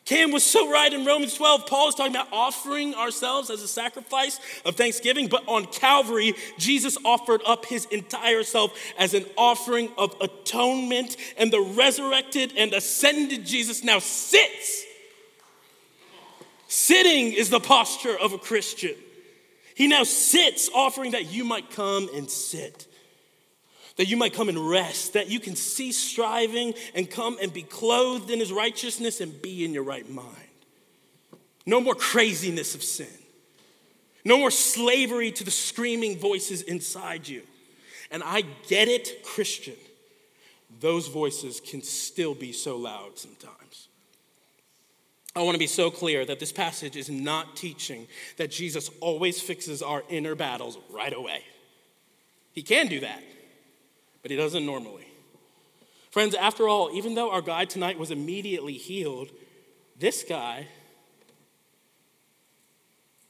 Cam 0.05 0.31
was 0.31 0.45
so 0.45 0.71
right 0.71 0.93
in 0.93 1.07
Romans 1.07 1.33
12. 1.33 1.67
Paul 1.67 1.89
is 1.89 1.95
talking 1.95 2.15
about 2.15 2.29
offering 2.31 2.95
ourselves 2.95 3.49
as 3.49 3.63
a 3.63 3.69
sacrifice 3.69 4.39
of 4.67 4.77
thanksgiving, 4.77 5.29
but 5.29 5.43
on 5.49 5.65
Calvary, 5.65 6.35
Jesus 6.59 6.99
offered 7.07 7.41
up 7.47 7.65
his 7.65 7.87
entire 7.87 8.43
self 8.43 8.79
as 8.99 9.15
an 9.15 9.25
offering 9.39 9.91
of 9.97 10.15
atonement, 10.21 11.17
and 11.39 11.51
the 11.51 11.63
resurrected 11.63 12.53
and 12.59 12.75
ascended 12.75 13.47
Jesus 13.47 13.83
now 13.83 13.99
sits 13.99 14.85
Sitting 16.69 17.33
is 17.33 17.51
the 17.51 17.61
posture 17.61 18.17
of 18.19 18.33
a 18.33 18.39
Christian. 18.39 18.95
He 19.75 19.87
now 19.89 20.05
sits, 20.05 20.71
offering 20.75 21.13
that 21.13 21.27
you 21.33 21.45
might 21.45 21.71
come 21.71 22.09
and 22.15 22.31
sit, 22.31 22.87
that 23.97 24.07
you 24.07 24.17
might 24.17 24.33
come 24.33 24.49
and 24.49 24.69
rest, 24.69 25.13
that 25.15 25.29
you 25.29 25.41
can 25.41 25.57
cease 25.57 25.99
striving 25.99 26.75
and 26.95 27.11
come 27.11 27.37
and 27.41 27.53
be 27.53 27.63
clothed 27.63 28.31
in 28.31 28.39
his 28.39 28.53
righteousness 28.53 29.21
and 29.21 29.43
be 29.43 29.65
in 29.65 29.73
your 29.73 29.83
right 29.83 30.09
mind. 30.09 30.29
No 31.67 31.81
more 31.81 31.95
craziness 31.95 32.75
of 32.75 32.83
sin, 32.83 33.07
no 34.25 34.39
more 34.39 34.51
slavery 34.51 35.33
to 35.33 35.45
the 35.45 35.51
screaming 35.51 36.19
voices 36.19 36.63
inside 36.63 37.27
you. 37.27 37.43
And 38.11 38.23
I 38.23 38.43
get 38.69 38.89
it, 38.89 39.25
Christian, 39.25 39.75
those 40.81 41.09
voices 41.09 41.61
can 41.61 41.83
still 41.83 42.35
be 42.35 42.53
so 42.53 42.77
loud 42.77 43.19
sometimes. 43.19 43.64
I 45.37 45.43
want 45.43 45.55
to 45.57 45.59
be 45.59 45.67
so 45.67 45.91
clear 45.91 46.25
that 46.25 46.39
this 46.39 46.53
passage 46.53 46.97
is 46.97 47.11
not 47.11 47.57
teaching 47.57 48.07
that 48.37 48.51
Jesus 48.51 48.89
always 49.01 49.41
fixes 49.41 49.83
our 49.83 50.05
inner 50.09 50.35
battles 50.35 50.79
right 50.91 51.13
away. 51.13 51.43
He 52.53 52.63
can 52.63 52.87
do 52.87 53.01
that, 53.01 53.23
but 54.23 54.31
he 54.31 54.37
doesn't 54.37 54.65
normally. 54.65 55.09
Friends, 56.11 56.37
after 56.37 56.69
all, 56.69 56.93
even 56.93 57.17
though 57.17 57.33
our 57.33 57.43
guy 57.43 57.65
tonight 57.65 57.99
was 57.99 58.13
immediately 58.13 58.75
healed, 58.75 59.31
this 59.99 60.23
guy 60.23 60.69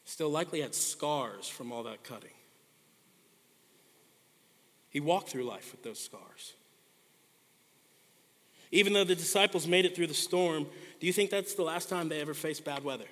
still 0.05 0.29
likely 0.29 0.61
had 0.61 0.75
scars 0.75 1.49
from 1.49 1.73
all 1.73 1.85
that 1.85 2.05
cutting. 2.05 2.31
He 4.91 5.01
walked 5.01 5.31
through 5.31 5.45
life 5.45 5.73
with 5.73 5.83
those 5.83 5.99
scars. 5.99 6.53
Even 8.75 8.93
though 8.93 9.05
the 9.05 9.15
disciples 9.15 9.69
made 9.69 9.85
it 9.85 9.95
through 9.95 10.09
the 10.09 10.15
storm, 10.15 10.67
do 10.99 11.07
you 11.07 11.13
think 11.13 11.31
that's 11.31 11.55
the 11.55 11.63
last 11.63 11.89
time 11.89 12.09
they 12.09 12.21
ever 12.21 12.35
faced 12.35 12.65
bad 12.65 12.83
weather? 12.83 13.05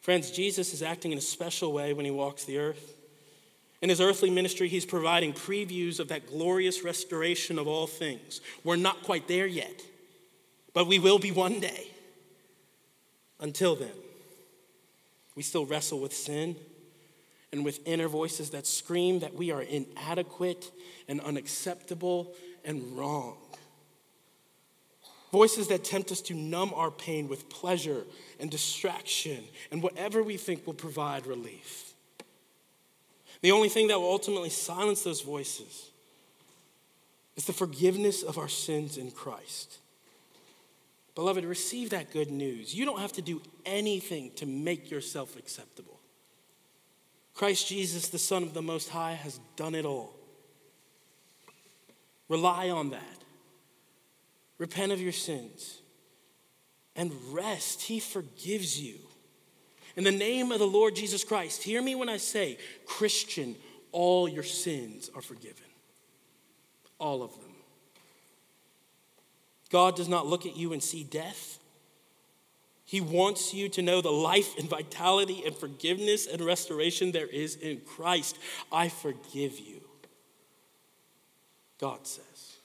Friends, 0.00 0.30
Jesus 0.30 0.72
is 0.72 0.84
acting 0.84 1.10
in 1.10 1.18
a 1.18 1.20
special 1.20 1.72
way 1.72 1.92
when 1.92 2.04
he 2.04 2.12
walks 2.12 2.44
the 2.44 2.58
earth. 2.58 2.94
In 3.82 3.88
his 3.88 4.00
earthly 4.00 4.30
ministry, 4.30 4.68
he's 4.68 4.86
providing 4.86 5.32
previews 5.32 5.98
of 5.98 6.06
that 6.08 6.28
glorious 6.28 6.84
restoration 6.84 7.58
of 7.58 7.66
all 7.66 7.88
things. 7.88 8.40
We're 8.62 8.76
not 8.76 9.02
quite 9.02 9.26
there 9.26 9.48
yet, 9.48 9.82
but 10.72 10.86
we 10.86 11.00
will 11.00 11.18
be 11.18 11.32
one 11.32 11.58
day. 11.58 11.88
Until 13.40 13.74
then, 13.74 13.90
we 15.34 15.42
still 15.42 15.66
wrestle 15.66 15.98
with 15.98 16.14
sin 16.14 16.54
and 17.52 17.64
with 17.64 17.80
inner 17.84 18.06
voices 18.06 18.50
that 18.50 18.64
scream 18.64 19.18
that 19.20 19.34
we 19.34 19.50
are 19.50 19.62
inadequate 19.62 20.70
and 21.08 21.20
unacceptable 21.20 22.32
and 22.64 22.96
wrong. 22.96 23.36
Voices 25.32 25.68
that 25.68 25.84
tempt 25.84 26.10
us 26.10 26.20
to 26.22 26.34
numb 26.34 26.72
our 26.74 26.90
pain 26.90 27.28
with 27.28 27.48
pleasure 27.50 28.04
and 28.40 28.50
distraction 28.50 29.44
and 29.70 29.82
whatever 29.82 30.22
we 30.22 30.36
think 30.36 30.66
will 30.66 30.74
provide 30.74 31.26
relief. 31.26 31.92
The 33.42 33.52
only 33.52 33.68
thing 33.68 33.88
that 33.88 34.00
will 34.00 34.10
ultimately 34.10 34.50
silence 34.50 35.02
those 35.02 35.20
voices 35.20 35.90
is 37.36 37.44
the 37.44 37.52
forgiveness 37.52 38.22
of 38.22 38.38
our 38.38 38.48
sins 38.48 38.96
in 38.96 39.10
Christ. 39.10 39.78
Beloved, 41.14 41.44
receive 41.44 41.90
that 41.90 42.12
good 42.12 42.30
news. 42.30 42.74
You 42.74 42.84
don't 42.84 43.00
have 43.00 43.12
to 43.14 43.22
do 43.22 43.42
anything 43.66 44.30
to 44.36 44.46
make 44.46 44.90
yourself 44.90 45.36
acceptable. 45.36 45.98
Christ 47.34 47.68
Jesus, 47.68 48.08
the 48.08 48.18
Son 48.18 48.42
of 48.42 48.54
the 48.54 48.62
Most 48.62 48.88
High, 48.88 49.12
has 49.12 49.38
done 49.56 49.74
it 49.74 49.84
all. 49.84 50.17
Rely 52.28 52.70
on 52.70 52.90
that. 52.90 53.02
Repent 54.58 54.92
of 54.92 55.00
your 55.00 55.12
sins 55.12 55.80
and 56.96 57.12
rest. 57.30 57.82
He 57.82 58.00
forgives 58.00 58.80
you. 58.80 58.96
In 59.96 60.04
the 60.04 60.10
name 60.12 60.52
of 60.52 60.58
the 60.58 60.66
Lord 60.66 60.94
Jesus 60.94 61.24
Christ, 61.24 61.62
hear 61.62 61.82
me 61.82 61.94
when 61.94 62.08
I 62.08 62.18
say, 62.18 62.58
Christian, 62.86 63.56
all 63.92 64.28
your 64.28 64.42
sins 64.42 65.10
are 65.14 65.22
forgiven. 65.22 65.64
All 66.98 67.22
of 67.22 67.32
them. 67.32 67.54
God 69.70 69.96
does 69.96 70.08
not 70.08 70.26
look 70.26 70.46
at 70.46 70.56
you 70.56 70.72
and 70.72 70.82
see 70.82 71.04
death. 71.04 71.58
He 72.84 73.00
wants 73.00 73.52
you 73.52 73.68
to 73.70 73.82
know 73.82 74.00
the 74.00 74.10
life 74.10 74.56
and 74.58 74.68
vitality 74.68 75.42
and 75.44 75.54
forgiveness 75.54 76.26
and 76.26 76.40
restoration 76.40 77.12
there 77.12 77.26
is 77.26 77.56
in 77.56 77.80
Christ. 77.80 78.38
I 78.72 78.88
forgive 78.88 79.58
you. 79.58 79.82
God 81.80 82.06
says. 82.06 82.56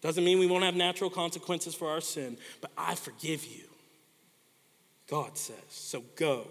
Doesn't 0.00 0.24
mean 0.24 0.38
we 0.38 0.46
won't 0.46 0.64
have 0.64 0.76
natural 0.76 1.10
consequences 1.10 1.74
for 1.74 1.88
our 1.88 2.00
sin, 2.00 2.36
but 2.60 2.70
I 2.76 2.94
forgive 2.94 3.44
you. 3.44 3.64
God 5.10 5.36
says. 5.36 5.56
So 5.70 6.04
go 6.16 6.46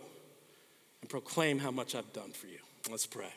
and 1.01 1.09
proclaim 1.09 1.59
how 1.59 1.71
much 1.71 1.95
I've 1.95 2.11
done 2.13 2.31
for 2.31 2.47
you. 2.47 2.59
Let's 2.89 3.05
pray. 3.05 3.31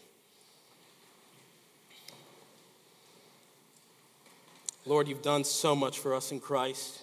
Lord, 4.87 5.09
you've 5.09 5.23
done 5.23 5.45
so 5.45 5.77
much 5.77 5.99
for 5.99 6.15
us 6.15 6.33
in 6.33 6.41
Christ. 6.41 7.03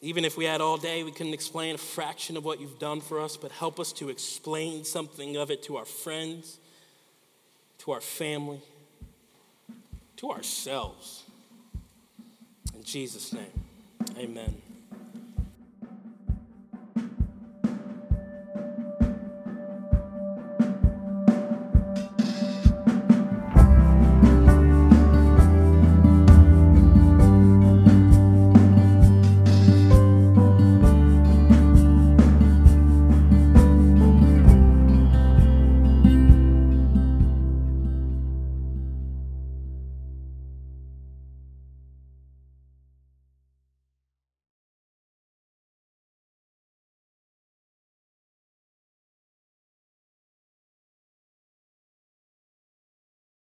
Even 0.00 0.24
if 0.24 0.36
we 0.36 0.44
had 0.44 0.60
all 0.60 0.76
day, 0.76 1.04
we 1.04 1.12
couldn't 1.12 1.32
explain 1.32 1.76
a 1.76 1.78
fraction 1.78 2.36
of 2.36 2.44
what 2.44 2.60
you've 2.60 2.80
done 2.80 3.00
for 3.00 3.20
us, 3.20 3.36
but 3.36 3.52
help 3.52 3.78
us 3.78 3.92
to 3.92 4.08
explain 4.08 4.84
something 4.84 5.36
of 5.36 5.50
it 5.50 5.62
to 5.62 5.76
our 5.76 5.84
friends, 5.84 6.58
to 7.78 7.92
our 7.92 8.00
family, 8.00 8.60
to 10.22 10.30
ourselves. 10.30 11.24
In 12.74 12.84
Jesus' 12.84 13.32
name, 13.32 13.52
amen. 14.16 14.62